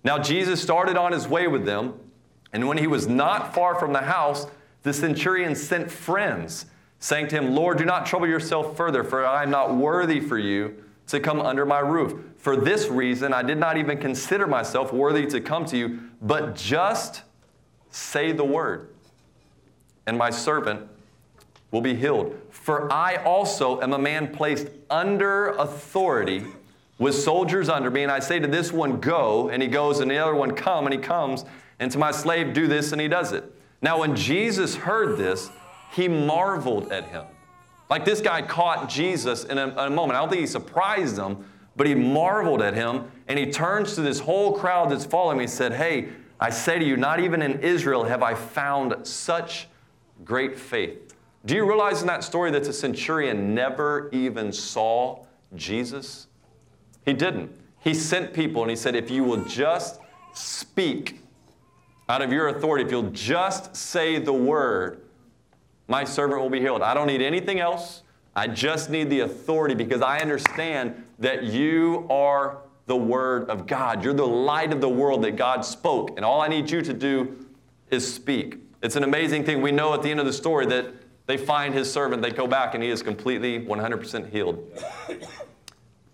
Now 0.03 0.19
Jesus 0.19 0.61
started 0.61 0.95
on 0.95 1.11
his 1.11 1.27
way 1.27 1.47
with 1.47 1.65
them, 1.65 1.95
and 2.55 2.69
when 2.69 2.77
he 2.77 2.87
was 2.87 3.05
not 3.05 3.53
far 3.53 3.75
from 3.75 3.91
the 3.91 3.99
house, 3.99 4.47
the 4.83 4.93
centurion 4.93 5.55
sent 5.55 5.91
friends, 5.91 6.67
saying 6.99 7.27
to 7.27 7.35
him, 7.35 7.53
Lord, 7.53 7.77
do 7.77 7.83
not 7.83 8.05
trouble 8.05 8.29
yourself 8.29 8.77
further, 8.77 9.03
for 9.03 9.25
I 9.25 9.43
am 9.43 9.49
not 9.49 9.75
worthy 9.75 10.21
for 10.21 10.39
you 10.39 10.81
to 11.07 11.19
come 11.19 11.41
under 11.41 11.65
my 11.65 11.79
roof. 11.79 12.17
For 12.37 12.55
this 12.55 12.87
reason, 12.87 13.33
I 13.33 13.43
did 13.43 13.57
not 13.57 13.75
even 13.75 13.97
consider 13.97 14.47
myself 14.47 14.93
worthy 14.93 15.25
to 15.25 15.41
come 15.41 15.65
to 15.65 15.75
you, 15.75 15.99
but 16.21 16.55
just 16.55 17.23
say 17.89 18.31
the 18.31 18.45
word, 18.45 18.87
and 20.07 20.17
my 20.17 20.29
servant 20.29 20.87
will 21.71 21.81
be 21.81 21.93
healed. 21.93 22.39
For 22.51 22.89
I 22.89 23.17
also 23.17 23.81
am 23.81 23.91
a 23.91 23.99
man 23.99 24.33
placed 24.33 24.69
under 24.89 25.49
authority 25.49 26.45
with 26.99 27.15
soldiers 27.15 27.67
under 27.67 27.91
me, 27.91 28.03
and 28.03 28.11
I 28.13 28.19
say 28.19 28.39
to 28.39 28.47
this 28.47 28.71
one, 28.71 29.01
Go, 29.01 29.49
and 29.49 29.61
he 29.61 29.67
goes, 29.67 29.99
and 29.99 30.09
the 30.09 30.19
other 30.19 30.35
one, 30.35 30.51
Come, 30.51 30.85
and 30.85 30.93
he 30.93 31.01
comes, 31.01 31.43
and 31.79 31.91
to 31.91 31.97
my 31.97 32.11
slave, 32.11 32.53
Do 32.53 32.67
this, 32.67 32.91
and 32.91 33.01
he 33.01 33.07
does 33.07 33.31
it. 33.31 33.43
Now, 33.81 33.99
when 33.99 34.15
Jesus 34.15 34.75
heard 34.75 35.17
this, 35.17 35.49
he 35.91 36.07
marveled 36.07 36.91
at 36.91 37.05
him. 37.05 37.25
Like 37.89 38.05
this 38.05 38.21
guy 38.21 38.41
caught 38.41 38.89
Jesus 38.89 39.43
in 39.43 39.57
a, 39.57 39.67
a 39.77 39.89
moment. 39.89 40.17
I 40.17 40.21
don't 40.21 40.29
think 40.29 40.41
he 40.41 40.47
surprised 40.47 41.17
him, 41.17 41.45
but 41.75 41.85
he 41.85 41.93
marveled 41.93 42.61
at 42.61 42.73
him, 42.73 43.11
and 43.27 43.38
he 43.38 43.51
turns 43.51 43.95
to 43.95 44.01
this 44.01 44.19
whole 44.19 44.53
crowd 44.53 44.89
that's 44.89 45.05
following 45.05 45.38
me. 45.38 45.43
He 45.43 45.47
said, 45.47 45.73
Hey, 45.73 46.09
I 46.39 46.49
say 46.49 46.79
to 46.79 46.85
you, 46.85 46.97
not 46.97 47.19
even 47.19 47.41
in 47.41 47.59
Israel 47.61 48.03
have 48.03 48.23
I 48.23 48.33
found 48.33 49.05
such 49.05 49.67
great 50.23 50.57
faith. 50.57 51.15
Do 51.45 51.55
you 51.55 51.67
realize 51.67 52.01
in 52.01 52.07
that 52.07 52.23
story 52.23 52.49
that 52.51 52.63
the 52.63 52.73
centurion 52.73 53.53
never 53.53 54.09
even 54.11 54.51
saw 54.51 55.25
Jesus? 55.55 56.27
He 57.05 57.13
didn't. 57.13 57.51
He 57.81 57.93
sent 57.93 58.33
people 58.33 58.63
and 58.63 58.69
he 58.71 58.75
said, 58.75 58.95
If 58.95 59.11
you 59.11 59.23
will 59.23 59.45
just 59.45 59.99
speak 60.33 61.21
out 62.07 62.21
of 62.21 62.31
your 62.31 62.49
authority, 62.49 62.85
if 62.85 62.91
you'll 62.91 63.11
just 63.11 63.75
say 63.75 64.19
the 64.19 64.33
word, 64.33 65.01
my 65.87 66.03
servant 66.03 66.41
will 66.41 66.49
be 66.49 66.59
healed. 66.59 66.81
I 66.81 66.93
don't 66.93 67.07
need 67.07 67.21
anything 67.21 67.59
else. 67.59 68.03
I 68.35 68.47
just 68.47 68.89
need 68.89 69.09
the 69.09 69.21
authority 69.21 69.75
because 69.75 70.01
I 70.01 70.19
understand 70.19 71.03
that 71.19 71.43
you 71.43 72.05
are 72.09 72.57
the 72.85 72.95
Word 72.95 73.49
of 73.49 73.65
God. 73.65 74.03
You're 74.03 74.13
the 74.13 74.27
light 74.27 74.73
of 74.73 74.81
the 74.81 74.89
world 74.89 75.23
that 75.23 75.37
God 75.37 75.63
spoke. 75.63 76.11
And 76.17 76.25
all 76.25 76.41
I 76.41 76.47
need 76.47 76.69
you 76.69 76.81
to 76.81 76.93
do 76.93 77.45
is 77.89 78.11
speak. 78.11 78.59
It's 78.83 78.95
an 78.95 79.03
amazing 79.03 79.45
thing. 79.45 79.61
We 79.61 79.71
know 79.71 79.93
at 79.93 80.03
the 80.03 80.11
end 80.11 80.19
of 80.19 80.25
the 80.25 80.33
story 80.33 80.65
that 80.67 80.93
they 81.27 81.37
find 81.37 81.73
his 81.73 81.91
servant, 81.91 82.21
they 82.21 82.29
go 82.29 82.45
back, 82.45 82.75
and 82.75 82.83
he 82.83 82.89
is 82.89 83.01
completely 83.01 83.59
100% 83.59 84.29
healed. 84.29 84.63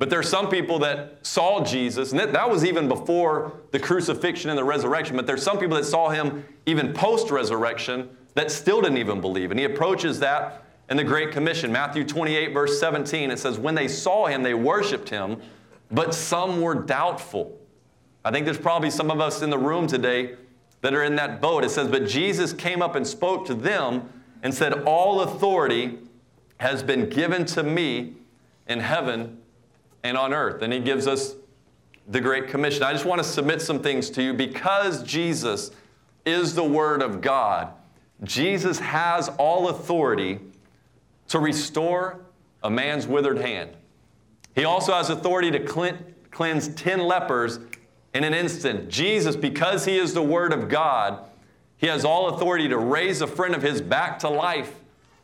But 0.01 0.09
there 0.09 0.17
are 0.17 0.23
some 0.23 0.49
people 0.49 0.79
that 0.79 1.19
saw 1.21 1.63
Jesus, 1.63 2.11
and 2.11 2.19
that 2.19 2.49
was 2.49 2.65
even 2.65 2.87
before 2.87 3.53
the 3.69 3.77
crucifixion 3.77 4.49
and 4.49 4.57
the 4.57 4.63
resurrection, 4.63 5.15
but 5.15 5.27
there's 5.27 5.43
some 5.43 5.59
people 5.59 5.77
that 5.77 5.83
saw 5.83 6.09
him 6.09 6.43
even 6.65 6.91
post 6.91 7.29
resurrection 7.29 8.09
that 8.33 8.49
still 8.49 8.81
didn't 8.81 8.97
even 8.97 9.21
believe. 9.21 9.51
And 9.51 9.59
he 9.59 9.65
approaches 9.67 10.17
that 10.21 10.63
in 10.89 10.97
the 10.97 11.03
Great 11.03 11.31
Commission. 11.31 11.71
Matthew 11.71 12.03
28, 12.03 12.51
verse 12.51 12.79
17, 12.79 13.29
it 13.29 13.37
says, 13.37 13.59
When 13.59 13.75
they 13.75 13.87
saw 13.87 14.25
him, 14.25 14.41
they 14.41 14.55
worshiped 14.55 15.07
him, 15.07 15.39
but 15.91 16.15
some 16.15 16.61
were 16.61 16.73
doubtful. 16.73 17.55
I 18.25 18.31
think 18.31 18.45
there's 18.45 18.57
probably 18.57 18.89
some 18.89 19.11
of 19.11 19.21
us 19.21 19.43
in 19.43 19.51
the 19.51 19.59
room 19.59 19.85
today 19.85 20.35
that 20.81 20.95
are 20.95 21.03
in 21.03 21.15
that 21.17 21.41
boat. 21.41 21.63
It 21.63 21.69
says, 21.69 21.87
But 21.87 22.07
Jesus 22.07 22.53
came 22.53 22.81
up 22.81 22.95
and 22.95 23.05
spoke 23.05 23.45
to 23.45 23.53
them 23.53 24.09
and 24.41 24.51
said, 24.51 24.81
All 24.81 25.21
authority 25.21 25.99
has 26.57 26.81
been 26.81 27.07
given 27.07 27.45
to 27.45 27.61
me 27.61 28.15
in 28.67 28.79
heaven 28.79 29.37
and 30.03 30.17
on 30.17 30.33
earth. 30.33 30.61
And 30.61 30.71
he 30.73 30.79
gives 30.79 31.07
us 31.07 31.35
the 32.07 32.21
Great 32.21 32.47
Commission. 32.47 32.83
I 32.83 32.93
just 32.93 33.05
want 33.05 33.21
to 33.21 33.27
submit 33.27 33.61
some 33.61 33.81
things 33.81 34.09
to 34.11 34.23
you. 34.23 34.33
Because 34.33 35.03
Jesus 35.03 35.71
is 36.25 36.55
the 36.55 36.63
Word 36.63 37.01
of 37.01 37.21
God, 37.21 37.73
Jesus 38.23 38.79
has 38.79 39.29
all 39.37 39.69
authority 39.69 40.39
to 41.29 41.39
restore 41.39 42.19
a 42.63 42.69
man's 42.69 43.07
withered 43.07 43.39
hand. 43.39 43.71
He 44.53 44.65
also 44.65 44.93
has 44.93 45.09
authority 45.09 45.49
to 45.51 45.59
cleanse 46.29 46.67
10 46.67 46.99
lepers 46.99 47.59
in 48.13 48.23
an 48.23 48.33
instant. 48.33 48.89
Jesus, 48.89 49.35
because 49.35 49.85
he 49.85 49.97
is 49.97 50.13
the 50.13 50.21
Word 50.21 50.53
of 50.53 50.67
God, 50.69 51.19
he 51.77 51.87
has 51.87 52.05
all 52.05 52.35
authority 52.35 52.67
to 52.67 52.77
raise 52.77 53.21
a 53.21 53.27
friend 53.27 53.55
of 53.55 53.63
his 53.63 53.81
back 53.81 54.19
to 54.19 54.29
life 54.29 54.75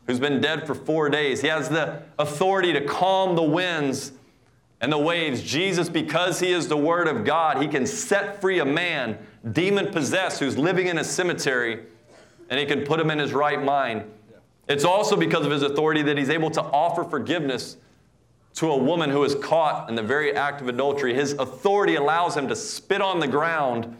who's 0.07 0.19
been 0.19 0.41
dead 0.41 0.65
for 0.65 0.73
four 0.73 1.09
days. 1.09 1.41
He 1.41 1.47
has 1.49 1.69
the 1.69 2.01
authority 2.17 2.73
to 2.73 2.81
calm 2.85 3.35
the 3.35 3.43
winds 3.43 4.13
and 4.81 4.91
the 4.91 4.97
waves. 4.97 5.41
Jesus, 5.41 5.89
because 5.89 6.39
he 6.39 6.51
is 6.51 6.67
the 6.67 6.77
Word 6.77 7.07
of 7.07 7.25
God, 7.25 7.61
he 7.61 7.67
can 7.67 7.85
set 7.85 8.41
free 8.41 8.59
a 8.59 8.65
man, 8.65 9.17
demon 9.51 9.91
possessed, 9.91 10.39
who's 10.39 10.57
living 10.57 10.87
in 10.87 10.97
a 10.97 11.03
cemetery, 11.03 11.83
and 12.49 12.59
he 12.59 12.65
can 12.65 12.83
put 12.83 12.99
him 12.99 13.09
in 13.09 13.19
his 13.19 13.33
right 13.33 13.61
mind. 13.61 14.03
It's 14.67 14.83
also 14.83 15.15
because 15.15 15.45
of 15.45 15.51
his 15.51 15.63
authority 15.63 16.01
that 16.03 16.17
he's 16.17 16.29
able 16.29 16.51
to 16.51 16.61
offer 16.61 17.03
forgiveness 17.03 17.77
to 18.55 18.71
a 18.71 18.77
woman 18.77 19.09
who 19.09 19.23
is 19.23 19.35
caught 19.35 19.87
in 19.89 19.95
the 19.95 20.03
very 20.03 20.35
act 20.35 20.61
of 20.61 20.67
adultery. 20.67 21.13
His 21.13 21.33
authority 21.33 21.95
allows 21.95 22.35
him 22.35 22.47
to 22.47 22.55
spit 22.55 23.01
on 23.01 23.19
the 23.19 23.27
ground 23.27 23.95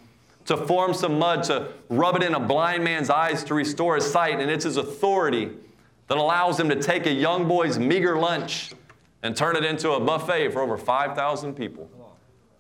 to 0.45 0.57
form 0.57 0.93
some 0.93 1.19
mud, 1.19 1.43
to 1.43 1.67
rub 1.89 2.15
it 2.15 2.23
in 2.23 2.33
a 2.33 2.39
blind 2.39 2.83
man's 2.83 3.09
eyes 3.09 3.43
to 3.43 3.53
restore 3.53 3.95
his 3.95 4.09
sight. 4.09 4.39
And 4.39 4.49
it's 4.49 4.63
his 4.63 4.77
authority 4.77 5.51
that 6.07 6.17
allows 6.17 6.59
him 6.59 6.69
to 6.69 6.75
take 6.75 7.05
a 7.05 7.11
young 7.11 7.47
boy's 7.47 7.77
meager 7.77 8.17
lunch 8.17 8.71
and 9.23 9.35
turn 9.35 9.55
it 9.55 9.63
into 9.63 9.91
a 9.91 9.99
buffet 9.99 10.49
for 10.49 10.61
over 10.61 10.77
5,000 10.77 11.53
people. 11.55 11.89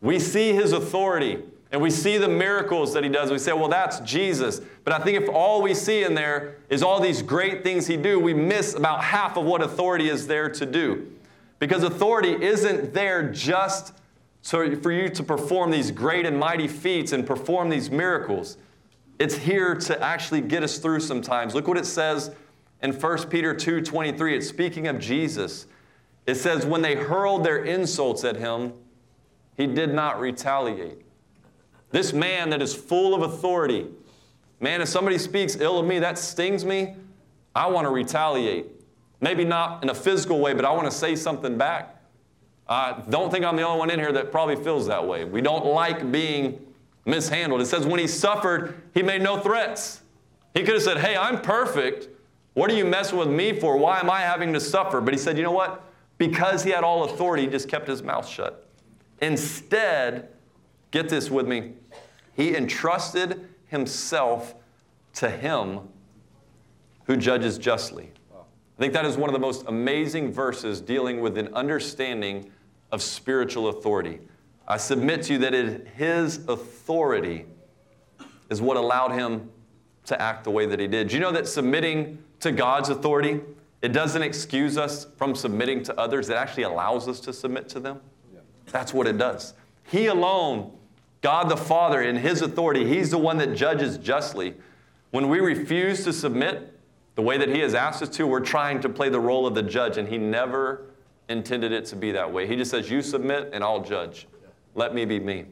We 0.01 0.19
see 0.19 0.53
his 0.53 0.73
authority 0.73 1.43
and 1.71 1.81
we 1.81 1.89
see 1.89 2.17
the 2.17 2.29
miracles 2.29 2.93
that 2.93 3.03
he 3.03 3.09
does. 3.09 3.29
We 3.29 3.39
say, 3.39 3.51
well, 3.51 3.67
that's 3.67 3.99
Jesus. 3.99 4.61
But 4.83 4.93
I 4.93 4.99
think 4.99 5.21
if 5.21 5.29
all 5.29 5.61
we 5.61 5.73
see 5.73 6.03
in 6.03 6.13
there 6.13 6.57
is 6.69 6.81
all 6.81 6.99
these 6.99 7.21
great 7.21 7.63
things 7.63 7.87
he 7.87 7.97
do, 7.97 8.19
we 8.19 8.33
miss 8.33 8.73
about 8.73 9.03
half 9.03 9.35
of 9.35 9.45
what 9.45 9.61
authority 9.61 10.09
is 10.09 10.27
there 10.27 10.49
to 10.49 10.65
do. 10.65 11.11
Because 11.59 11.83
authority 11.83 12.41
isn't 12.41 12.93
there 12.93 13.29
just 13.29 13.93
so 14.41 14.75
for 14.77 14.93
you 14.93 15.09
to 15.09 15.23
perform 15.23 15.71
these 15.71 15.91
great 15.91 16.25
and 16.25 16.39
mighty 16.39 16.69
feats 16.69 17.11
and 17.11 17.25
perform 17.25 17.67
these 17.69 17.91
miracles. 17.91 18.57
It's 19.19 19.35
here 19.35 19.75
to 19.75 20.01
actually 20.01 20.41
get 20.41 20.63
us 20.63 20.77
through 20.77 21.01
sometimes. 21.01 21.53
Look 21.53 21.67
what 21.67 21.77
it 21.77 21.85
says 21.85 22.31
in 22.81 22.93
1 22.93 23.29
Peter 23.29 23.53
2:23. 23.53 24.37
It's 24.37 24.47
speaking 24.47 24.87
of 24.87 24.99
Jesus. 24.99 25.67
It 26.27 26.35
says, 26.35 26.65
When 26.65 26.81
they 26.81 26.95
hurled 26.95 27.43
their 27.43 27.63
insults 27.63 28.23
at 28.23 28.35
him, 28.35 28.73
he 29.55 29.65
did 29.65 29.93
not 29.93 30.19
retaliate. 30.19 31.01
This 31.89 32.13
man 32.13 32.51
that 32.51 32.61
is 32.61 32.75
full 32.75 33.15
of 33.15 33.21
authority, 33.21 33.87
man, 34.59 34.81
if 34.81 34.89
somebody 34.89 35.17
speaks 35.17 35.55
ill 35.55 35.79
of 35.79 35.85
me, 35.87 35.99
that 35.99 36.19
stings 36.19 36.65
me, 36.65 36.95
I 37.55 37.67
want 37.67 37.85
to 37.85 37.89
retaliate. 37.89 38.67
Maybe 39.19 39.45
not 39.45 39.81
in 39.81 39.89
a 39.89 39.95
physical 39.95 40.39
way, 40.39 40.53
but 40.53 40.63
I 40.63 40.71
want 40.71 40.85
to 40.85 40.95
say 40.95 41.15
something 41.15 41.57
back. 41.57 41.95
I 42.67 43.01
don't 43.09 43.31
think 43.31 43.45
I'm 43.45 43.55
the 43.55 43.63
only 43.63 43.79
one 43.79 43.89
in 43.89 43.97
here 43.97 44.11
that 44.11 44.31
probably 44.31 44.57
feels 44.57 44.85
that 44.87 45.07
way. 45.07 45.23
We 45.23 45.41
don't 45.41 45.65
like 45.65 46.11
being 46.11 46.59
mishandled. 47.05 47.61
It 47.61 47.65
says, 47.65 47.87
when 47.87 47.99
he 47.99 48.05
suffered, 48.05 48.75
he 48.93 49.01
made 49.01 49.21
no 49.21 49.39
threats. 49.39 50.01
He 50.53 50.63
could 50.63 50.73
have 50.73 50.83
said, 50.83 50.97
Hey, 50.97 51.15
I'm 51.15 51.41
perfect. 51.41 52.09
What 52.53 52.69
are 52.69 52.75
you 52.75 52.85
messing 52.85 53.17
with 53.17 53.29
me 53.29 53.57
for? 53.57 53.77
Why 53.77 53.99
am 53.99 54.09
I 54.09 54.21
having 54.21 54.53
to 54.53 54.59
suffer? 54.59 54.99
But 54.99 55.13
he 55.13 55.17
said, 55.19 55.37
You 55.37 55.43
know 55.43 55.51
what? 55.51 55.83
Because 56.17 56.63
he 56.63 56.71
had 56.71 56.83
all 56.83 57.03
authority, 57.03 57.43
he 57.43 57.49
just 57.49 57.69
kept 57.69 57.87
his 57.87 58.01
mouth 58.01 58.27
shut. 58.27 58.67
Instead, 59.21 60.29
get 60.91 61.09
this 61.09 61.29
with 61.29 61.47
me, 61.47 61.73
he 62.35 62.55
entrusted 62.55 63.47
himself 63.67 64.55
to 65.13 65.29
him 65.29 65.81
who 67.05 67.17
judges 67.17 67.57
justly. 67.57 68.11
I 68.33 68.79
think 68.79 68.93
that 68.93 69.05
is 69.05 69.17
one 69.17 69.29
of 69.29 69.33
the 69.33 69.39
most 69.39 69.65
amazing 69.67 70.31
verses 70.31 70.81
dealing 70.81 71.19
with 71.19 71.37
an 71.37 71.53
understanding 71.55 72.51
of 72.91 73.01
spiritual 73.01 73.69
authority. 73.69 74.19
I 74.67 74.77
submit 74.77 75.23
to 75.23 75.33
you 75.33 75.39
that 75.39 75.53
it, 75.53 75.87
his 75.95 76.47
authority 76.47 77.45
is 78.49 78.61
what 78.61 78.77
allowed 78.77 79.13
him 79.13 79.49
to 80.05 80.21
act 80.21 80.43
the 80.43 80.51
way 80.51 80.65
that 80.65 80.79
he 80.79 80.87
did. 80.87 81.09
Do 81.09 81.15
you 81.15 81.21
know 81.21 81.31
that 81.31 81.47
submitting 81.47 82.23
to 82.41 82.51
God's 82.51 82.89
authority, 82.89 83.41
it 83.81 83.89
doesn't 83.89 84.21
excuse 84.21 84.77
us 84.77 85.05
from 85.17 85.35
submitting 85.35 85.83
to 85.83 85.99
others, 85.99 86.29
it 86.29 86.35
actually 86.35 86.63
allows 86.63 87.07
us 87.07 87.19
to 87.21 87.33
submit 87.33 87.69
to 87.69 87.79
them? 87.79 88.01
Yeah. 88.33 88.39
That's 88.71 88.93
what 88.93 89.07
it 89.07 89.17
does. 89.17 89.53
He 89.83 90.07
alone, 90.07 90.71
God 91.21 91.49
the 91.49 91.57
Father, 91.57 92.01
in 92.01 92.15
his 92.15 92.41
authority, 92.41 92.85
he's 92.85 93.11
the 93.11 93.17
one 93.17 93.37
that 93.37 93.55
judges 93.55 93.97
justly. 93.97 94.55
When 95.11 95.29
we 95.29 95.39
refuse 95.39 96.03
to 96.03 96.13
submit 96.13 96.73
the 97.15 97.21
way 97.21 97.37
that 97.37 97.49
he 97.49 97.59
has 97.59 97.73
asked 97.73 98.01
us 98.01 98.09
to, 98.09 98.27
we're 98.27 98.39
trying 98.39 98.81
to 98.81 98.89
play 98.89 99.09
the 99.09 99.19
role 99.19 99.47
of 99.47 99.55
the 99.55 99.63
judge, 99.63 99.97
and 99.97 100.07
he 100.07 100.17
never 100.17 100.85
intended 101.29 101.71
it 101.71 101.85
to 101.85 101.95
be 101.95 102.11
that 102.11 102.31
way. 102.31 102.47
He 102.47 102.55
just 102.55 102.71
says, 102.71 102.89
You 102.89 103.01
submit, 103.01 103.49
and 103.53 103.63
I'll 103.63 103.81
judge. 103.81 104.27
Let 104.75 104.93
me 104.93 105.05
be 105.05 105.19
me. 105.19 105.45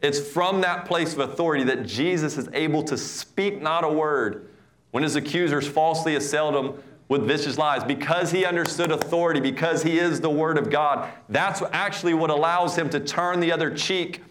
It's 0.00 0.20
from 0.20 0.60
that 0.60 0.84
place 0.84 1.12
of 1.12 1.18
authority 1.20 1.64
that 1.64 1.84
Jesus 1.84 2.38
is 2.38 2.48
able 2.52 2.82
to 2.84 2.96
speak 2.96 3.60
not 3.60 3.84
a 3.84 3.88
word 3.88 4.50
when 4.92 5.02
his 5.02 5.16
accusers 5.16 5.66
falsely 5.66 6.14
assailed 6.14 6.54
him 6.54 6.82
with 7.08 7.26
vicious 7.26 7.56
lies 7.56 7.82
because 7.82 8.30
he 8.30 8.44
understood 8.44 8.92
authority, 8.92 9.40
because 9.40 9.82
he 9.82 9.98
is 9.98 10.20
the 10.20 10.30
Word 10.30 10.58
of 10.58 10.70
God. 10.70 11.10
That's 11.28 11.62
actually 11.72 12.14
what 12.14 12.30
allows 12.30 12.76
him 12.76 12.90
to 12.90 13.00
turn 13.00 13.40
the 13.40 13.50
other 13.50 13.74
cheek 13.74 14.22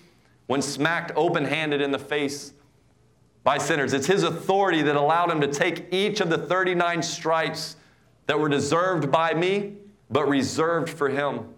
when 0.45 0.61
smacked 0.61 1.11
open 1.15 1.45
handed 1.45 1.81
in 1.81 1.91
the 1.91 1.99
face 1.99 2.53
by 3.43 3.57
sinners. 3.57 3.93
It's 3.93 4.07
his 4.07 4.23
authority 4.23 4.83
that 4.83 4.95
allowed 4.95 5.31
him 5.31 5.41
to 5.41 5.47
take 5.47 5.91
each 5.91 6.21
of 6.21 6.29
the 6.29 6.37
39 6.37 7.01
stripes 7.01 7.77
that 8.27 8.39
were 8.39 8.49
deserved 8.49 9.11
by 9.11 9.33
me, 9.33 9.73
but 10.09 10.27
reserved 10.27 10.89
for 10.89 11.09
him. 11.09 11.53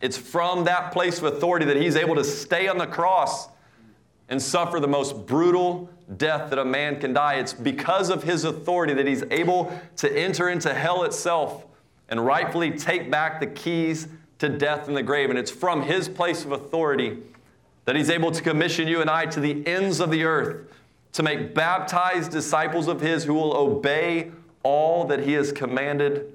It's 0.00 0.16
from 0.16 0.64
that 0.64 0.92
place 0.92 1.18
of 1.18 1.24
authority 1.24 1.66
that 1.66 1.76
he's 1.76 1.96
able 1.96 2.14
to 2.14 2.24
stay 2.24 2.68
on 2.68 2.78
the 2.78 2.86
cross 2.86 3.48
and 4.28 4.40
suffer 4.40 4.80
the 4.80 4.88
most 4.88 5.26
brutal 5.26 5.90
death 6.16 6.50
that 6.50 6.58
a 6.58 6.64
man 6.64 7.00
can 7.00 7.12
die. 7.12 7.34
It's 7.34 7.52
because 7.52 8.10
of 8.10 8.22
his 8.22 8.44
authority 8.44 8.94
that 8.94 9.06
he's 9.06 9.24
able 9.30 9.78
to 9.96 10.12
enter 10.16 10.48
into 10.48 10.72
hell 10.72 11.02
itself 11.02 11.66
and 12.08 12.24
rightfully 12.24 12.70
take 12.72 13.10
back 13.10 13.40
the 13.40 13.46
keys 13.46 14.08
to 14.38 14.48
death 14.48 14.88
and 14.88 14.96
the 14.96 15.02
grave. 15.02 15.30
And 15.30 15.38
it's 15.38 15.50
from 15.50 15.82
his 15.82 16.08
place 16.08 16.44
of 16.44 16.52
authority 16.52 17.18
that 17.84 17.96
he's 17.96 18.10
able 18.10 18.30
to 18.30 18.42
commission 18.42 18.86
you 18.86 19.00
and 19.00 19.10
I 19.10 19.26
to 19.26 19.40
the 19.40 19.66
ends 19.66 20.00
of 20.00 20.10
the 20.10 20.24
earth 20.24 20.68
to 21.12 21.22
make 21.22 21.54
baptized 21.54 22.30
disciples 22.30 22.88
of 22.88 23.00
his 23.00 23.24
who 23.24 23.34
will 23.34 23.56
obey 23.56 24.30
all 24.62 25.04
that 25.06 25.20
he 25.20 25.32
has 25.32 25.52
commanded 25.52 26.32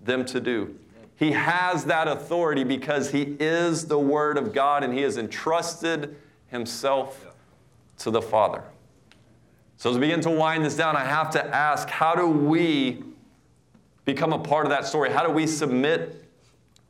them 0.00 0.24
to 0.26 0.40
do. 0.40 0.76
He 1.16 1.32
has 1.32 1.84
that 1.86 2.08
authority 2.08 2.64
because 2.64 3.10
he 3.10 3.36
is 3.40 3.86
the 3.86 3.98
Word 3.98 4.38
of 4.38 4.52
God 4.54 4.84
and 4.84 4.94
he 4.94 5.02
has 5.02 5.18
entrusted 5.18 6.16
himself 6.48 7.26
to 7.98 8.10
the 8.10 8.22
Father. 8.22 8.62
So, 9.80 9.88
as 9.88 9.96
we 9.96 10.02
begin 10.02 10.20
to 10.20 10.30
wind 10.30 10.62
this 10.62 10.76
down, 10.76 10.94
I 10.94 11.06
have 11.06 11.30
to 11.30 11.56
ask 11.56 11.88
how 11.88 12.14
do 12.14 12.26
we 12.26 13.02
become 14.04 14.34
a 14.34 14.38
part 14.38 14.66
of 14.66 14.70
that 14.72 14.84
story? 14.84 15.10
How 15.10 15.26
do 15.26 15.32
we 15.32 15.46
submit 15.46 16.22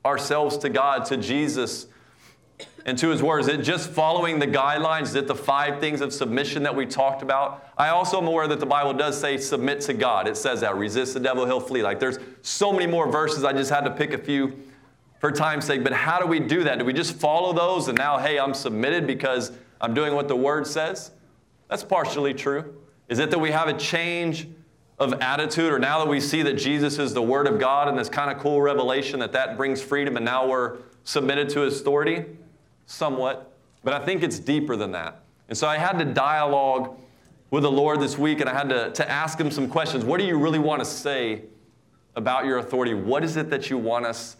ourselves 0.05 0.59
to 0.59 0.68
God, 0.68 1.05
to 1.05 1.16
Jesus, 1.16 1.87
and 2.85 2.98
to 2.98 3.11
his 3.11 3.22
word? 3.22 3.42
Is 3.42 3.46
it 3.46 3.59
just 3.59 3.90
following 3.90 4.40
the 4.40 4.46
guidelines? 4.48 5.03
Is 5.03 5.14
it 5.14 5.29
the 5.29 5.37
five 5.37 5.79
things 5.79 6.00
of 6.00 6.12
submission 6.12 6.64
that 6.64 6.74
we 6.74 6.85
talked 6.85 7.22
about? 7.22 7.64
I 7.79 7.90
also 7.90 8.20
am 8.20 8.26
aware 8.26 8.48
that 8.48 8.59
the 8.59 8.66
Bible 8.66 8.92
does 8.92 9.20
say 9.20 9.37
submit 9.37 9.83
to 9.83 9.94
God. 9.94 10.26
It 10.26 10.37
says 10.37 10.61
that 10.62 10.76
resist 10.76 11.14
the 11.14 11.20
devil, 11.20 11.46
he'll 11.46 11.61
flee. 11.61 11.85
Like 11.85 12.00
there's 12.00 12.18
so 12.42 12.72
many 12.72 12.88
more 12.88 13.09
verses. 13.09 13.44
I 13.44 13.53
just 13.53 13.70
had 13.70 13.83
to 13.83 13.92
pick 13.92 14.12
a 14.14 14.18
few 14.18 14.64
for 15.20 15.31
time's 15.31 15.64
sake. 15.64 15.85
But 15.85 15.92
how 15.92 16.18
do 16.18 16.26
we 16.26 16.40
do 16.40 16.64
that? 16.64 16.81
Do 16.81 16.85
we 16.85 16.92
just 16.92 17.14
follow 17.14 17.53
those 17.53 17.87
and 17.87 17.96
now, 17.96 18.18
hey, 18.18 18.40
I'm 18.40 18.53
submitted 18.53 19.07
because 19.07 19.53
I'm 19.81 19.94
doing 19.94 20.12
what 20.12 20.26
the 20.26 20.35
word 20.35 20.66
says? 20.66 21.12
That's 21.70 21.85
partially 21.85 22.35
true. 22.35 22.74
Is 23.09 23.18
it 23.18 23.30
that 23.30 23.38
we 23.38 23.52
have 23.52 23.68
a 23.68 23.78
change 23.78 24.48
of 24.98 25.14
attitude, 25.22 25.72
or 25.72 25.78
now 25.78 25.98
that 26.00 26.09
we 26.11 26.20
see 26.20 26.42
that 26.42 26.54
Jesus 26.54 26.98
is 26.98 27.14
the 27.14 27.22
Word 27.22 27.46
of 27.46 27.59
God 27.59 27.88
and 27.88 27.98
this 27.98 28.11
kind 28.11 28.30
of 28.30 28.42
cool 28.42 28.61
revelation 28.61 29.20
that 29.20 29.33
that 29.33 29.56
brings 29.56 29.80
freedom, 29.80 30.16
and 30.16 30.24
now 30.26 30.46
we're 30.46 30.76
submitted 31.04 31.48
to 31.50 31.61
His 31.61 31.80
authority? 31.80 32.26
somewhat, 32.90 33.52
but 33.85 33.94
I 33.94 34.04
think 34.04 34.22
it's 34.22 34.38
deeper 34.38 34.74
than 34.74 34.92
that. 34.92 35.22
And 35.48 35.56
so 35.56 35.68
I 35.68 35.78
had 35.78 35.98
to 36.00 36.04
dialogue 36.04 36.96
with 37.50 37.62
the 37.62 37.70
Lord 37.70 38.00
this 38.00 38.18
week 38.18 38.40
and 38.40 38.48
I 38.48 38.52
had 38.52 38.68
to, 38.68 38.90
to 38.90 39.09
ask 39.09 39.38
him 39.38 39.50
some 39.50 39.68
questions. 39.68 40.04
What 40.04 40.18
do 40.18 40.26
you 40.26 40.37
really 40.37 40.59
want 40.59 40.80
to 40.80 40.85
say 40.85 41.42
about 42.16 42.46
your 42.46 42.59
authority? 42.59 42.94
What 42.94 43.22
is 43.24 43.37
it 43.37 43.48
that 43.50 43.70
you 43.70 43.78
want 43.78 44.06
us 44.06 44.37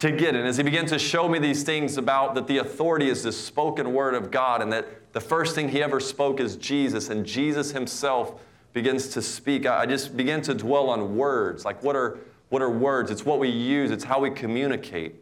to 0.00 0.12
get? 0.12 0.34
And 0.34 0.46
as 0.46 0.56
he 0.56 0.62
began 0.62 0.86
to 0.86 0.98
show 0.98 1.28
me 1.28 1.38
these 1.38 1.62
things 1.62 1.96
about 1.96 2.34
that 2.34 2.46
the 2.46 2.58
authority 2.58 3.08
is 3.08 3.22
the 3.22 3.32
spoken 3.32 3.92
word 3.92 4.14
of 4.14 4.30
God 4.30 4.62
and 4.62 4.72
that 4.72 5.12
the 5.12 5.20
first 5.20 5.54
thing 5.54 5.68
he 5.68 5.82
ever 5.82 6.00
spoke 6.00 6.40
is 6.40 6.56
Jesus 6.56 7.08
and 7.08 7.24
Jesus 7.24 7.72
himself 7.72 8.40
begins 8.72 9.08
to 9.08 9.22
speak, 9.22 9.66
I 9.66 9.86
just 9.86 10.16
began 10.16 10.42
to 10.42 10.54
dwell 10.54 10.90
on 10.90 11.16
words. 11.16 11.64
Like 11.64 11.82
what 11.82 11.96
are, 11.96 12.18
what 12.48 12.62
are 12.62 12.70
words? 12.70 13.10
It's 13.10 13.24
what 13.24 13.38
we 13.38 13.48
use, 13.48 13.90
it's 13.90 14.04
how 14.04 14.20
we 14.20 14.30
communicate. 14.30 15.16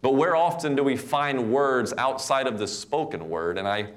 But 0.00 0.14
where 0.14 0.36
often 0.36 0.76
do 0.76 0.84
we 0.84 0.96
find 0.96 1.52
words 1.52 1.92
outside 1.98 2.46
of 2.46 2.58
the 2.58 2.66
spoken 2.66 3.28
word? 3.28 3.58
And 3.58 3.66
I 3.66 3.88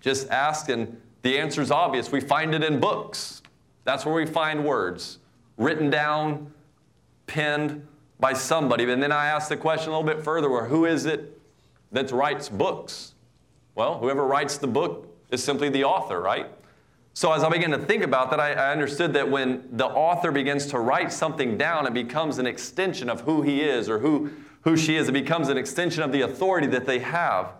just 0.00 0.28
asked, 0.30 0.68
and 0.68 1.00
the 1.22 1.38
answer 1.38 1.62
is 1.62 1.70
obvious. 1.70 2.12
We 2.12 2.20
find 2.20 2.54
it 2.54 2.62
in 2.62 2.80
books. 2.80 3.42
That's 3.84 4.04
where 4.04 4.14
we 4.14 4.26
find 4.26 4.64
words 4.64 5.18
written 5.56 5.90
down, 5.90 6.52
penned 7.26 7.86
by 8.20 8.32
somebody. 8.32 8.90
And 8.90 9.02
then 9.02 9.12
I 9.12 9.26
asked 9.26 9.48
the 9.48 9.56
question 9.56 9.92
a 9.92 9.98
little 9.98 10.14
bit 10.14 10.24
further 10.24 10.48
where 10.48 10.66
who 10.66 10.86
is 10.86 11.06
it 11.06 11.38
that 11.92 12.10
writes 12.10 12.48
books? 12.48 13.14
Well, 13.74 13.98
whoever 13.98 14.24
writes 14.24 14.58
the 14.58 14.66
book 14.66 15.08
is 15.30 15.42
simply 15.42 15.68
the 15.68 15.84
author, 15.84 16.20
right? 16.20 16.46
So 17.14 17.32
as 17.32 17.42
I 17.42 17.50
began 17.50 17.70
to 17.70 17.78
think 17.78 18.02
about 18.02 18.30
that, 18.30 18.40
I, 18.40 18.52
I, 18.52 18.72
understood 18.72 19.12
that 19.14 19.30
when 19.30 19.68
the 19.70 19.84
author 19.84 20.32
begins 20.32 20.66
to 20.66 20.78
write 20.78 21.12
something 21.12 21.58
down, 21.58 21.86
it 21.86 21.92
becomes 21.92 22.38
an 22.38 22.46
extension 22.46 23.10
of 23.10 23.22
who 23.22 23.42
he 23.42 23.60
is 23.60 23.90
or 23.90 23.98
who, 23.98 24.30
who 24.62 24.78
she 24.78 24.96
is. 24.96 25.10
It 25.10 25.12
becomes 25.12 25.48
an 25.48 25.58
extension 25.58 26.02
of 26.02 26.10
the 26.10 26.22
authority 26.22 26.66
that 26.68 26.86
they 26.86 27.00
have. 27.00 27.52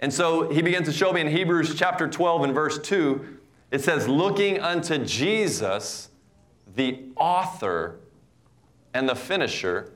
And 0.00 0.12
so 0.12 0.50
he 0.50 0.60
begins 0.60 0.88
to 0.88 0.92
show 0.92 1.12
me 1.12 1.20
in 1.20 1.28
Hebrews 1.28 1.76
chapter 1.76 2.08
12 2.08 2.42
and 2.42 2.54
verse 2.54 2.78
2, 2.80 3.38
it 3.70 3.80
says, 3.80 4.08
looking 4.08 4.60
unto 4.60 4.98
Jesus, 4.98 6.08
the 6.74 7.04
author 7.16 8.00
and 8.94 9.08
the 9.08 9.14
finisher 9.14 9.92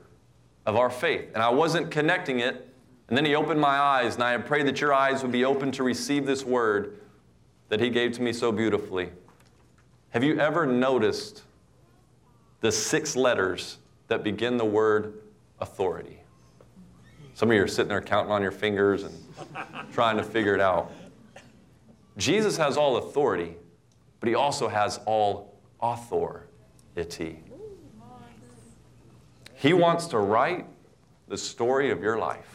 of 0.65 0.75
our 0.75 0.89
faith. 0.89 1.29
And 1.33 1.43
I 1.43 1.49
wasn't 1.49 1.91
connecting 1.91 2.39
it. 2.39 2.63
And 3.07 3.17
then 3.17 3.23
he 3.23 3.35
opened 3.35 3.61
my 3.61 3.77
eyes, 3.77 4.15
and 4.15 4.23
I 4.23 4.37
pray 4.37 4.63
that 4.63 4.81
your 4.81 4.93
eyes 4.93 5.21
would 5.21 5.31
be 5.31 5.45
open 5.45 5.71
to 5.73 5.83
receive 5.83 6.25
this 6.25 6.43
word 6.43 6.99
that 7.69 7.79
he 7.79 7.89
gave 7.89 8.11
to 8.13 8.21
me 8.21 8.33
so 8.33 8.51
beautifully. 8.51 9.11
Have 10.09 10.25
you 10.25 10.37
ever 10.39 10.65
noticed 10.65 11.43
the 12.61 12.71
six 12.71 13.15
letters 13.15 13.77
that 14.07 14.23
begin 14.23 14.57
the 14.57 14.65
word 14.65 15.21
authority. 15.59 16.19
Some 17.33 17.49
of 17.49 17.55
you 17.55 17.63
are 17.63 17.67
sitting 17.67 17.89
there 17.89 18.01
counting 18.01 18.31
on 18.31 18.41
your 18.41 18.51
fingers 18.51 19.03
and 19.03 19.13
trying 19.93 20.17
to 20.17 20.23
figure 20.23 20.55
it 20.55 20.61
out. 20.61 20.91
Jesus 22.17 22.57
has 22.57 22.77
all 22.77 22.97
authority, 22.97 23.55
but 24.19 24.29
he 24.29 24.35
also 24.35 24.67
has 24.67 24.99
all 25.05 25.59
authority. 25.81 27.39
He 29.57 29.73
wants 29.73 30.05
to 30.07 30.19
write 30.19 30.67
the 31.27 31.37
story 31.37 31.89
of 31.89 32.03
your 32.03 32.19
life. 32.19 32.45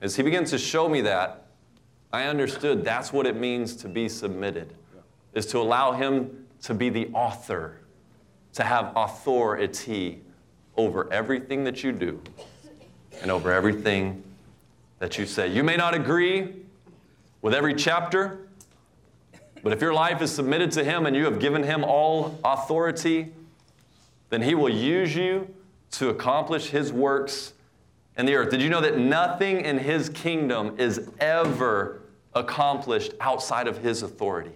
As 0.00 0.16
he 0.16 0.24
begins 0.24 0.50
to 0.50 0.58
show 0.58 0.88
me 0.88 1.02
that, 1.02 1.46
I 2.12 2.24
understood 2.24 2.84
that's 2.84 3.12
what 3.12 3.26
it 3.26 3.36
means 3.36 3.76
to 3.76 3.88
be 3.88 4.08
submitted, 4.08 4.74
is 5.34 5.46
to 5.46 5.58
allow 5.58 5.92
him 5.92 6.46
to 6.62 6.74
be 6.74 6.88
the 6.88 7.08
author, 7.14 7.78
to 8.54 8.64
have 8.64 8.92
authority 8.96 10.20
over 10.76 11.12
everything 11.12 11.62
that 11.64 11.84
you 11.84 11.92
do 11.92 12.20
and 13.22 13.30
over 13.30 13.52
everything 13.52 14.24
that 14.98 15.16
you 15.16 15.26
say. 15.26 15.46
You 15.46 15.62
may 15.62 15.76
not 15.76 15.94
agree 15.94 16.56
with 17.40 17.54
every 17.54 17.74
chapter, 17.74 18.48
but 19.62 19.72
if 19.72 19.80
your 19.80 19.94
life 19.94 20.22
is 20.22 20.32
submitted 20.32 20.72
to 20.72 20.82
Him 20.82 21.06
and 21.06 21.14
you 21.14 21.24
have 21.24 21.38
given 21.38 21.62
Him 21.62 21.84
all 21.84 22.36
authority, 22.44 23.32
then 24.30 24.42
He 24.42 24.56
will 24.56 24.68
use 24.68 25.14
you 25.14 25.54
to 25.92 26.10
accomplish 26.10 26.70
His 26.70 26.92
works 26.92 27.54
in 28.16 28.26
the 28.26 28.34
earth. 28.34 28.50
Did 28.50 28.62
you 28.62 28.68
know 28.68 28.80
that 28.80 28.98
nothing 28.98 29.62
in 29.62 29.78
His 29.78 30.08
kingdom 30.08 30.74
is 30.78 31.10
ever 31.20 32.02
accomplished 32.34 33.14
outside 33.20 33.68
of 33.68 33.78
His 33.78 34.02
authority? 34.02 34.52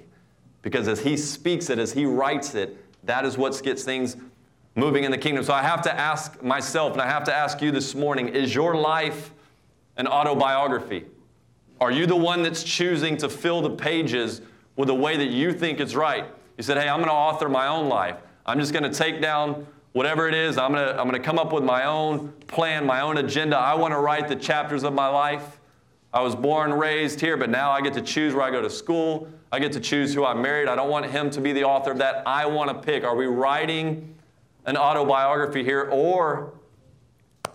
Because 0.62 0.88
as 0.88 1.00
He 1.00 1.16
speaks 1.16 1.70
it, 1.70 1.78
as 1.78 1.92
He 1.92 2.04
writes 2.04 2.54
it, 2.54 2.76
that 3.04 3.24
is 3.24 3.36
what 3.38 3.60
gets 3.62 3.82
things 3.82 4.16
moving 4.74 5.04
in 5.04 5.10
the 5.10 5.18
kingdom. 5.18 5.44
So 5.44 5.52
I 5.52 5.62
have 5.62 5.82
to 5.82 5.92
ask 5.92 6.42
myself, 6.42 6.92
and 6.92 7.02
I 7.02 7.08
have 7.08 7.24
to 7.24 7.34
ask 7.34 7.60
you 7.60 7.70
this 7.70 7.94
morning 7.94 8.28
is 8.28 8.54
your 8.54 8.74
life 8.74 9.32
an 9.96 10.06
autobiography? 10.06 11.04
Are 11.80 11.90
you 11.90 12.06
the 12.06 12.16
one 12.16 12.42
that's 12.42 12.62
choosing 12.62 13.16
to 13.18 13.28
fill 13.28 13.60
the 13.60 13.70
pages 13.70 14.40
with 14.76 14.86
the 14.86 14.94
way 14.94 15.16
that 15.16 15.28
you 15.28 15.52
think 15.52 15.80
is 15.80 15.94
right? 15.96 16.24
You 16.56 16.62
said, 16.62 16.78
hey, 16.78 16.88
I'm 16.88 16.98
going 16.98 17.08
to 17.08 17.14
author 17.14 17.48
my 17.48 17.66
own 17.66 17.88
life. 17.88 18.16
I'm 18.46 18.58
just 18.58 18.72
going 18.72 18.84
to 18.84 18.96
take 18.96 19.20
down 19.20 19.66
whatever 19.92 20.28
it 20.28 20.34
is. 20.34 20.58
I'm 20.58 20.72
going 20.72 20.86
to, 20.86 20.92
I'm 20.92 21.08
going 21.08 21.20
to 21.20 21.26
come 21.26 21.38
up 21.38 21.52
with 21.52 21.64
my 21.64 21.84
own 21.84 22.32
plan, 22.46 22.86
my 22.86 23.00
own 23.00 23.18
agenda. 23.18 23.56
I 23.56 23.74
want 23.74 23.92
to 23.92 23.98
write 23.98 24.28
the 24.28 24.36
chapters 24.36 24.82
of 24.82 24.92
my 24.92 25.08
life. 25.08 25.60
I 26.12 26.20
was 26.20 26.34
born, 26.34 26.72
raised 26.72 27.20
here, 27.20 27.36
but 27.36 27.48
now 27.48 27.70
I 27.70 27.80
get 27.80 27.94
to 27.94 28.02
choose 28.02 28.34
where 28.34 28.42
I 28.42 28.50
go 28.50 28.60
to 28.60 28.68
school. 28.68 29.28
I 29.50 29.58
get 29.58 29.72
to 29.72 29.80
choose 29.80 30.12
who 30.12 30.24
I'm 30.24 30.42
married. 30.42 30.68
I 30.68 30.74
don't 30.74 30.90
want 30.90 31.06
him 31.06 31.30
to 31.30 31.40
be 31.40 31.52
the 31.52 31.64
author 31.64 31.90
of 31.90 31.98
that. 31.98 32.22
I 32.26 32.46
want 32.46 32.68
to 32.68 32.74
pick. 32.74 33.04
Are 33.04 33.16
we 33.16 33.26
writing 33.26 34.14
an 34.66 34.76
autobiography 34.76 35.64
here, 35.64 35.88
or 35.90 36.52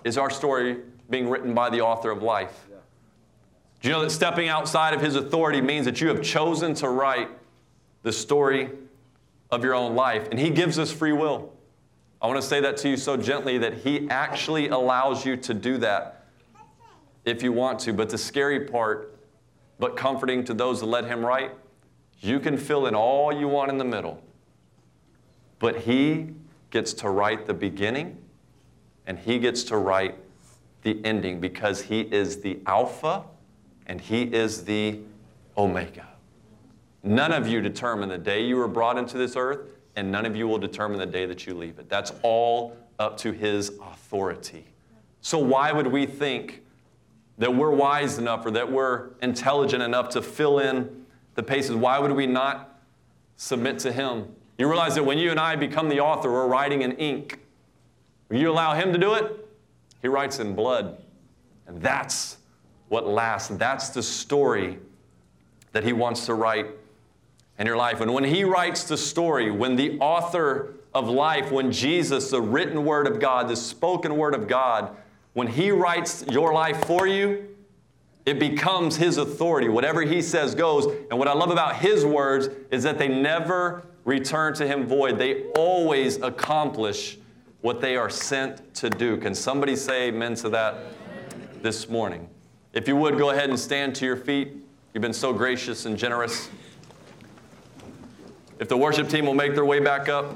is 0.04 0.18
our 0.18 0.30
story 0.30 0.78
being 1.10 1.30
written 1.30 1.54
by 1.54 1.70
the 1.70 1.82
author 1.82 2.12
of 2.12 2.22
life? 2.22 2.66
Do 3.82 3.90
you 3.90 3.94
know 3.94 4.02
that 4.02 4.10
stepping 4.10 4.50
outside 4.50 4.94
of 4.94 5.02
his 5.02 5.16
authority 5.16 5.62
means 5.62 5.86
that 5.86 6.02
you 6.02 6.08
have 6.08 6.24
chosen 6.24 6.74
to 6.76 6.90
write 6.90 7.30
the 8.02 8.12
story 8.12 8.72
of 9.52 9.64
your 9.64 9.76
own 9.76 9.96
life? 9.96 10.28
And 10.32 10.40
he 10.40 10.50
gives 10.50 10.80
us 10.80 10.92
free 10.92 11.14
will. 11.14 11.54
I 12.22 12.28
want 12.28 12.42
to 12.42 12.48
say 12.48 12.60
that 12.62 12.78
to 12.78 12.90
you 12.90 12.98
so 12.98 13.16
gently 13.16 13.58
that 13.60 13.76
he 13.76 14.10
actually 14.10 14.70
allows 14.70 15.26
you 15.26 15.38
to 15.38 15.54
do 15.54 15.78
that 15.78 16.26
if 17.26 17.44
you 17.44 17.52
want 17.52 17.80
to. 17.82 17.94
But 17.94 18.10
the 18.10 18.18
scary 18.18 18.62
part, 18.62 19.16
but 19.78 19.96
comforting 19.96 20.44
to 20.46 20.54
those 20.54 20.80
that 20.80 20.88
let 20.88 21.06
him 21.06 21.24
write, 21.24 21.52
you 22.20 22.40
can 22.40 22.58
fill 22.58 22.88
in 22.88 22.96
all 22.96 23.32
you 23.32 23.48
want 23.48 23.70
in 23.70 23.78
the 23.78 23.86
middle. 23.86 24.22
But 25.60 25.82
he 25.82 26.30
gets 26.72 26.94
to 26.94 27.10
write 27.10 27.46
the 27.46 27.54
beginning 27.54 28.18
and 29.06 29.20
he 29.20 29.40
gets 29.40 29.64
to 29.66 29.78
write 29.78 30.16
the 30.82 31.00
ending 31.04 31.40
because 31.40 31.84
he 31.84 32.02
is 32.02 32.42
the 32.42 32.60
Alpha 32.66 33.24
and 33.86 34.02
he 34.02 34.24
is 34.24 34.66
the 34.66 35.00
Omega. 35.58 36.08
None 37.04 37.32
of 37.32 37.48
you 37.48 37.62
determine 37.62 38.10
the 38.10 38.18
day 38.18 38.44
you 38.44 38.58
were 38.58 38.68
brought 38.68 38.98
into 38.98 39.18
this 39.18 39.36
earth, 39.36 39.77
and 39.98 40.10
none 40.10 40.26
of 40.26 40.36
you 40.36 40.48
will 40.48 40.58
determine 40.58 40.98
the 40.98 41.06
day 41.06 41.26
that 41.26 41.46
you 41.46 41.54
leave 41.54 41.78
it. 41.80 41.90
That's 41.90 42.14
all 42.22 42.78
up 43.00 43.18
to 43.18 43.34
his 43.34 43.74
authority. 43.82 44.66
So, 45.20 45.38
why 45.38 45.74
would 45.74 45.88
we 45.88 46.06
think 46.06 46.64
that 47.38 47.54
we're 47.54 47.72
wise 47.72 48.18
enough 48.18 48.46
or 48.46 48.52
that 48.52 48.72
we're 48.72 49.10
intelligent 49.22 49.84
enough 49.84 50.08
to 50.10 50.22
fill 50.22 50.60
in 50.60 51.06
the 51.36 51.44
paces? 51.44 51.76
Why 51.76 52.00
would 52.00 52.14
we 52.14 52.26
not 52.26 52.80
submit 53.36 53.80
to 53.80 53.92
him 53.92 54.34
you 54.58 54.68
realize 54.68 54.96
that 54.96 55.04
when 55.04 55.18
you 55.18 55.30
and 55.30 55.40
I 55.40 55.56
become 55.56 55.88
the 55.88 56.00
author, 56.00 56.32
we're 56.32 56.48
writing 56.48 56.82
in 56.82 56.94
ink. 56.94 57.40
When 58.28 58.40
you 58.40 58.52
allow 58.52 58.74
Him 58.74 58.92
to 58.92 58.98
do 58.98 59.14
it, 59.14 59.48
He 60.02 60.08
writes 60.08 60.40
in 60.40 60.56
blood. 60.56 60.98
And 61.68 61.82
that's 61.82 62.38
what 62.90 63.08
lasts. 63.08 63.50
That's 63.56 63.90
the 63.90 64.02
story 64.02 64.80
that 65.74 65.84
He 65.84 65.94
wants 65.94 66.26
to 66.26 66.34
write 66.34 66.68
in 67.60 67.68
your 67.68 67.78
life. 67.78 68.02
And 68.02 68.14
when 68.14 68.24
He 68.24 68.44
writes 68.44 68.84
the 68.84 68.98
story, 68.98 69.52
when 69.52 69.76
the 69.76 69.98
author 70.00 70.74
of 70.94 71.10
life, 71.10 71.52
when 71.52 71.72
Jesus, 71.72 72.32
the 72.32 72.42
written 72.42 72.86
word 72.86 73.08
of 73.08 73.20
God, 73.20 73.48
the 73.48 73.56
spoken 73.56 74.18
word 74.18 74.36
of 74.36 74.48
God, 74.48 74.96
when 75.34 75.48
He 75.48 75.72
writes 75.72 76.26
your 76.32 76.54
life 76.54 76.86
for 76.86 77.08
you, 77.08 77.48
it 78.26 78.40
becomes 78.40 78.98
His 78.98 79.18
authority. 79.18 79.70
Whatever 79.70 80.02
He 80.02 80.22
says 80.22 80.56
goes. 80.56 80.86
And 81.10 81.18
what 81.18 81.28
I 81.28 81.34
love 81.34 81.52
about 81.52 81.78
His 81.78 82.06
words 82.06 82.50
is 82.72 82.84
that 82.84 82.98
they 82.98 83.08
never 83.08 83.84
return 84.08 84.54
to 84.54 84.66
him 84.66 84.88
void. 84.88 85.20
They 85.20 85.44
always 85.58 86.16
accomplish 86.22 87.18
what 87.60 87.82
they 87.82 87.98
are 87.98 88.10
sent 88.10 88.74
to 88.76 88.90
do. 88.90 89.18
Can 89.18 89.36
somebody 89.36 89.76
say 89.76 90.08
amen 90.08 90.36
to 90.36 90.50
that 90.50 90.78
this 91.62 91.90
morning? 91.90 92.30
If 92.72 92.88
you 92.88 92.96
would, 92.96 93.18
go 93.18 93.32
ahead 93.32 93.50
and 93.50 93.60
stand 93.60 93.96
to 93.96 94.06
your 94.06 94.16
feet. 94.16 94.54
You've 94.94 95.02
been 95.02 95.12
so 95.12 95.34
gracious 95.34 95.86
and 95.86 95.98
generous. 95.98 96.50
If 98.60 98.70
the 98.70 98.78
worship 98.78 99.08
team 99.08 99.26
will 99.26 99.36
make 99.36 99.54
their 99.54 99.66
way 99.66 99.80
back 99.80 100.10
up. 100.10 100.36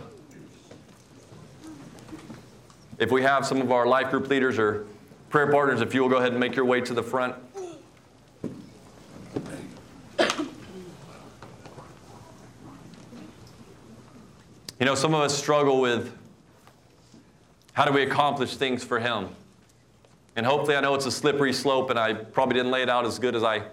If 3.00 3.10
we 3.12 3.24
have 3.24 3.48
some 3.48 3.62
of 3.62 3.72
our 3.72 3.88
life 3.88 4.12
group 4.12 4.28
leaders 4.28 4.60
or 4.60 4.86
prayer 5.30 5.52
partners, 5.52 5.82
if 5.82 5.96
you 5.96 6.02
will 6.02 6.10
go 6.10 6.18
ahead 6.18 6.32
and 6.32 6.40
make 6.40 6.56
your 6.56 6.66
way 6.66 6.82
to 6.82 6.94
the 6.94 7.02
front. 7.02 7.36
You 14.80 14.86
know, 14.86 14.96
some 14.96 15.14
of 15.14 15.22
us 15.22 15.36
struggle 15.36 15.82
with 15.82 16.16
how 17.74 17.86
do 17.86 17.92
we 17.92 18.04
accomplish 18.04 18.56
things 18.56 18.84
for 18.84 19.00
Him? 19.00 19.30
And 20.36 20.46
hopefully, 20.46 20.76
I 20.76 20.82
know 20.82 20.94
it's 20.96 21.06
a 21.06 21.12
slippery 21.12 21.54
slope, 21.54 21.90
and 21.90 21.98
I 21.98 22.14
probably 22.14 22.56
didn't 22.56 22.72
lay 22.72 22.84
it 22.84 22.90
out 22.90 23.06
as 23.06 23.20
good 23.20 23.36
as 23.36 23.44
I 23.44 23.64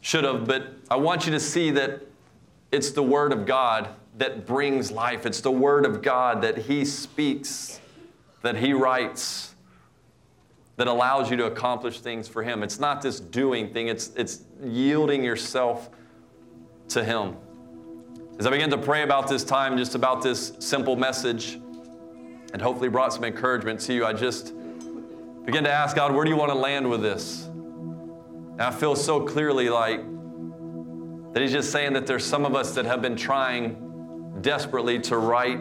should 0.00 0.24
have, 0.24 0.46
but 0.46 0.68
I 0.90 0.96
want 0.96 1.26
you 1.26 1.32
to 1.32 1.40
see 1.40 1.70
that 1.72 2.02
it's 2.72 2.90
the 2.90 3.02
Word 3.02 3.32
of 3.32 3.46
God 3.46 3.90
that 4.16 4.46
brings 4.46 4.90
life. 4.90 5.26
It's 5.26 5.40
the 5.40 5.52
Word 5.52 5.84
of 5.84 6.02
God 6.02 6.42
that 6.42 6.58
He 6.58 6.84
speaks, 6.84 7.80
that 8.40 8.56
He 8.56 8.72
writes, 8.72 9.54
that 10.76 10.88
allows 10.88 11.30
you 11.30 11.36
to 11.36 11.44
accomplish 11.44 12.00
things 12.00 12.26
for 12.26 12.42
Him. 12.42 12.62
It's 12.62 12.80
not 12.80 13.02
this 13.02 13.20
doing 13.20 13.72
thing, 13.72 13.88
it's, 13.88 14.10
it's 14.16 14.42
yielding 14.62 15.22
yourself 15.22 15.90
to 16.88 17.04
Him. 17.04 17.36
As 18.38 18.46
I 18.46 18.50
began 18.50 18.70
to 18.70 18.78
pray 18.78 19.02
about 19.02 19.28
this 19.28 19.44
time, 19.44 19.76
just 19.76 19.94
about 19.94 20.22
this 20.22 20.54
simple 20.58 20.96
message, 20.96 21.60
and 22.52 22.60
hopefully 22.60 22.88
brought 22.88 23.12
some 23.12 23.24
encouragement 23.24 23.80
to 23.80 23.94
you, 23.94 24.06
I 24.06 24.14
just 24.14 24.54
began 25.44 25.64
to 25.64 25.70
ask 25.70 25.94
God, 25.94 26.14
where 26.14 26.24
do 26.24 26.30
you 26.30 26.36
want 26.36 26.50
to 26.50 26.58
land 26.58 26.88
with 26.88 27.02
this? 27.02 27.44
And 27.44 28.62
I 28.62 28.70
feel 28.70 28.96
so 28.96 29.20
clearly 29.20 29.68
like 29.68 30.00
that 31.32 31.40
He's 31.40 31.52
just 31.52 31.72
saying 31.72 31.94
that 31.94 32.06
there's 32.06 32.24
some 32.24 32.44
of 32.44 32.54
us 32.54 32.74
that 32.74 32.84
have 32.84 33.02
been 33.02 33.16
trying 33.16 34.38
desperately 34.40 34.98
to 35.00 35.16
write 35.16 35.58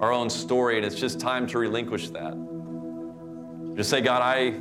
our 0.00 0.12
own 0.12 0.28
story, 0.30 0.76
and 0.76 0.84
it's 0.84 0.96
just 0.96 1.18
time 1.18 1.46
to 1.48 1.58
relinquish 1.58 2.10
that. 2.10 2.34
Just 3.76 3.90
say, 3.90 4.00
God, 4.00 4.22
I 4.22 4.60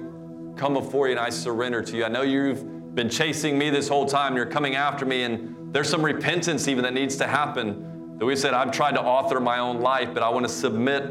come 0.58 0.74
before 0.74 1.08
you 1.08 1.12
and 1.12 1.20
I 1.20 1.30
surrender 1.30 1.82
to 1.82 1.98
you. 1.98 2.06
I 2.06 2.08
know 2.08 2.22
you've 2.22 2.96
been 2.96 3.10
chasing 3.10 3.58
me 3.58 3.70
this 3.70 3.88
whole 3.88 4.06
time, 4.06 4.36
you're 4.36 4.46
coming 4.46 4.76
after 4.76 5.06
me, 5.06 5.24
and 5.24 5.74
there's 5.74 5.90
some 5.90 6.04
repentance 6.04 6.68
even 6.68 6.84
that 6.84 6.94
needs 6.94 7.18
to 7.18 7.28
happen. 7.28 8.18
That 8.18 8.26
we 8.26 8.36
said, 8.38 8.54
I've 8.54 8.72
tried 8.72 8.94
to 8.94 9.02
author 9.02 9.42
my 9.42 9.60
own 9.60 9.82
life, 9.82 10.14
but 10.14 10.24
I 10.24 10.30
want 10.30 10.46
to 10.46 10.52
submit 10.52 11.04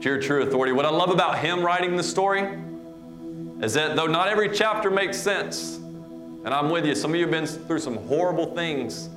to 0.00 0.08
your 0.08 0.20
true 0.20 0.42
authority. 0.42 0.72
What 0.72 0.86
I 0.86 0.90
love 0.90 1.10
about 1.10 1.38
him 1.38 1.62
writing 1.62 1.96
the 1.96 2.04
story 2.04 2.58
is 3.60 3.74
that 3.74 3.96
though 3.96 4.06
not 4.06 4.28
every 4.28 4.48
chapter 4.48 4.90
makes 4.90 5.18
sense, 5.18 5.80
and 6.44 6.54
I'm 6.54 6.70
with 6.70 6.86
you, 6.86 6.94
some 6.94 7.10
of 7.10 7.16
you 7.16 7.22
have 7.22 7.30
been 7.30 7.46
through 7.46 7.80
some 7.80 7.96
horrible 8.06 8.54
things 8.54 9.08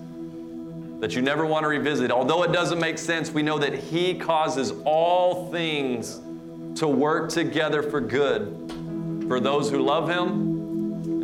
that 1.00 1.16
you 1.16 1.22
never 1.22 1.46
want 1.46 1.64
to 1.64 1.68
revisit. 1.68 2.12
Although 2.12 2.44
it 2.44 2.52
doesn't 2.52 2.80
make 2.80 2.98
sense, 2.98 3.32
we 3.32 3.44
know 3.44 3.60
that 3.60 3.74
He 3.74 4.16
causes 4.16 4.74
all 4.86 5.52
things 5.52 6.20
to 6.76 6.88
work 6.88 7.30
together 7.30 7.84
for 7.84 8.02
good 8.02 9.26
for 9.28 9.40
those 9.40 9.70
who 9.70 9.80
love 9.80 10.10
Him 10.10 10.54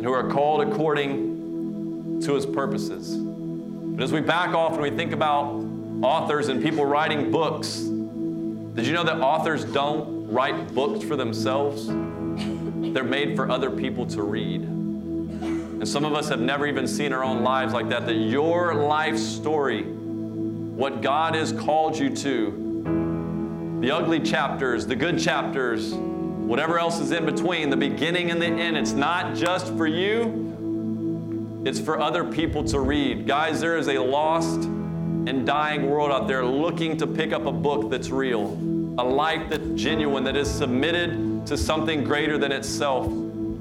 who 0.06 0.12
are 0.12 0.30
called 0.30 0.62
according 0.62 2.20
to 2.22 2.34
his 2.34 2.46
purposes. 2.46 3.16
But 3.16 4.02
as 4.02 4.12
we 4.12 4.20
back 4.20 4.54
off 4.54 4.72
and 4.72 4.82
we 4.82 4.90
think 4.90 5.12
about 5.12 5.62
authors 6.02 6.48
and 6.48 6.62
people 6.62 6.84
writing 6.84 7.30
books, 7.30 7.80
did 7.80 8.86
you 8.86 8.92
know 8.92 9.04
that 9.04 9.20
authors 9.20 9.64
don't 9.64 10.26
write 10.28 10.74
books 10.74 11.04
for 11.04 11.16
themselves, 11.16 11.86
they're 11.86 13.04
made 13.04 13.36
for 13.36 13.50
other 13.50 13.70
people 13.70 14.06
to 14.06 14.22
read. 14.22 14.79
And 15.80 15.88
some 15.88 16.04
of 16.04 16.12
us 16.12 16.28
have 16.28 16.40
never 16.42 16.66
even 16.66 16.86
seen 16.86 17.10
our 17.14 17.24
own 17.24 17.42
lives 17.42 17.72
like 17.72 17.88
that, 17.88 18.04
that 18.04 18.12
your 18.12 18.74
life 18.74 19.16
story, 19.16 19.84
what 19.84 21.00
God 21.00 21.34
has 21.34 21.52
called 21.52 21.96
you 21.96 22.14
to, 22.16 23.78
the 23.80 23.90
ugly 23.90 24.20
chapters, 24.20 24.86
the 24.86 24.94
good 24.94 25.18
chapters, 25.18 25.94
whatever 25.94 26.78
else 26.78 27.00
is 27.00 27.12
in 27.12 27.24
between, 27.24 27.70
the 27.70 27.78
beginning 27.78 28.30
and 28.30 28.42
the 28.42 28.46
end, 28.46 28.76
it's 28.76 28.92
not 28.92 29.34
just 29.34 29.74
for 29.78 29.86
you, 29.86 31.62
it's 31.64 31.80
for 31.80 31.98
other 31.98 32.24
people 32.24 32.62
to 32.64 32.78
read. 32.78 33.26
Guys, 33.26 33.58
there 33.58 33.78
is 33.78 33.88
a 33.88 33.98
lost 33.98 34.64
and 34.64 35.46
dying 35.46 35.88
world 35.88 36.12
out 36.12 36.28
there 36.28 36.44
looking 36.44 36.98
to 36.98 37.06
pick 37.06 37.32
up 37.32 37.46
a 37.46 37.52
book 37.52 37.90
that's 37.90 38.10
real, 38.10 38.52
a 38.98 39.04
life 39.04 39.48
that's 39.48 39.66
genuine, 39.80 40.24
that 40.24 40.36
is 40.36 40.50
submitted 40.50 41.46
to 41.46 41.56
something 41.56 42.04
greater 42.04 42.36
than 42.36 42.52
itself 42.52 43.10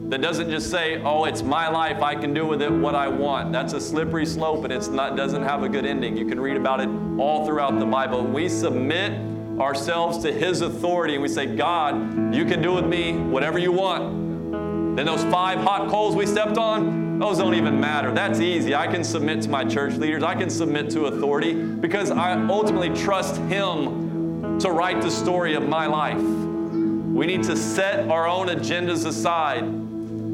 that 0.09 0.21
doesn't 0.21 0.49
just 0.49 0.71
say, 0.71 0.99
oh, 1.03 1.25
it's 1.25 1.43
my 1.43 1.69
life, 1.69 2.01
I 2.01 2.15
can 2.15 2.33
do 2.33 2.43
with 2.47 2.63
it 2.63 2.71
what 2.71 2.95
I 2.95 3.07
want. 3.07 3.51
That's 3.51 3.73
a 3.73 3.79
slippery 3.79 4.25
slope 4.25 4.63
and 4.63 4.73
it's 4.73 4.87
not 4.87 5.15
doesn't 5.15 5.43
have 5.43 5.61
a 5.61 5.69
good 5.69 5.85
ending. 5.85 6.17
You 6.17 6.25
can 6.25 6.39
read 6.39 6.57
about 6.57 6.81
it 6.81 6.89
all 7.19 7.45
throughout 7.45 7.79
the 7.79 7.85
Bible. 7.85 8.23
We 8.23 8.49
submit 8.49 9.11
ourselves 9.59 10.17
to 10.23 10.33
his 10.33 10.61
authority 10.61 11.13
and 11.13 11.21
we 11.21 11.29
say, 11.29 11.55
God, 11.55 12.33
you 12.33 12.43
can 12.43 12.59
do 12.59 12.73
with 12.73 12.85
me 12.85 13.13
whatever 13.13 13.59
you 13.59 13.71
want. 13.71 14.95
Then 14.95 15.05
those 15.05 15.23
five 15.25 15.59
hot 15.59 15.89
coals 15.89 16.15
we 16.15 16.25
stepped 16.25 16.57
on, 16.57 17.19
those 17.19 17.37
don't 17.37 17.53
even 17.53 17.79
matter. 17.79 18.11
That's 18.11 18.39
easy. 18.39 18.73
I 18.73 18.87
can 18.87 19.03
submit 19.03 19.43
to 19.43 19.49
my 19.49 19.63
church 19.63 19.93
leaders. 19.93 20.23
I 20.23 20.33
can 20.33 20.49
submit 20.49 20.89
to 20.91 21.05
authority 21.05 21.53
because 21.53 22.09
I 22.09 22.33
ultimately 22.47 22.89
trust 22.95 23.37
him 23.41 24.57
to 24.57 24.71
write 24.71 25.03
the 25.03 25.11
story 25.11 25.53
of 25.53 25.69
my 25.69 25.85
life. 25.85 26.17
We 26.17 27.27
need 27.27 27.43
to 27.43 27.55
set 27.55 28.09
our 28.09 28.27
own 28.27 28.47
agendas 28.47 29.05
aside 29.05 29.88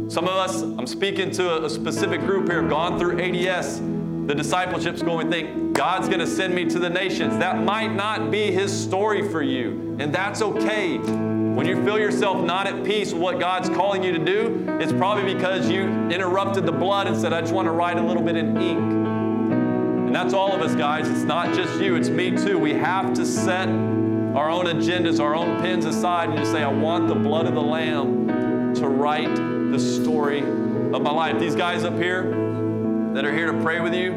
some 0.07 0.25
of 0.25 0.35
us, 0.35 0.61
I'm 0.61 0.85
speaking 0.85 1.31
to 1.31 1.65
a, 1.65 1.69
specific 1.69 2.21
group 2.21 2.47
here, 2.47 2.61
have 2.61 2.69
gone 2.69 2.99
through 2.99 3.19
ADS. 3.19 3.79
The 4.27 4.35
discipleship's 4.35 5.01
going, 5.01 5.27
we 5.27 5.31
think 5.31 5.73
God's 5.73 6.07
going 6.07 6.19
to 6.19 6.27
send 6.27 6.53
me 6.53 6.65
to 6.65 6.77
the 6.77 6.89
nations. 6.89 7.37
That 7.37 7.63
might 7.63 7.91
not 7.91 8.29
be 8.29 8.51
His 8.51 8.71
story 8.71 9.27
for 9.27 9.41
you, 9.41 9.97
and 9.99 10.13
that's 10.13 10.43
okay. 10.43 10.97
When 10.97 11.65
you 11.65 11.83
feel 11.83 11.97
yourself 11.97 12.43
not 12.43 12.67
at 12.67 12.83
peace 12.83 13.13
with 13.13 13.21
what 13.21 13.39
God's 13.39 13.69
calling 13.69 14.03
you 14.03 14.11
to 14.11 14.23
do, 14.23 14.77
it's 14.79 14.91
probably 14.93 15.33
because 15.33 15.69
you 15.69 15.81
interrupted 16.09 16.67
the 16.67 16.71
blood 16.71 17.07
and 17.07 17.17
said, 17.19 17.33
I 17.33 17.41
just 17.41 17.53
want 17.53 17.65
to 17.67 17.71
write 17.71 17.97
a 17.97 18.03
little 18.03 18.23
bit 18.23 18.35
in 18.35 18.57
ink. 18.57 18.77
And 18.77 20.15
that's 20.15 20.35
all 20.35 20.53
of 20.53 20.61
us, 20.61 20.75
guys. 20.75 21.09
It's 21.09 21.23
not 21.23 21.55
just 21.55 21.81
you, 21.81 21.95
it's 21.95 22.09
me 22.09 22.29
too. 22.37 22.59
We 22.59 22.73
have 22.73 23.13
to 23.15 23.25
set 23.25 23.69
our 23.69 24.51
own 24.51 24.65
agendas, 24.65 25.19
our 25.19 25.35
own 25.35 25.59
pens 25.61 25.85
aside, 25.85 26.29
and 26.29 26.37
just 26.37 26.51
say, 26.51 26.61
I 26.61 26.71
want 26.71 27.07
the 27.07 27.15
blood 27.15 27.47
of 27.47 27.55
the 27.55 27.63
Lamb 27.63 28.75
to 28.75 28.87
write 28.87 29.54
the 29.71 29.79
story 29.79 30.39
of 30.39 31.01
my 31.01 31.11
life. 31.11 31.39
These 31.39 31.55
guys 31.55 31.83
up 31.83 31.95
here 31.95 32.23
that 33.13 33.25
are 33.25 33.33
here 33.33 33.51
to 33.51 33.61
pray 33.61 33.79
with 33.79 33.93
you, 33.93 34.13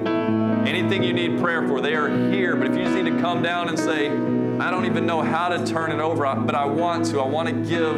anything 0.67 1.03
you 1.03 1.13
need 1.13 1.39
prayer 1.39 1.67
for, 1.67 1.81
they 1.81 1.95
are 1.95 2.09
here. 2.31 2.57
But 2.57 2.69
if 2.69 2.77
you 2.77 2.85
just 2.85 2.95
need 2.95 3.11
to 3.11 3.21
come 3.21 3.43
down 3.43 3.69
and 3.69 3.79
say, 3.79 4.09
I 4.09 4.71
don't 4.71 4.87
even 4.87 5.07
know 5.07 5.23
how 5.23 5.49
to 5.49 5.65
turn 5.65 5.93
it 5.93 6.01
over, 6.01 6.35
but 6.35 6.55
I 6.55 6.65
want 6.65 7.07
to. 7.07 7.21
I 7.21 7.27
want 7.27 7.49
to 7.49 7.55
give 7.55 7.97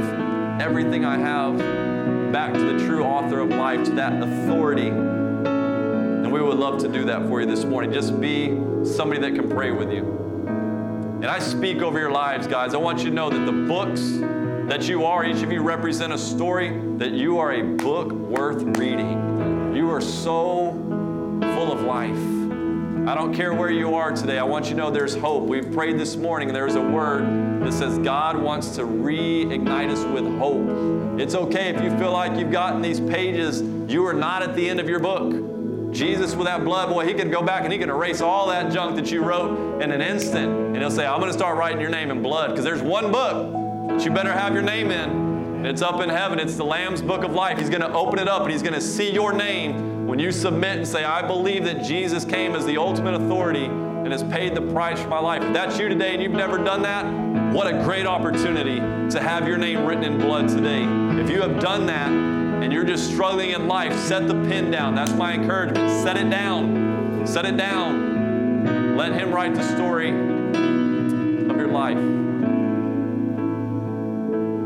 everything 0.61 1.05
I 1.05 1.17
have 1.17 1.59
back 2.33 2.53
to 2.53 2.61
the 2.61 2.85
true 2.85 3.03
author 3.03 3.41
of 3.41 3.49
life, 3.49 3.85
to 3.87 3.93
that 3.93 4.23
authority. 4.23 4.89
And 4.89 6.31
we 6.31 6.43
would 6.43 6.59
love 6.59 6.81
to 6.83 6.89
do 6.89 7.05
that 7.07 7.27
for 7.29 7.41
you 7.41 7.47
this 7.47 7.65
morning. 7.65 7.93
Just 7.93 8.21
be 8.21 8.49
somebody 8.85 9.21
that 9.23 9.35
can 9.35 9.49
pray 9.49 9.71
with 9.71 9.91
you. 9.91 10.05
And 11.23 11.27
I 11.27 11.39
speak 11.39 11.83
over 11.83 11.99
your 11.99 12.13
lives, 12.13 12.47
guys. 12.47 12.75
I 12.75 12.79
want 12.79 13.01
you 13.01 13.07
to 13.07 13.11
know 13.11 13.31
that 13.31 13.47
the 13.47 13.53
books 13.53 14.01
that 14.71 14.89
you 14.89 15.05
are. 15.05 15.25
Each 15.25 15.43
of 15.43 15.51
you 15.51 15.63
represent 15.63 16.13
a 16.13 16.19
story, 16.19 16.81
that 16.99 17.11
you 17.11 17.39
are 17.39 17.55
a 17.55 17.63
book 17.63 18.13
worth 18.13 18.63
reading. 18.79 19.75
You 19.75 19.91
are 19.91 20.01
so 20.01 20.71
full 21.41 21.73
of 21.73 21.81
life. 21.81 22.17
I 23.09 23.17
don't 23.17 23.35
care 23.35 23.53
where 23.53 23.73
you 23.73 23.97
are 23.97 24.13
today. 24.13 24.39
I 24.39 24.45
want 24.45 24.67
you 24.67 24.71
to 24.71 24.77
know 24.77 24.91
there's 24.93 25.17
hope. 25.17 25.43
We've 25.49 25.73
prayed 25.73 25.99
this 25.99 26.15
morning, 26.15 26.51
and 26.51 26.55
there's 26.55 26.77
a 26.77 26.81
word 26.81 27.65
that 27.65 27.73
says 27.73 27.99
God 27.99 28.41
wants 28.41 28.77
to 28.77 28.83
reignite 28.83 29.91
us 29.91 30.05
with 30.05 30.25
hope. 30.39 31.19
It's 31.19 31.35
okay 31.35 31.71
if 31.71 31.83
you 31.83 31.91
feel 31.99 32.13
like 32.13 32.39
you've 32.39 32.53
gotten 32.53 32.81
these 32.81 33.01
pages, 33.01 33.63
you 33.93 34.07
are 34.07 34.15
not 34.15 34.45
at 34.45 34.55
the 34.55 34.69
end 34.69 34.79
of 34.79 34.89
your 34.89 35.01
book. 35.01 35.93
Jesus, 35.93 36.37
with 36.37 36.47
that 36.47 36.63
blood, 36.63 36.91
boy, 36.91 37.09
he 37.09 37.15
can 37.15 37.29
go 37.29 37.43
back 37.43 37.65
and 37.65 37.73
he 37.73 37.79
can 37.81 37.91
erase 37.91 38.21
all 38.21 38.47
that 38.47 38.73
junk 38.73 38.95
that 38.95 39.11
you 39.11 39.25
wrote 39.25 39.83
in 39.83 39.91
an 39.91 40.01
instant. 40.01 40.49
And 40.49 40.77
he'll 40.77 40.93
say, 40.93 41.05
I'm 41.05 41.19
going 41.19 41.33
to 41.33 41.37
start 41.37 41.59
writing 41.59 41.81
your 41.81 41.91
name 41.91 42.13
in 42.13 42.23
blood 42.23 42.51
because 42.51 42.65
there's 42.65 42.83
one 42.83 43.11
book 43.11 43.60
you 43.99 44.11
better 44.11 44.33
have 44.33 44.55
your 44.55 44.63
name 44.63 44.91
in. 44.91 45.67
It's 45.67 45.83
up 45.83 46.01
in 46.01 46.09
heaven. 46.09 46.39
It's 46.39 46.57
the 46.57 46.65
Lamb's 46.65 47.03
book 47.03 47.23
of 47.23 47.33
life. 47.33 47.59
He's 47.59 47.69
going 47.69 47.83
to 47.83 47.93
open 47.93 48.19
it 48.19 48.29
up 48.29 48.43
and 48.43 48.51
he's 48.51 48.63
going 48.63 48.75
to 48.75 48.81
see 48.81 49.13
your 49.13 49.33
name 49.33 50.07
when 50.07 50.19
you 50.19 50.33
submit 50.33 50.79
and 50.79 50.89
say, 50.89 51.05
I 51.05 51.21
believe 51.27 51.65
that 51.65 51.85
Jesus 51.85 52.25
came 52.25 52.57
as 52.57 52.65
the 52.65 52.79
ultimate 52.79 53.15
authority 53.15 53.67
and 53.67 54.11
has 54.11 54.23
paid 54.25 54.55
the 54.55 54.63
price 54.73 55.01
for 55.01 55.09
my 55.09 55.19
life. 55.19 55.43
If 55.43 55.53
that's 55.53 55.79
you 55.79 55.89
today 55.89 56.15
and 56.15 56.23
you've 56.23 56.33
never 56.33 56.59
done 56.59 56.83
that, 56.83 57.05
what 57.55 57.67
a 57.67 57.73
great 57.85 58.07
opportunity 58.07 58.79
to 59.11 59.21
have 59.21 59.47
your 59.47 59.59
name 59.59 59.85
written 59.85 60.05
in 60.05 60.19
blood 60.19 60.49
today. 60.49 60.83
If 61.21 61.29
you 61.29 61.43
have 61.43 61.61
done 61.61 61.87
that 61.87 62.11
and 62.11 62.73
you're 62.73 62.85
just 62.85 63.11
struggling 63.11 63.51
in 63.51 63.69
life, 63.69 63.97
set 63.99 64.27
the 64.27 64.35
pen 64.35 64.71
down. 64.71 64.95
That's 64.95 65.13
my 65.13 65.35
encouragement. 65.35 65.91
Set 66.03 66.17
it 66.17 66.31
down. 66.31 67.27
Set 67.27 67.45
it 67.45 67.57
down. 67.57 68.97
Let 68.97 69.13
Him 69.13 69.31
write 69.31 69.55
the 69.55 69.63
story 69.77 70.11
of 70.11 71.57
your 71.57 71.69
life. 71.69 72.30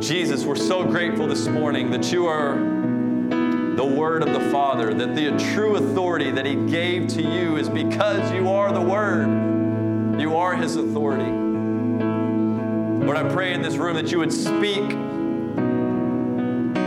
Jesus, 0.05 0.45
we're 0.45 0.55
so 0.55 0.85
grateful 0.85 1.27
this 1.27 1.49
morning 1.49 1.91
that 1.91 2.13
you 2.13 2.27
are 2.27 2.57
the 3.75 3.87
Word 3.87 4.23
of 4.23 4.35
the 4.35 4.51
Father, 4.51 4.93
that 4.93 5.15
the 5.15 5.31
true 5.55 5.77
authority 5.77 6.31
that 6.31 6.45
He 6.45 6.57
gave 6.67 7.09
to 7.09 7.23
you 7.23 7.57
is 7.57 7.71
because 7.71 8.31
you 8.31 8.51
are 8.51 8.71
the 8.71 8.83
Word. 8.83 10.21
You 10.21 10.37
are 10.37 10.57
His 10.57 10.77
authority. 10.77 11.33
Lord, 13.03 13.17
I 13.17 13.27
pray 13.33 13.55
in 13.55 13.63
this 13.63 13.77
room 13.77 13.97
that 13.97 14.13
you 14.13 14.19
would 14.19 14.31
speak 14.31 14.83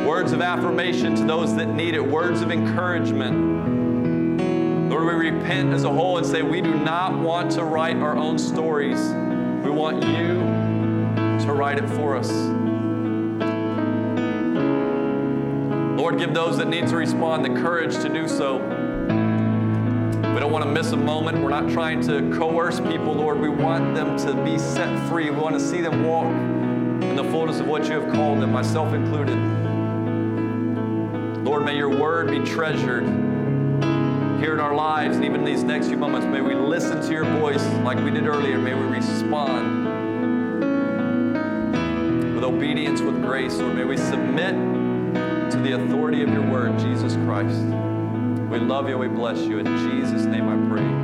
words 0.06 0.32
of 0.32 0.42
affirmation 0.42 1.16
to 1.16 1.24
those 1.24 1.56
that 1.56 1.70
need 1.70 1.96
it, 1.96 2.08
words 2.08 2.42
of 2.42 2.52
encouragement. 2.52 4.92
Lord, 4.92 5.08
we 5.08 5.32
repent 5.32 5.74
as 5.74 5.86
a 5.86 5.90
whole 5.90 6.20
and 6.20 6.28
say 6.28 6.44
we 6.44 6.62
do 6.62 6.76
not 6.76 7.18
want 7.18 7.50
to 7.54 7.64
write 7.64 7.98
our 7.98 8.16
own 8.16 8.38
stories. 8.38 9.00
We 9.66 9.72
want 9.72 10.04
you 10.04 10.36
to 11.48 11.52
write 11.52 11.80
it 11.80 11.90
for 11.90 12.16
us. 12.16 12.57
Lord, 16.08 16.20
give 16.20 16.34
those 16.34 16.56
that 16.56 16.70
need 16.70 16.88
to 16.88 16.96
respond 16.96 17.44
the 17.44 17.50
courage 17.50 17.94
to 17.96 18.08
do 18.08 18.30
so. 18.30 18.60
We 18.60 20.40
don't 20.40 20.54
want 20.54 20.64
to 20.64 20.72
miss 20.72 20.94
a 20.94 20.96
moment. 20.96 21.40
We're 21.40 21.50
not 21.50 21.70
trying 21.70 22.00
to 22.04 22.34
coerce 22.34 22.80
people, 22.80 23.14
Lord. 23.14 23.42
We 23.42 23.50
want 23.50 23.94
them 23.94 24.16
to 24.20 24.34
be 24.46 24.58
set 24.58 25.10
free. 25.10 25.30
We 25.30 25.36
want 25.36 25.56
to 25.56 25.60
see 25.60 25.82
them 25.82 26.06
walk 26.06 26.28
in 27.04 27.18
the 27.18 27.26
fullness 27.26 27.60
of 27.60 27.68
what 27.68 27.90
you 27.90 28.00
have 28.00 28.14
called 28.14 28.40
them, 28.40 28.54
myself 28.54 28.94
included. 28.94 29.36
Lord, 31.44 31.66
may 31.66 31.76
your 31.76 31.90
word 31.90 32.30
be 32.30 32.40
treasured 32.40 33.04
here 34.40 34.54
in 34.54 34.62
our 34.62 34.76
lives, 34.76 35.18
and 35.18 35.26
even 35.26 35.42
in 35.42 35.46
these 35.46 35.64
next 35.64 35.88
few 35.88 35.98
moments, 35.98 36.26
may 36.26 36.40
we 36.40 36.56
listen 36.56 37.02
to 37.02 37.12
your 37.12 37.26
voice 37.26 37.66
like 37.84 37.98
we 37.98 38.12
did 38.12 38.28
earlier. 38.28 38.58
May 38.58 38.76
we 38.76 38.86
respond 38.96 39.84
with 42.34 42.46
obedience, 42.46 43.02
with 43.02 43.22
grace, 43.22 43.60
or 43.60 43.74
may 43.74 43.84
we 43.84 43.98
submit 43.98 44.77
to 45.52 45.58
the 45.60 45.74
authority 45.74 46.24
of 46.24 46.30
your 46.30 46.50
word, 46.50 46.78
Jesus 46.80 47.14
Christ. 47.26 47.60
We 48.50 48.60
love 48.60 48.90
you. 48.90 48.98
We 48.98 49.08
bless 49.08 49.40
you. 49.40 49.60
In 49.60 49.66
Jesus' 49.66 50.26
name 50.26 50.48
I 50.50 50.70
pray. 50.70 50.97